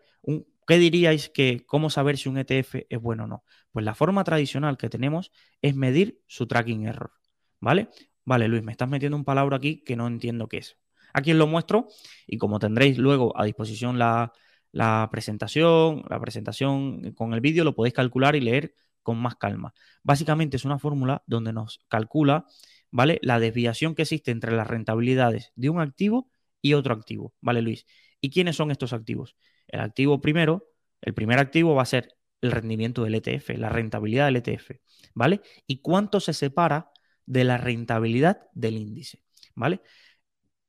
¿Qué 0.67 0.79
diríais 0.79 1.29
que 1.29 1.65
cómo 1.67 1.91
saber 1.91 2.17
si 2.17 2.29
un 2.29 2.39
ETF 2.39 2.87
es 2.89 3.01
bueno 3.01 3.25
o 3.25 3.27
no? 3.27 3.45
Pues 3.73 3.85
la 3.85 3.95
forma 3.95 4.25
tradicional 4.25 4.79
que 4.79 4.89
tenemos 4.89 5.33
es 5.61 5.75
medir 5.75 6.21
su 6.27 6.47
tracking 6.47 6.87
error, 6.87 7.13
¿vale? 7.61 7.89
Vale, 8.25 8.49
Luis, 8.49 8.63
me 8.63 8.73
estás 8.73 8.89
metiendo 8.89 9.17
un 9.17 9.25
palabra 9.25 9.57
aquí 9.57 9.83
que 9.85 9.97
no 9.97 10.07
entiendo 10.07 10.49
qué 10.49 10.59
es. 10.59 10.79
Aquí 11.13 11.33
os 11.33 11.37
lo 11.39 11.47
muestro 11.47 11.89
y 12.27 12.39
como 12.39 12.59
tendréis 12.59 12.99
luego 12.99 13.39
a 13.39 13.45
disposición 13.45 13.99
la, 13.99 14.33
la 14.75 15.09
presentación, 15.13 16.03
la 16.11 16.21
presentación 16.21 17.13
con 17.13 17.33
el 17.33 17.41
vídeo, 17.41 17.63
lo 17.63 17.77
podéis 17.77 17.95
calcular 17.95 18.35
y 18.35 18.41
leer 18.41 18.75
con 19.05 19.19
más 19.19 19.37
calma. 19.37 19.73
Básicamente 20.03 20.57
es 20.57 20.65
una 20.65 20.81
fórmula 20.81 21.23
donde 21.29 21.53
nos 21.53 21.85
calcula, 21.89 22.47
¿vale? 22.91 23.21
La 23.23 23.39
desviación 23.39 23.95
que 23.95 24.03
existe 24.03 24.33
entre 24.33 24.51
las 24.51 24.67
rentabilidades 24.67 25.53
de 25.55 25.71
un 25.71 25.81
activo 25.81 26.29
y 26.61 26.75
otro 26.75 26.93
activo, 26.93 27.35
¿vale, 27.41 27.63
Luis? 27.63 27.87
¿Y 28.21 28.31
quiénes 28.31 28.57
son 28.57 28.73
estos 28.73 28.93
activos? 28.93 29.37
El 29.69 29.79
activo 29.79 30.21
primero, 30.21 30.67
el 31.03 31.15
primer 31.15 31.39
activo 31.39 31.77
va 31.77 31.83
a 31.83 31.87
ser 31.87 32.17
el 32.41 32.51
rendimiento 32.51 33.05
del 33.05 33.15
ETF, 33.15 33.51
la 33.57 33.69
rentabilidad 33.69 34.27
del 34.27 34.37
ETF, 34.37 34.73
¿vale? 35.15 35.41
¿Y 35.69 35.83
cuánto 35.83 36.19
se 36.19 36.33
separa 36.33 36.91
de 37.27 37.45
la 37.45 37.59
rentabilidad 37.59 38.49
del 38.55 38.77
índice, 38.77 39.23
¿vale? 39.55 39.83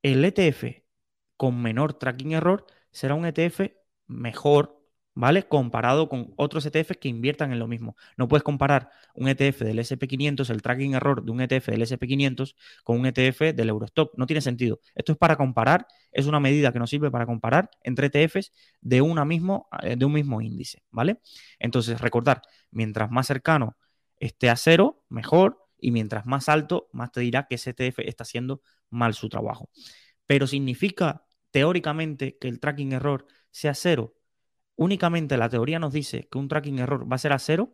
El 0.03 0.23
ETF 0.23 0.83
con 1.37 1.59
menor 1.59 1.95
tracking 1.95 2.33
error 2.33 2.67
será 2.91 3.15
un 3.15 3.25
ETF 3.25 3.61
mejor, 4.07 4.81
¿vale? 5.13 5.43
Comparado 5.47 6.09
con 6.09 6.33
otros 6.37 6.65
ETFs 6.65 6.97
que 6.97 7.07
inviertan 7.07 7.51
en 7.51 7.59
lo 7.59 7.67
mismo. 7.67 7.95
No 8.17 8.27
puedes 8.27 8.43
comparar 8.43 8.89
un 9.13 9.27
ETF 9.27 9.61
del 9.61 9.79
SP500, 9.79 10.49
el 10.49 10.61
tracking 10.61 10.93
error 10.95 11.23
de 11.23 11.31
un 11.31 11.41
ETF 11.41 11.67
del 11.67 11.81
SP500 11.81 12.55
con 12.83 12.99
un 12.99 13.05
ETF 13.05 13.55
del 13.55 13.69
Eurostock. 13.69 14.13
No 14.17 14.25
tiene 14.25 14.41
sentido. 14.41 14.79
Esto 14.93 15.13
es 15.13 15.17
para 15.17 15.35
comparar, 15.37 15.87
es 16.11 16.25
una 16.25 16.39
medida 16.39 16.71
que 16.71 16.79
nos 16.79 16.89
sirve 16.89 17.09
para 17.11 17.25
comparar 17.25 17.69
entre 17.83 18.07
ETFs 18.07 18.51
de, 18.81 19.01
mismo, 19.25 19.67
eh, 19.81 19.95
de 19.95 20.05
un 20.05 20.13
mismo 20.13 20.41
índice, 20.41 20.83
¿vale? 20.91 21.21
Entonces, 21.59 21.99
recordar, 22.01 22.41
mientras 22.71 23.09
más 23.11 23.27
cercano 23.27 23.77
esté 24.19 24.49
a 24.49 24.55
cero, 24.55 25.03
mejor, 25.09 25.65
y 25.77 25.91
mientras 25.91 26.25
más 26.25 26.49
alto, 26.49 26.89
más 26.93 27.11
te 27.11 27.21
dirá 27.21 27.47
que 27.47 27.55
ese 27.55 27.71
ETF 27.71 27.99
está 27.99 28.23
haciendo 28.23 28.61
mal 28.89 29.13
su 29.13 29.29
trabajo. 29.29 29.69
Pero 30.25 30.47
significa 30.47 31.25
teóricamente 31.51 32.37
que 32.39 32.47
el 32.47 32.59
tracking 32.59 32.93
error 32.93 33.27
sea 33.55 33.73
cero, 33.73 34.13
únicamente 34.75 35.37
la 35.37 35.47
teoría 35.47 35.79
nos 35.79 35.93
dice 35.93 36.27
que 36.29 36.37
un 36.37 36.49
tracking 36.49 36.79
error 36.79 37.09
va 37.09 37.15
a 37.15 37.19
ser 37.19 37.31
a 37.31 37.39
cero 37.39 37.73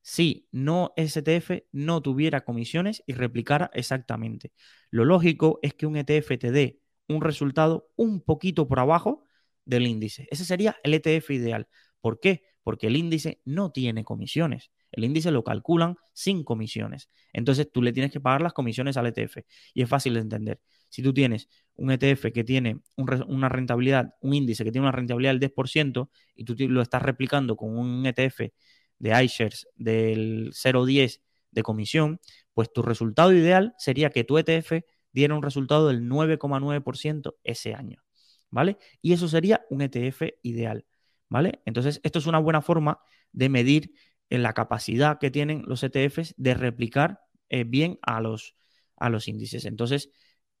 si 0.00 0.46
no 0.52 0.92
STF 0.96 1.64
no 1.72 2.00
tuviera 2.02 2.44
comisiones 2.44 3.02
y 3.04 3.14
replicara 3.14 3.68
exactamente. 3.74 4.52
Lo 4.90 5.04
lógico 5.04 5.58
es 5.60 5.74
que 5.74 5.86
un 5.86 5.96
ETF 5.96 6.38
te 6.38 6.52
dé 6.52 6.78
un 7.08 7.20
resultado 7.20 7.90
un 7.96 8.20
poquito 8.20 8.68
por 8.68 8.78
abajo 8.78 9.24
del 9.64 9.88
índice. 9.88 10.28
Ese 10.30 10.44
sería 10.44 10.76
el 10.84 10.94
ETF 10.94 11.30
ideal. 11.30 11.66
¿Por 12.00 12.20
qué? 12.20 12.44
Porque 12.62 12.86
el 12.86 12.96
índice 12.96 13.40
no 13.44 13.72
tiene 13.72 14.04
comisiones. 14.04 14.70
El 14.92 15.02
índice 15.02 15.32
lo 15.32 15.42
calculan 15.42 15.96
sin 16.12 16.44
comisiones. 16.44 17.10
Entonces 17.32 17.68
tú 17.72 17.82
le 17.82 17.92
tienes 17.92 18.12
que 18.12 18.20
pagar 18.20 18.40
las 18.40 18.52
comisiones 18.52 18.96
al 18.96 19.06
ETF. 19.06 19.38
Y 19.74 19.82
es 19.82 19.88
fácil 19.88 20.14
de 20.14 20.20
entender. 20.20 20.60
Si 20.88 21.02
tú 21.02 21.12
tienes 21.12 21.48
un 21.78 21.90
ETF 21.92 22.32
que 22.32 22.44
tiene 22.44 22.80
una 22.96 23.48
rentabilidad, 23.48 24.14
un 24.20 24.34
índice 24.34 24.64
que 24.64 24.72
tiene 24.72 24.86
una 24.86 24.92
rentabilidad 24.92 25.32
del 25.32 25.40
10% 25.40 26.10
y 26.34 26.44
tú 26.44 26.54
lo 26.68 26.82
estás 26.82 27.02
replicando 27.02 27.56
con 27.56 27.76
un 27.78 28.04
ETF 28.04 28.52
de 28.98 29.24
iShares 29.24 29.68
del 29.76 30.52
0,10 30.52 31.20
de 31.52 31.62
comisión, 31.62 32.20
pues 32.52 32.72
tu 32.72 32.82
resultado 32.82 33.32
ideal 33.32 33.74
sería 33.78 34.10
que 34.10 34.24
tu 34.24 34.38
ETF 34.38 34.84
diera 35.12 35.34
un 35.34 35.42
resultado 35.42 35.88
del 35.88 36.02
9,9% 36.02 37.36
ese 37.44 37.74
año. 37.74 38.02
¿Vale? 38.50 38.78
Y 39.02 39.12
eso 39.12 39.28
sería 39.28 39.64
un 39.70 39.82
ETF 39.82 40.22
ideal. 40.42 40.86
¿Vale? 41.28 41.60
Entonces, 41.66 42.00
esto 42.02 42.18
es 42.18 42.26
una 42.26 42.38
buena 42.38 42.62
forma 42.62 43.00
de 43.32 43.48
medir 43.50 43.92
en 44.30 44.42
la 44.42 44.52
capacidad 44.52 45.18
que 45.18 45.30
tienen 45.30 45.62
los 45.66 45.82
ETFs 45.82 46.34
de 46.36 46.54
replicar 46.54 47.20
eh, 47.50 47.64
bien 47.64 47.98
a 48.02 48.20
los, 48.20 48.56
a 48.96 49.10
los 49.10 49.28
índices. 49.28 49.64
Entonces, 49.64 50.10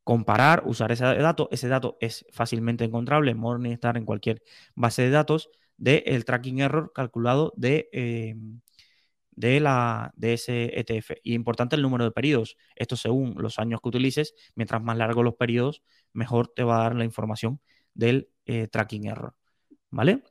comparar, 0.08 0.62
usar 0.64 0.90
ese 0.90 1.04
dato, 1.04 1.50
ese 1.52 1.68
dato 1.68 1.98
es 2.00 2.24
fácilmente 2.30 2.82
encontrable 2.82 3.30
en 3.30 3.36
Morningstar, 3.36 3.98
en 3.98 4.06
cualquier 4.06 4.42
base 4.74 5.02
de 5.02 5.10
datos, 5.10 5.50
del 5.76 6.24
tracking 6.24 6.60
error 6.60 6.92
calculado 6.94 7.52
de, 7.58 7.90
eh, 7.92 8.34
de, 9.32 9.60
la, 9.60 10.14
de 10.16 10.32
ese 10.32 10.80
ETF. 10.80 11.10
Y 11.22 11.34
importante 11.34 11.76
el 11.76 11.82
número 11.82 12.04
de 12.04 12.10
periodos. 12.10 12.56
Esto 12.74 12.96
según 12.96 13.34
los 13.36 13.58
años 13.58 13.82
que 13.82 13.88
utilices, 13.90 14.34
mientras 14.54 14.82
más 14.82 14.96
largos 14.96 15.22
los 15.22 15.34
periodos, 15.34 15.82
mejor 16.14 16.48
te 16.56 16.64
va 16.64 16.80
a 16.80 16.82
dar 16.84 16.94
la 16.96 17.04
información 17.04 17.60
del 17.92 18.30
eh, 18.46 18.66
tracking 18.66 19.08
error. 19.08 19.34
¿Vale? 19.90 20.22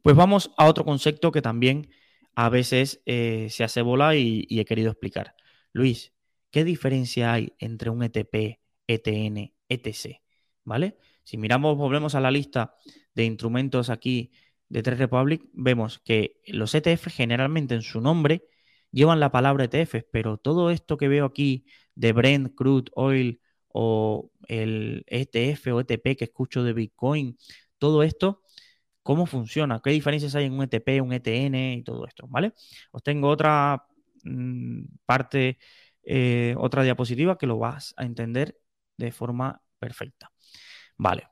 Pues 0.00 0.14
vamos 0.14 0.52
a 0.56 0.66
otro 0.66 0.84
concepto 0.84 1.32
que 1.32 1.42
también 1.42 1.90
a 2.36 2.50
veces 2.50 3.02
eh, 3.04 3.48
se 3.50 3.64
hace 3.64 3.82
bola 3.82 4.14
y, 4.14 4.46
he 4.48 4.64
querido 4.64 4.92
explicar. 4.92 5.34
Luis, 5.72 6.12
¿qué 6.50 6.64
diferencia 6.64 7.32
hay 7.32 7.54
entre 7.58 7.90
un 7.90 8.02
ETP, 8.02 8.60
ETN, 8.86 9.54
ETC? 9.68 10.22
¿Vale? 10.64 10.96
Si 11.24 11.36
miramos, 11.36 11.76
volvemos 11.76 12.14
a 12.14 12.20
la 12.20 12.30
lista 12.30 12.74
de 13.14 13.24
instrumentos 13.24 13.90
aquí 13.90 14.32
de 14.68 14.82
Trade 14.82 14.98
Republic, 14.98 15.42
vemos 15.52 15.98
que 15.98 16.40
los 16.46 16.74
ETF 16.74 17.08
generalmente 17.08 17.74
en 17.74 17.82
su 17.82 18.00
nombre 18.00 18.44
llevan 18.92 19.20
la 19.20 19.32
palabra 19.32 19.64
ETF, 19.64 20.04
pero 20.10 20.38
todo 20.38 20.70
esto 20.70 20.96
que 20.96 21.08
veo 21.08 21.24
aquí 21.26 21.66
de 21.94 22.12
Brent, 22.12 22.54
Crude, 22.54 22.90
Oil 22.94 23.40
o 23.68 24.30
el 24.48 25.04
ETF 25.06 25.68
o 25.68 25.80
ETP 25.80 26.16
que 26.16 26.24
escucho 26.24 26.62
de 26.64 26.72
Bitcoin, 26.72 27.36
todo 27.78 28.02
esto 28.02 28.42
cómo 29.02 29.26
funciona, 29.26 29.80
qué 29.82 29.90
diferencias 29.90 30.34
hay 30.34 30.46
en 30.46 30.52
un 30.54 30.62
ETP, 30.62 31.00
un 31.02 31.12
ETN 31.12 31.54
y 31.78 31.82
todo 31.82 32.06
esto, 32.06 32.26
¿vale? 32.28 32.52
Os 32.92 33.02
tengo 33.02 33.28
otra 33.28 33.86
mm, 34.24 34.82
parte, 35.06 35.58
eh, 36.12 36.54
otra 36.58 36.82
diapositiva 36.82 37.38
que 37.38 37.46
lo 37.46 37.58
vas 37.58 37.94
a 37.96 38.04
entender 38.04 38.58
de 38.96 39.12
forma 39.12 39.62
perfecta. 39.78 40.32
Vale, 40.96 41.28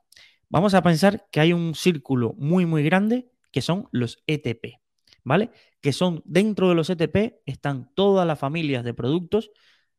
vamos 0.49 0.73
a 0.73 0.81
pensar 0.81 1.27
que 1.31 1.39
hay 1.41 1.53
un 1.53 1.75
círculo 1.75 2.33
muy, 2.37 2.65
muy 2.65 2.83
grande 2.83 3.29
que 3.51 3.61
son 3.61 3.89
los 3.91 4.23
ETP. 4.27 4.79
¿vale? 5.23 5.51
Que 5.81 5.93
son 5.93 6.21
dentro 6.25 6.69
de 6.69 6.75
los 6.75 6.89
ETP, 6.89 7.41
están 7.45 7.93
todas 7.93 8.25
las 8.27 8.39
familias 8.39 8.83
de 8.83 8.93
productos 8.93 9.51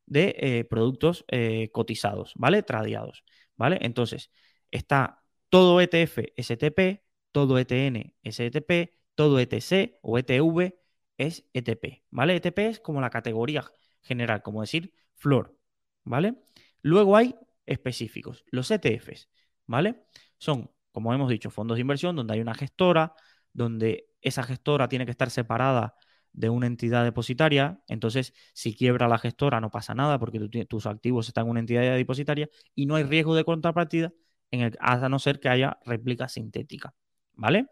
de 0.05 0.35
eh, 0.39 0.65
productos 0.65 1.23
eh, 1.29 1.69
cotizados, 1.71 2.33
¿vale? 2.35 2.63
Tradiados, 2.63 3.23
¿vale? 3.55 3.79
Entonces, 3.81 4.29
está 4.71 5.23
todo 5.49 5.79
ETF 5.79 6.19
STP, 6.35 7.03
todo 7.31 7.57
ETN 7.59 8.13
STP, 8.23 8.91
todo 9.15 9.39
ETC 9.39 9.99
o 10.01 10.17
ETV 10.17 10.75
es 11.17 11.45
ETP, 11.53 12.03
¿vale? 12.09 12.35
ETP 12.35 12.59
es 12.59 12.79
como 12.81 12.99
la 12.99 13.09
categoría 13.09 13.63
general, 14.01 14.41
como 14.41 14.61
decir 14.61 14.93
flor, 15.15 15.57
¿vale? 16.03 16.35
Luego 16.81 17.15
hay 17.17 17.35
específicos, 17.65 18.43
los 18.51 18.71
ETFs, 18.71 19.29
¿vale? 19.65 20.03
Son, 20.37 20.71
como 20.91 21.13
hemos 21.13 21.29
dicho, 21.29 21.49
fondos 21.51 21.77
de 21.77 21.81
inversión 21.81 22.15
donde 22.15 22.33
hay 22.33 22.41
una 22.41 22.55
gestora, 22.55 23.13
donde 23.53 24.09
esa 24.21 24.43
gestora 24.43 24.87
tiene 24.89 25.05
que 25.05 25.11
estar 25.11 25.29
separada 25.29 25.95
de 26.33 26.49
una 26.49 26.67
entidad 26.67 27.03
depositaria, 27.03 27.81
entonces 27.87 28.33
si 28.53 28.75
quiebra 28.75 29.07
la 29.07 29.17
gestora 29.17 29.59
no 29.59 29.69
pasa 29.69 29.93
nada 29.93 30.17
porque 30.17 30.39
tus 30.65 30.85
activos 30.85 31.27
están 31.27 31.45
en 31.45 31.51
una 31.51 31.59
entidad 31.59 31.95
depositaria 31.95 32.49
y 32.73 32.85
no 32.85 32.95
hay 32.95 33.03
riesgo 33.03 33.35
de 33.35 33.43
contrapartida 33.43 34.13
en 34.49 34.61
el, 34.61 34.77
a 34.79 35.09
no 35.09 35.19
ser 35.19 35.39
que 35.39 35.49
haya 35.49 35.77
réplica 35.85 36.29
sintética, 36.29 36.93
¿vale? 37.33 37.67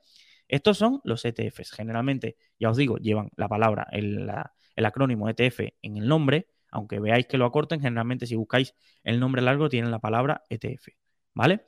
Estos 0.47 0.77
son 0.77 0.99
los 1.03 1.23
ETFs. 1.25 1.71
Generalmente, 1.71 2.37
ya 2.59 2.71
os 2.71 2.77
digo, 2.77 2.97
llevan 2.97 3.29
la 3.35 3.47
palabra, 3.47 3.87
el, 3.91 4.29
el 4.79 4.85
acrónimo 4.85 5.29
ETF 5.29 5.59
en 5.81 5.97
el 5.97 6.07
nombre, 6.07 6.47
aunque 6.71 6.99
veáis 6.99 7.27
que 7.27 7.37
lo 7.37 7.45
acorten, 7.45 7.81
generalmente 7.81 8.25
si 8.25 8.35
buscáis 8.35 8.73
el 9.03 9.19
nombre 9.19 9.41
largo 9.41 9.67
tienen 9.67 9.91
la 9.91 9.99
palabra 9.99 10.43
ETF, 10.49 10.87
¿vale? 11.33 11.65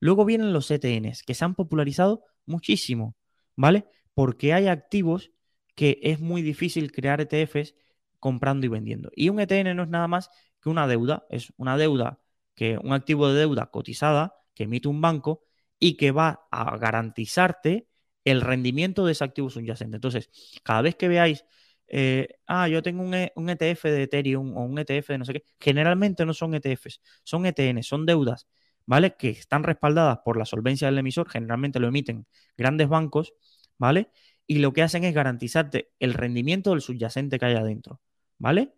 Luego 0.00 0.24
vienen 0.24 0.52
los 0.52 0.70
ETNs, 0.70 1.22
que 1.22 1.34
se 1.34 1.44
han 1.44 1.54
popularizado 1.54 2.24
muchísimo, 2.46 3.16
¿vale? 3.54 3.84
Porque 4.14 4.54
hay 4.54 4.68
activos 4.68 5.30
que 5.74 5.98
es 6.02 6.20
muy 6.20 6.40
difícil 6.40 6.90
crear 6.90 7.20
ETFs 7.20 7.74
comprando 8.18 8.64
y 8.64 8.70
vendiendo. 8.70 9.10
Y 9.14 9.28
un 9.28 9.40
ETN 9.40 9.76
no 9.76 9.82
es 9.82 9.88
nada 9.90 10.08
más 10.08 10.30
que 10.62 10.70
una 10.70 10.86
deuda, 10.86 11.26
es 11.28 11.52
una 11.58 11.76
deuda, 11.76 12.20
que 12.54 12.78
un 12.78 12.94
activo 12.94 13.28
de 13.28 13.40
deuda 13.40 13.66
cotizada 13.66 14.36
que 14.54 14.64
emite 14.64 14.88
un 14.88 15.02
banco 15.02 15.42
y 15.78 15.98
que 15.98 16.12
va 16.12 16.46
a 16.50 16.78
garantizarte 16.78 17.88
el 18.24 18.40
rendimiento 18.40 19.04
de 19.04 19.12
ese 19.12 19.24
activo 19.24 19.50
subyacente. 19.50 19.96
Entonces, 19.96 20.30
cada 20.62 20.80
vez 20.80 20.94
que 20.94 21.08
veáis, 21.08 21.44
eh, 21.88 22.28
ah, 22.46 22.68
yo 22.68 22.82
tengo 22.82 23.02
un, 23.02 23.14
ETF 23.14 23.84
e 23.86 23.90
de 23.92 24.02
Ethereum 24.04 24.56
o 24.56 24.64
un 24.64 24.78
ETF 24.78 25.08
de 25.08 25.18
no 25.18 25.24
sé 25.24 25.32
qué, 25.34 25.44
generalmente 25.60 26.24
no 26.26 26.34
son 26.34 26.54
ETFs, 26.54 27.00
son 27.22 27.46
ETN, 27.46 27.82
son 27.82 28.06
deudas, 28.06 28.46
¿vale? 28.86 29.16
Que 29.16 29.30
están 29.30 29.62
respaldadas 29.64 30.18
por 30.24 30.36
la 30.36 30.44
solvencia 30.44 30.88
del 30.88 30.98
emisor, 30.98 31.28
generalmente 31.28 31.80
lo 31.80 31.88
emiten 31.88 32.26
grandes 32.56 32.88
bancos, 32.88 33.34
¿vale? 33.78 34.10
Y 34.46 34.58
lo 34.58 34.72
que 34.72 34.82
hacen 34.82 35.04
es 35.04 35.14
garantizarte 35.14 35.92
el 35.98 36.14
rendimiento 36.14 36.70
del 36.70 36.80
subyacente 36.82 37.38
que 37.38 37.46
hay 37.46 37.54
adentro, 37.54 38.00
¿vale? 38.38 38.74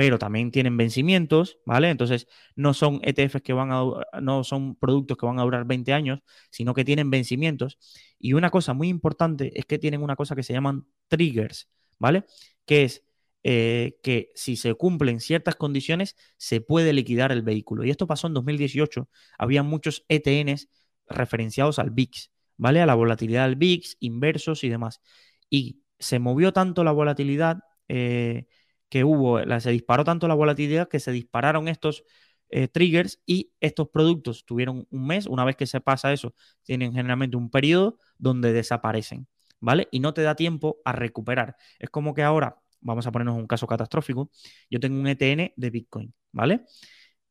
pero 0.00 0.18
también 0.18 0.50
tienen 0.50 0.78
vencimientos, 0.78 1.58
¿vale? 1.66 1.90
Entonces, 1.90 2.26
no 2.56 2.72
son 2.72 3.00
ETFs 3.02 3.42
que 3.42 3.52
van 3.52 3.70
a, 3.70 3.82
no 4.22 4.44
son 4.44 4.74
productos 4.76 5.18
que 5.18 5.26
van 5.26 5.38
a 5.38 5.42
durar 5.42 5.66
20 5.66 5.92
años, 5.92 6.20
sino 6.50 6.72
que 6.72 6.86
tienen 6.86 7.10
vencimientos. 7.10 7.78
Y 8.18 8.32
una 8.32 8.48
cosa 8.48 8.72
muy 8.72 8.88
importante 8.88 9.52
es 9.58 9.66
que 9.66 9.78
tienen 9.78 10.02
una 10.02 10.16
cosa 10.16 10.34
que 10.34 10.42
se 10.42 10.54
llaman 10.54 10.86
triggers, 11.08 11.68
¿vale? 12.00 12.24
Que 12.66 12.82
es 12.84 13.04
eh, 13.44 13.98
que 14.02 14.32
si 14.34 14.56
se 14.56 14.74
cumplen 14.74 15.20
ciertas 15.20 15.54
condiciones, 15.54 16.16
se 16.36 16.60
puede 16.60 16.92
liquidar 16.92 17.30
el 17.32 17.42
vehículo. 17.42 17.84
Y 17.84 17.90
esto 17.90 18.08
pasó 18.08 18.26
en 18.26 18.34
2018. 18.34 19.08
Había 19.38 19.62
muchos 19.62 20.04
ETNs 20.08 20.68
referenciados 21.06 21.78
al 21.78 21.90
VIX, 21.90 22.30
¿vale? 22.56 22.80
A 22.80 22.86
la 22.86 22.94
volatilidad 22.94 23.46
del 23.46 23.56
VIX, 23.56 23.96
inversos 24.00 24.64
y 24.64 24.68
demás. 24.68 25.00
Y 25.48 25.82
se 25.98 26.18
movió 26.18 26.52
tanto 26.52 26.82
la 26.84 26.92
volatilidad 26.92 27.60
eh, 27.88 28.46
que 28.88 29.04
hubo, 29.04 29.40
se 29.60 29.70
disparó 29.70 30.04
tanto 30.04 30.28
la 30.28 30.34
volatilidad 30.34 30.88
que 30.88 31.00
se 31.00 31.12
dispararon 31.12 31.68
estos 31.68 32.04
eh, 32.50 32.68
triggers 32.68 33.20
y 33.26 33.52
estos 33.60 33.88
productos 33.90 34.44
tuvieron 34.44 34.86
un 34.90 35.06
mes, 35.06 35.26
una 35.26 35.44
vez 35.44 35.56
que 35.56 35.66
se 35.66 35.80
pasa 35.80 36.12
eso, 36.12 36.34
tienen 36.64 36.92
generalmente 36.92 37.36
un 37.36 37.50
periodo 37.50 37.98
donde 38.18 38.52
desaparecen, 38.52 39.28
¿vale? 39.60 39.88
Y 39.90 40.00
no 40.00 40.14
te 40.14 40.22
da 40.22 40.34
tiempo 40.34 40.78
a 40.84 40.92
recuperar. 40.92 41.56
Es 41.78 41.90
como 41.90 42.14
que 42.14 42.22
ahora, 42.22 42.56
vamos 42.80 43.06
a 43.06 43.12
ponernos 43.12 43.36
un 43.36 43.46
caso 43.46 43.66
catastrófico, 43.66 44.30
yo 44.70 44.80
tengo 44.80 44.98
un 45.00 45.06
ETN 45.06 45.52
de 45.56 45.70
Bitcoin, 45.70 46.14
¿vale? 46.32 46.64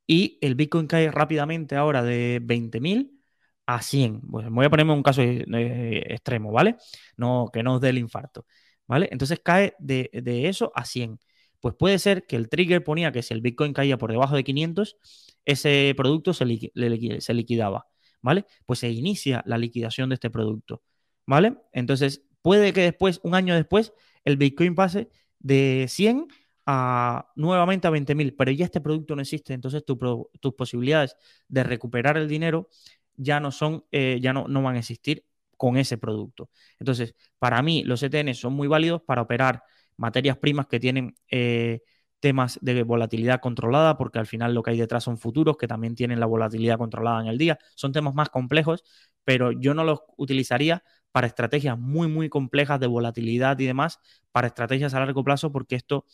Y 0.07 0.37
el 0.41 0.55
Bitcoin 0.55 0.87
cae 0.87 1.11
rápidamente 1.11 1.75
ahora 1.75 2.03
de 2.03 2.39
20.000 2.43 3.21
a 3.65 3.81
100. 3.81 4.21
Pues 4.21 4.49
voy 4.49 4.65
a 4.65 4.69
ponerme 4.69 4.93
un 4.93 5.03
caso 5.03 5.21
eh, 5.21 6.03
extremo, 6.13 6.51
¿vale? 6.51 6.77
No, 7.17 7.49
que 7.53 7.63
no 7.63 7.75
os 7.75 7.81
dé 7.81 7.89
el 7.89 7.99
infarto, 7.99 8.45
¿vale? 8.87 9.09
Entonces 9.11 9.39
cae 9.43 9.75
de, 9.79 10.09
de 10.13 10.49
eso 10.49 10.71
a 10.75 10.85
100. 10.85 11.19
Pues 11.59 11.75
puede 11.75 11.99
ser 11.99 12.25
que 12.25 12.35
el 12.35 12.49
trigger 12.49 12.83
ponía 12.83 13.11
que 13.11 13.21
si 13.21 13.33
el 13.33 13.41
Bitcoin 13.41 13.73
caía 13.73 13.97
por 13.97 14.11
debajo 14.11 14.35
de 14.35 14.43
500, 14.43 14.97
ese 15.45 15.93
producto 15.97 16.33
se, 16.33 16.45
liquidaba, 16.45 17.87
¿vale? 18.21 18.45
Pues 18.65 18.79
se 18.79 18.89
inicia 18.89 19.43
la 19.45 19.57
liquidación 19.57 20.09
de 20.09 20.15
este 20.15 20.29
producto, 20.29 20.83
¿vale? 21.29 21.57
Entonces, 21.73 22.23
puede 22.41 22.73
que 22.73 22.81
después, 22.81 23.19
un 23.21 23.35
año 23.35 23.53
después, 23.53 23.93
el 24.25 24.35
Bitcoin 24.37 24.73
pase 24.73 25.09
de 25.37 25.85
100 25.87 26.27
a 26.65 27.31
nuevamente 27.35 27.87
a 27.87 27.91
20.000, 27.91 28.35
pero 28.35 28.49
ya 28.51 28.65
este 28.65 28.81
producto 28.81 29.15
no 29.15 29.21
existe, 29.21 29.53
entonces 29.53 29.83
tus 29.85 30.53
posibilidades 30.55 31.15
de 31.47 31.63
recuperar 31.63 32.17
el 32.17 32.27
dinero 32.27 32.67
ya 33.15 33.39
no 33.39 33.51
son, 33.51 33.85
eh, 33.91 34.17
ya 34.19 34.33
no, 34.33 34.47
no 34.47 34.63
van 34.63 34.75
a 34.75 34.79
existir 34.79 35.23
con 35.55 35.77
ese 35.77 35.99
producto. 35.99 36.49
Entonces, 36.79 37.13
para 37.37 37.61
mí, 37.61 37.83
los 37.83 38.01
ETN 38.01 38.33
son 38.33 38.53
muy 38.53 38.67
válidos 38.67 39.03
para 39.03 39.21
operar 39.21 39.61
materias 39.97 40.37
primas 40.37 40.65
que 40.65 40.79
tienen 40.79 41.15
eh, 41.29 41.81
temas 42.19 42.59
de 42.61 42.83
volatilidad 42.83 43.39
controlada, 43.39 43.97
porque 43.97 44.19
al 44.19 44.25
final 44.27 44.53
lo 44.53 44.63
que 44.63 44.71
hay 44.71 44.79
detrás 44.79 45.03
son 45.03 45.17
futuros 45.17 45.57
que 45.57 45.67
también 45.67 45.95
tienen 45.95 46.19
la 46.19 46.25
volatilidad 46.25 46.77
controlada 46.77 47.21
en 47.21 47.27
el 47.27 47.37
día. 47.37 47.59
Son 47.75 47.91
temas 47.91 48.13
más 48.13 48.29
complejos, 48.29 48.83
pero 49.23 49.51
yo 49.51 49.73
no 49.73 49.83
los 49.83 49.99
utilizaría 50.17 50.83
para 51.11 51.27
estrategias 51.27 51.77
muy, 51.77 52.07
muy 52.07 52.29
complejas 52.29 52.79
de 52.79 52.87
volatilidad 52.87 53.59
y 53.59 53.65
demás, 53.65 53.99
para 54.31 54.47
estrategias 54.47 54.93
a 54.93 54.99
largo 54.99 55.23
plazo, 55.23 55.51
porque 55.51 55.75
esto 55.75 56.05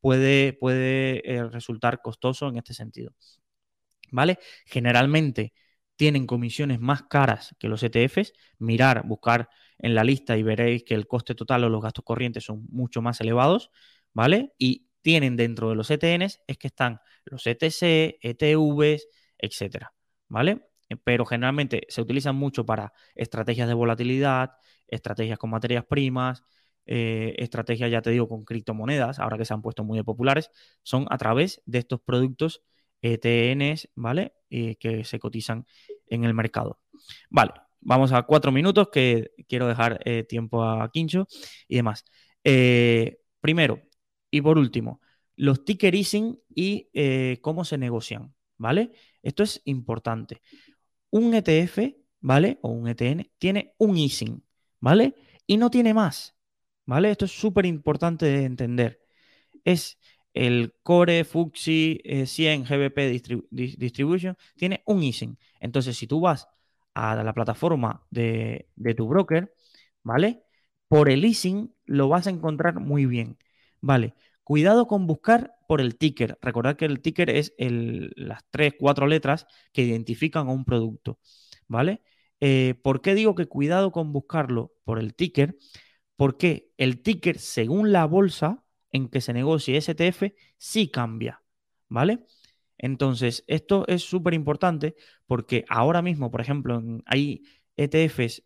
puede, 0.00 0.52
puede 0.54 1.22
eh, 1.30 1.44
resultar 1.48 2.00
costoso 2.02 2.48
en 2.48 2.56
este 2.56 2.74
sentido. 2.74 3.12
¿Vale? 4.12 4.38
Generalmente 4.66 5.52
tienen 5.96 6.26
comisiones 6.26 6.80
más 6.80 7.04
caras 7.04 7.54
que 7.58 7.68
los 7.68 7.82
ETFs. 7.82 8.32
Mirar, 8.58 9.06
buscar 9.06 9.48
en 9.78 9.94
la 9.94 10.04
lista 10.04 10.36
y 10.36 10.42
veréis 10.42 10.84
que 10.84 10.94
el 10.94 11.06
coste 11.06 11.34
total 11.34 11.64
o 11.64 11.68
los 11.68 11.82
gastos 11.82 12.04
corrientes 12.04 12.44
son 12.44 12.66
mucho 12.70 13.02
más 13.02 13.20
elevados, 13.20 13.70
¿vale? 14.12 14.52
Y 14.58 14.88
tienen 15.02 15.36
dentro 15.36 15.70
de 15.70 15.76
los 15.76 15.90
ETNs 15.90 16.40
es 16.46 16.58
que 16.58 16.68
están 16.68 17.00
los 17.24 17.46
ETC, 17.46 18.18
ETVs, 18.22 19.08
etcétera, 19.38 19.92
¿vale? 20.28 20.66
Pero 21.04 21.24
generalmente 21.24 21.86
se 21.88 22.00
utilizan 22.00 22.36
mucho 22.36 22.64
para 22.64 22.92
estrategias 23.14 23.68
de 23.68 23.74
volatilidad, 23.74 24.52
estrategias 24.86 25.38
con 25.38 25.50
materias 25.50 25.84
primas, 25.84 26.44
eh, 26.86 27.34
estrategias, 27.38 27.90
ya 27.90 28.00
te 28.00 28.10
digo, 28.10 28.28
con 28.28 28.44
criptomonedas, 28.44 29.18
ahora 29.18 29.36
que 29.36 29.44
se 29.44 29.52
han 29.52 29.60
puesto 29.60 29.82
muy 29.82 30.02
populares, 30.04 30.50
son 30.82 31.06
a 31.10 31.18
través 31.18 31.60
de 31.66 31.78
estos 31.78 32.00
productos 32.00 32.62
ETNs, 33.02 33.88
¿vale? 33.96 34.34
Eh, 34.50 34.76
que 34.76 35.04
se 35.04 35.18
cotizan 35.18 35.66
en 36.06 36.24
el 36.24 36.32
mercado. 36.32 36.78
Vale, 37.28 37.52
vamos 37.80 38.12
a 38.12 38.22
cuatro 38.22 38.52
minutos 38.52 38.88
que 38.92 39.32
quiero 39.48 39.66
dejar 39.66 40.00
eh, 40.04 40.22
tiempo 40.22 40.62
a 40.62 40.88
Quincho 40.92 41.26
y 41.66 41.76
demás. 41.76 42.04
Primero 43.40 43.82
y 44.30 44.40
por 44.40 44.56
último, 44.56 45.00
los 45.34 45.64
ticker 45.64 45.94
easing 45.94 46.40
y 46.48 46.88
cómo 47.40 47.64
se 47.64 47.78
negocian, 47.78 48.32
¿vale? 48.56 48.92
Esto 49.22 49.42
es 49.42 49.60
importante. 49.64 50.40
Un 51.10 51.34
ETF, 51.34 51.96
¿vale? 52.20 52.58
O 52.62 52.70
un 52.70 52.88
ETN 52.88 53.30
tiene 53.38 53.74
un 53.78 53.96
easing, 53.96 54.42
¿vale? 54.80 55.14
Y 55.46 55.56
no 55.56 55.70
tiene 55.70 55.94
más, 55.94 56.36
¿vale? 56.84 57.10
Esto 57.10 57.24
es 57.26 57.32
súper 57.32 57.66
importante 57.66 58.26
de 58.26 58.44
entender. 58.44 59.00
Es 59.64 59.98
el 60.34 60.74
Core 60.82 61.24
Fuxi 61.24 62.00
100 62.26 62.64
GBP 62.64 62.98
Distribution 63.50 64.36
tiene 64.56 64.82
un 64.86 65.02
easing. 65.02 65.38
Entonces, 65.60 65.96
si 65.96 66.06
tú 66.06 66.20
vas 66.20 66.48
a 66.94 67.22
la 67.22 67.32
plataforma 67.34 68.06
de, 68.10 68.68
tu 68.96 69.08
broker, 69.08 69.54
¿vale? 70.02 70.44
Por 70.88 71.10
el 71.10 71.24
easing 71.24 71.74
lo 71.86 72.08
vas 72.08 72.26
a 72.26 72.30
encontrar 72.30 72.80
muy 72.80 73.06
bien, 73.06 73.38
¿vale? 73.80 74.14
Cuidado 74.46 74.86
con 74.86 75.08
buscar 75.08 75.56
por 75.66 75.80
el 75.80 75.98
ticker. 75.98 76.38
Recordad 76.40 76.76
que 76.76 76.84
el 76.84 77.00
ticker 77.00 77.30
es 77.30 77.52
las 77.58 78.44
tres, 78.52 78.74
cuatro 78.78 79.08
letras 79.08 79.48
que 79.72 79.82
identifican 79.82 80.46
a 80.46 80.52
un 80.52 80.64
producto, 80.64 81.18
¿vale? 81.66 82.00
Eh, 82.38 82.76
¿Por 82.80 83.00
qué 83.00 83.16
digo 83.16 83.34
que 83.34 83.46
cuidado 83.46 83.90
con 83.90 84.12
buscarlo 84.12 84.72
por 84.84 85.00
el 85.00 85.16
ticker? 85.16 85.56
Porque 86.14 86.70
el 86.76 87.02
ticker, 87.02 87.40
según 87.40 87.90
la 87.90 88.04
bolsa, 88.04 88.62
en 88.92 89.08
que 89.08 89.20
se 89.20 89.32
negocie 89.32 89.78
STF 89.78 90.32
sí 90.58 90.92
cambia, 90.92 91.42
¿vale? 91.88 92.24
Entonces, 92.78 93.42
esto 93.48 93.84
es 93.88 94.04
súper 94.04 94.32
importante 94.32 94.94
porque 95.26 95.64
ahora 95.68 96.02
mismo, 96.02 96.30
por 96.30 96.40
ejemplo, 96.40 96.80
hay 97.06 97.42
ETFs 97.76 98.44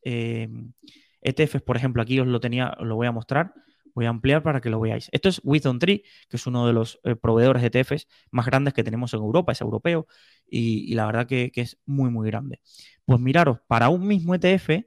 ETFs, 1.21 1.61
por 1.61 1.77
ejemplo, 1.77 2.01
aquí 2.01 2.19
os 2.21 2.27
lo 2.27 2.41
tenía, 2.41 2.75
os 2.79 2.87
lo 2.87 2.97
voy 2.97 3.07
a 3.07 3.13
mostrar. 3.13 3.53
Voy 3.95 4.07
a 4.07 4.11
ampliar 4.11 4.43
para 4.43 4.61
que 4.61 4.71
lo 4.71 4.81
veáis. 4.81 5.09
Esto 5.13 5.29
es 5.29 5.41
Wisdom 5.45 5.79
Tree, 5.79 6.03
que 6.29 6.37
es 6.37 6.47
uno 6.47 6.67
de 6.67 6.73
los 6.73 7.01
eh, 7.05 7.17
proveedores 7.17 7.63
de 7.63 7.69
ETFs 7.69 8.07
más 8.31 8.47
grandes 8.47 8.75
que 8.75 8.85
tenemos 8.85 9.15
en 9.15 9.21
Europa, 9.21 9.53
es 9.53 9.61
europeo 9.61 10.07
y, 10.47 10.95
la 10.95 11.07
verdad 11.07 11.27
que, 11.27 11.51
es 11.55 11.79
muy, 11.87 12.11
muy 12.11 12.29
grande. 12.29 12.61
Pues 13.05 13.21
miraros, 13.21 13.59
para 13.67 13.89
un 13.89 14.07
mismo 14.07 14.35
ETF, 14.35 14.85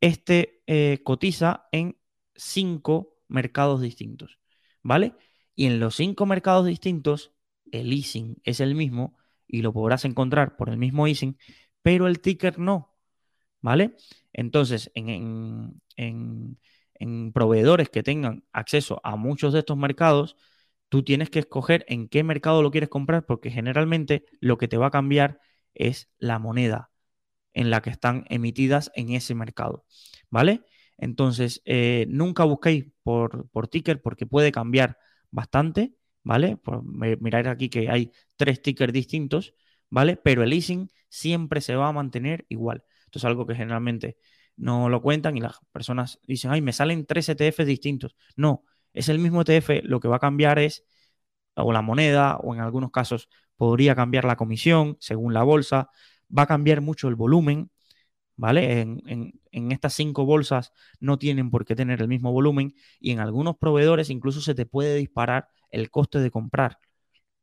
este 0.00 0.62
eh, 0.66 1.00
cotiza 1.04 1.68
en 1.72 1.96
cinco 2.34 3.18
mercados 3.28 3.80
distintos, 3.80 4.38
¿vale? 4.82 5.14
Y 5.54 5.66
en 5.66 5.80
los 5.80 5.96
cinco 5.96 6.26
mercados 6.26 6.66
distintos, 6.66 7.32
el 7.72 7.92
easing 7.92 8.36
es 8.44 8.60
el 8.60 8.74
mismo 8.74 9.16
y 9.46 9.62
lo 9.62 9.72
podrás 9.72 10.04
encontrar 10.04 10.56
por 10.56 10.68
el 10.68 10.78
mismo 10.78 11.06
easing, 11.06 11.36
pero 11.82 12.06
el 12.06 12.20
ticker 12.20 12.58
no, 12.58 12.96
¿vale? 13.60 13.96
Entonces, 14.32 14.90
en, 14.94 15.80
en, 15.96 16.58
proveedores 17.32 17.90
que 17.90 18.02
tengan 18.02 18.44
acceso 18.52 19.00
a 19.04 19.16
muchos 19.16 19.52
de 19.52 19.60
estos 19.60 19.76
mercados, 19.76 20.36
tú 20.88 21.02
tienes 21.02 21.30
que 21.30 21.40
escoger 21.40 21.84
en 21.88 22.08
qué 22.08 22.22
mercado 22.24 22.62
lo 22.62 22.70
quieres 22.70 22.88
comprar, 22.88 23.26
porque 23.26 23.50
generalmente 23.50 24.24
lo 24.40 24.58
que 24.58 24.68
te 24.68 24.76
va 24.76 24.88
a 24.88 24.90
cambiar 24.90 25.40
es 25.74 26.10
la 26.18 26.38
moneda 26.38 26.90
en 27.54 27.70
la 27.70 27.82
que 27.82 27.90
están 27.90 28.24
emitidas 28.30 28.90
en 28.94 29.10
ese 29.10 29.34
mercado, 29.34 29.84
¿vale? 30.30 30.62
Entonces, 30.96 31.62
eh, 31.64 32.06
nunca 32.08 32.44
busquéis 32.44 32.86
por, 33.02 33.48
por 33.50 33.68
ticker 33.68 34.02
porque 34.02 34.26
puede 34.26 34.52
cambiar 34.52 34.98
bastante, 35.30 35.94
¿vale? 36.22 36.56
Por, 36.56 36.82
mirad 36.84 37.46
aquí 37.48 37.68
que 37.68 37.88
hay 37.88 38.12
tres 38.36 38.62
tickers 38.62 38.92
distintos, 38.92 39.54
¿vale? 39.90 40.16
Pero 40.16 40.42
el 40.42 40.50
leasing 40.50 40.90
siempre 41.08 41.60
se 41.60 41.76
va 41.76 41.88
a 41.88 41.92
mantener 41.92 42.46
igual. 42.48 42.84
Esto 43.06 43.18
es 43.18 43.24
algo 43.24 43.46
que 43.46 43.54
generalmente 43.54 44.18
no 44.58 44.88
lo 44.88 45.00
cuentan 45.00 45.36
y 45.36 45.40
las 45.40 45.58
personas 45.72 46.18
dicen, 46.26 46.50
ay, 46.50 46.60
me 46.60 46.72
salen 46.72 47.06
tres 47.06 47.28
ETFs 47.28 47.64
distintos. 47.66 48.16
No, 48.36 48.64
es 48.92 49.08
el 49.08 49.18
mismo 49.18 49.42
ETF, 49.42 49.82
lo 49.84 50.00
que 50.00 50.08
va 50.08 50.16
a 50.16 50.20
cambiar 50.20 50.58
es 50.58 50.84
o 51.54 51.72
la 51.72 51.82
moneda 51.82 52.36
o 52.38 52.54
en 52.54 52.60
algunos 52.60 52.90
casos 52.90 53.28
podría 53.56 53.94
cambiar 53.94 54.24
la 54.24 54.36
comisión 54.36 54.96
según 55.00 55.34
la 55.34 55.42
bolsa, 55.42 55.90
va 56.36 56.42
a 56.42 56.46
cambiar 56.46 56.80
mucho 56.80 57.08
el 57.08 57.16
volumen, 57.16 57.70
¿vale? 58.36 58.80
En, 58.80 59.40
estas 59.72 59.94
cinco 59.94 60.24
bolsas 60.24 60.72
no 61.00 61.18
tienen 61.18 61.50
por 61.50 61.64
qué 61.64 61.74
tener 61.74 62.00
el 62.00 62.08
mismo 62.08 62.32
volumen 62.32 62.74
y 63.00 63.10
en 63.10 63.20
algunos 63.20 63.56
proveedores 63.56 64.10
incluso 64.10 64.40
se 64.40 64.54
te 64.54 64.66
puede 64.66 64.96
disparar 64.96 65.48
el 65.70 65.90
coste 65.90 66.20
de 66.20 66.30
comprar. 66.30 66.78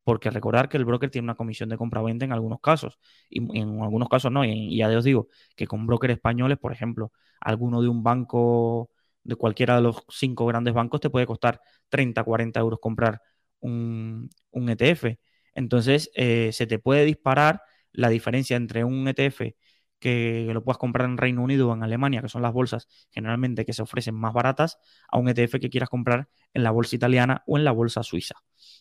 Porque 0.06 0.30
recordar 0.30 0.70
que 0.70 0.78
el 0.78 0.86
broker 0.86 1.10
tiene 1.12 1.26
una 1.26 1.36
comisión 1.36 1.68
de 1.70 1.78
compra-venta 1.78 2.26
en 2.26 2.32
algunos 2.32 2.62
casos, 2.62 3.00
y 3.30 3.40
en 3.60 3.82
algunos 3.82 4.08
casos 4.10 4.32
no. 4.32 4.46
Y, 4.46 4.78
ya 4.78 4.88
os 4.90 5.04
digo 5.04 5.28
que 5.58 5.68
con 5.68 5.88
brokers 5.88 6.14
españoles, 6.16 6.58
por 6.60 6.72
ejemplo, 6.72 7.12
alguno 7.42 7.82
de 7.82 7.90
un 7.90 8.04
banco, 8.04 8.92
de 9.24 9.36
cualquiera 9.36 9.76
de 9.76 9.82
los 9.82 10.06
cinco 10.10 10.46
grandes 10.46 10.74
bancos, 10.74 11.02
te 11.02 11.10
puede 11.10 11.26
costar 11.26 11.62
30, 11.90 12.24
40 12.24 12.60
euros 12.62 12.80
comprar 12.80 13.22
un, 13.60 14.30
ETF. 14.54 15.18
Entonces, 15.56 16.12
eh, 16.16 16.52
se 16.54 16.68
te 16.68 16.80
puede 16.80 17.06
disparar 17.06 17.62
la 17.92 18.10
diferencia 18.10 18.58
entre 18.58 18.84
un 18.84 19.08
ETF 19.08 19.56
que 20.00 20.50
lo 20.54 20.64
puedas 20.64 20.78
comprar 20.78 21.10
en 21.10 21.18
Reino 21.18 21.42
Unido 21.42 21.70
o 21.70 21.74
en 21.74 21.84
Alemania, 21.84 22.22
que 22.22 22.30
son 22.30 22.42
las 22.42 22.54
bolsas 22.54 22.88
generalmente 23.12 23.66
que 23.66 23.74
se 23.74 23.82
ofrecen 23.82 24.16
más 24.16 24.34
baratas, 24.34 24.78
a 25.10 25.18
un 25.18 25.30
ETF 25.30 25.60
que 25.60 25.70
quieras 25.70 25.90
comprar 25.90 26.28
en 26.54 26.64
la 26.64 26.72
bolsa 26.72 26.96
italiana 26.96 27.44
o 27.48 27.58
en 27.58 27.64
la 27.64 27.72
bolsa 27.72 28.04
suiza. 28.04 28.36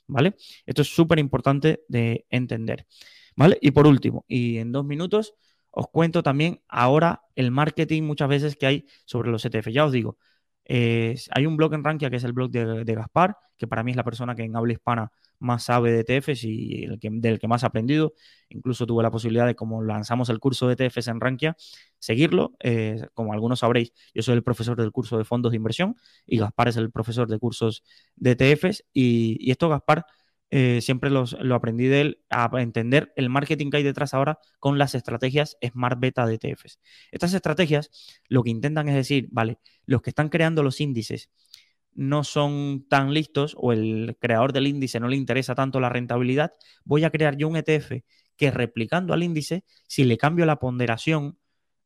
¿Vale? 0.06 0.36
Esto 0.66 0.82
es 0.82 0.94
súper 0.94 1.18
importante 1.18 1.84
de 1.88 2.26
entender. 2.30 2.86
¿Vale? 3.36 3.58
Y 3.60 3.70
por 3.72 3.86
último, 3.86 4.24
y 4.28 4.58
en 4.58 4.70
dos 4.72 4.84
minutos, 4.84 5.34
os 5.70 5.88
cuento 5.88 6.22
también 6.22 6.62
ahora 6.68 7.22
el 7.34 7.50
marketing 7.50 8.02
muchas 8.04 8.28
veces 8.28 8.56
que 8.56 8.66
hay 8.66 8.86
sobre 9.04 9.30
los 9.30 9.44
ETF. 9.44 9.68
Ya 9.70 9.84
os 9.84 9.92
digo, 9.92 10.18
hay 10.66 11.46
un 11.46 11.56
blog 11.56 11.74
en 11.74 11.84
Rankia 11.84 12.10
que 12.10 12.16
es 12.16 12.24
el 12.24 12.32
blog 12.32 12.50
de, 12.50 12.84
de, 12.84 12.94
Gaspar, 12.94 13.36
que 13.56 13.66
para 13.66 13.82
mí 13.82 13.90
es 13.90 13.96
la 13.96 14.04
persona 14.04 14.34
que 14.34 14.44
en 14.44 14.56
habla 14.56 14.72
hispana 14.72 15.12
más 15.44 15.64
sabe 15.64 15.92
de 15.92 16.00
ETFs 16.00 16.44
y 16.44 16.84
el 16.84 16.98
que, 16.98 17.08
del 17.12 17.38
que 17.38 17.48
más 17.48 17.64
ha 17.64 17.68
aprendido. 17.68 18.14
Incluso 18.48 18.86
tuve 18.86 19.02
la 19.02 19.10
posibilidad 19.10 19.46
de, 19.46 19.54
como 19.54 19.82
lanzamos 19.82 20.28
el 20.30 20.40
curso 20.40 20.68
de 20.68 20.74
ETFs 20.74 21.08
en 21.08 21.20
Rankia, 21.20 21.56
seguirlo. 21.98 22.54
Eh, 22.60 23.06
como 23.14 23.32
algunos 23.32 23.60
sabréis, 23.60 23.92
yo 24.14 24.22
soy 24.22 24.34
el 24.34 24.42
profesor 24.42 24.76
del 24.76 24.92
curso 24.92 25.18
de 25.18 25.24
fondos 25.24 25.52
de 25.52 25.56
inversión 25.56 25.96
y 26.26 26.38
Gaspar 26.38 26.68
es 26.68 26.76
el 26.76 26.90
profesor 26.90 27.28
de 27.28 27.38
cursos 27.38 27.84
de 28.16 28.32
ETFs. 28.32 28.84
Y, 28.92 29.36
y 29.40 29.50
esto, 29.50 29.68
Gaspar, 29.68 30.06
eh, 30.56 30.80
siempre 30.82 31.10
lo 31.10 31.54
aprendí 31.54 31.86
de 31.88 32.00
él 32.00 32.20
a 32.30 32.48
entender 32.60 33.12
el 33.16 33.28
marketing 33.28 33.70
que 33.70 33.78
hay 33.78 33.82
detrás 33.82 34.14
ahora 34.14 34.38
con 34.60 34.78
las 34.78 34.94
estrategias 34.94 35.56
Smart 35.60 35.98
Beta 35.98 36.26
de 36.26 36.34
ETFs. 36.34 36.78
Estas 37.10 37.34
estrategias 37.34 37.90
lo 38.28 38.44
que 38.44 38.50
intentan 38.50 38.88
es 38.88 38.94
decir, 38.94 39.26
vale, 39.32 39.58
los 39.84 40.00
que 40.00 40.10
están 40.10 40.28
creando 40.28 40.62
los 40.62 40.80
índices 40.80 41.28
no 41.94 42.24
son 42.24 42.86
tan 42.88 43.14
listos 43.14 43.56
o 43.58 43.72
el 43.72 44.16
creador 44.20 44.52
del 44.52 44.66
índice 44.66 45.00
no 45.00 45.08
le 45.08 45.16
interesa 45.16 45.54
tanto 45.54 45.80
la 45.80 45.88
rentabilidad, 45.88 46.52
voy 46.84 47.04
a 47.04 47.10
crear 47.10 47.36
yo 47.36 47.48
un 47.48 47.56
ETF 47.56 48.02
que 48.36 48.50
replicando 48.50 49.14
al 49.14 49.22
índice, 49.22 49.64
si 49.86 50.04
le 50.04 50.18
cambio 50.18 50.46
la 50.46 50.58
ponderación 50.58 51.38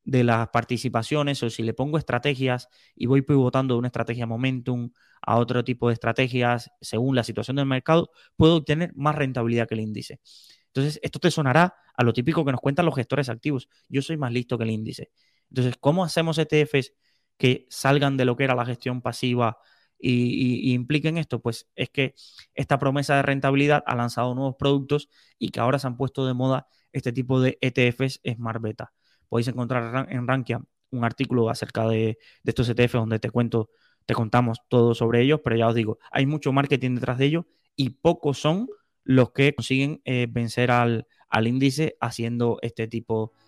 de 0.04 0.24
las 0.24 0.48
participaciones 0.48 1.42
o 1.42 1.50
si 1.50 1.62
le 1.62 1.74
pongo 1.74 1.98
estrategias 1.98 2.68
y 2.96 3.06
voy 3.06 3.20
pivotando 3.22 3.74
de 3.74 3.78
una 3.80 3.88
estrategia 3.88 4.26
momentum 4.26 4.90
a 5.20 5.36
otro 5.36 5.64
tipo 5.64 5.88
de 5.88 5.94
estrategias 5.94 6.70
según 6.80 7.14
la 7.14 7.24
situación 7.24 7.56
del 7.56 7.66
mercado, 7.66 8.10
puedo 8.36 8.56
obtener 8.56 8.92
más 8.94 9.14
rentabilidad 9.14 9.68
que 9.68 9.74
el 9.74 9.80
índice. 9.80 10.20
Entonces, 10.68 10.98
esto 11.02 11.18
te 11.18 11.30
sonará 11.30 11.74
a 11.94 12.04
lo 12.04 12.12
típico 12.12 12.44
que 12.44 12.52
nos 12.52 12.60
cuentan 12.60 12.86
los 12.86 12.94
gestores 12.94 13.28
activos. 13.28 13.68
Yo 13.88 14.00
soy 14.00 14.16
más 14.16 14.32
listo 14.32 14.56
que 14.56 14.64
el 14.64 14.70
índice. 14.70 15.10
Entonces, 15.50 15.74
¿cómo 15.78 16.04
hacemos 16.04 16.38
ETFs 16.38 16.92
que 17.36 17.66
salgan 17.68 18.16
de 18.16 18.24
lo 18.24 18.36
que 18.36 18.44
era 18.44 18.54
la 18.54 18.64
gestión 18.64 19.02
pasiva 19.02 19.58
y, 19.98 20.72
impliquen 20.72 21.18
esto? 21.18 21.40
Pues 21.40 21.68
es 21.74 21.90
que 21.90 22.14
esta 22.54 22.78
promesa 22.78 23.16
de 23.16 23.22
rentabilidad 23.22 23.82
ha 23.86 23.94
lanzado 23.94 24.34
nuevos 24.34 24.56
productos 24.56 25.08
y 25.38 25.50
que 25.50 25.60
ahora 25.60 25.78
se 25.78 25.86
han 25.86 25.96
puesto 25.96 26.26
de 26.26 26.34
moda 26.34 26.66
este 26.92 27.12
tipo 27.12 27.40
de 27.40 27.58
ETFs 27.60 28.20
Smart 28.24 28.62
Beta. 28.62 28.92
Podéis 29.28 29.48
encontrar 29.48 30.06
en 30.10 30.26
Rankia 30.26 30.62
un 30.90 31.04
artículo 31.04 31.50
acerca 31.50 31.86
de, 31.86 32.18
estos 32.44 32.68
ETFs 32.68 32.92
donde 32.92 33.18
te 33.18 33.30
cuento, 33.30 33.70
te 34.06 34.14
contamos 34.14 34.58
todo 34.68 34.94
sobre 34.94 35.22
ellos, 35.22 35.40
pero 35.44 35.56
ya 35.56 35.68
os 35.68 35.74
digo, 35.74 35.98
hay 36.10 36.26
mucho 36.26 36.52
marketing 36.52 36.94
detrás 36.94 37.18
de 37.18 37.26
ellos 37.26 37.44
y 37.76 37.90
pocos 37.90 38.38
son 38.38 38.68
los 39.04 39.32
que 39.32 39.54
consiguen 39.54 40.00
eh, 40.04 40.26
vencer 40.30 40.70
al, 40.70 41.06
al 41.28 41.46
índice 41.46 41.96
haciendo 42.00 42.58
este 42.62 42.88
tipo 42.88 43.32
de 43.32 43.47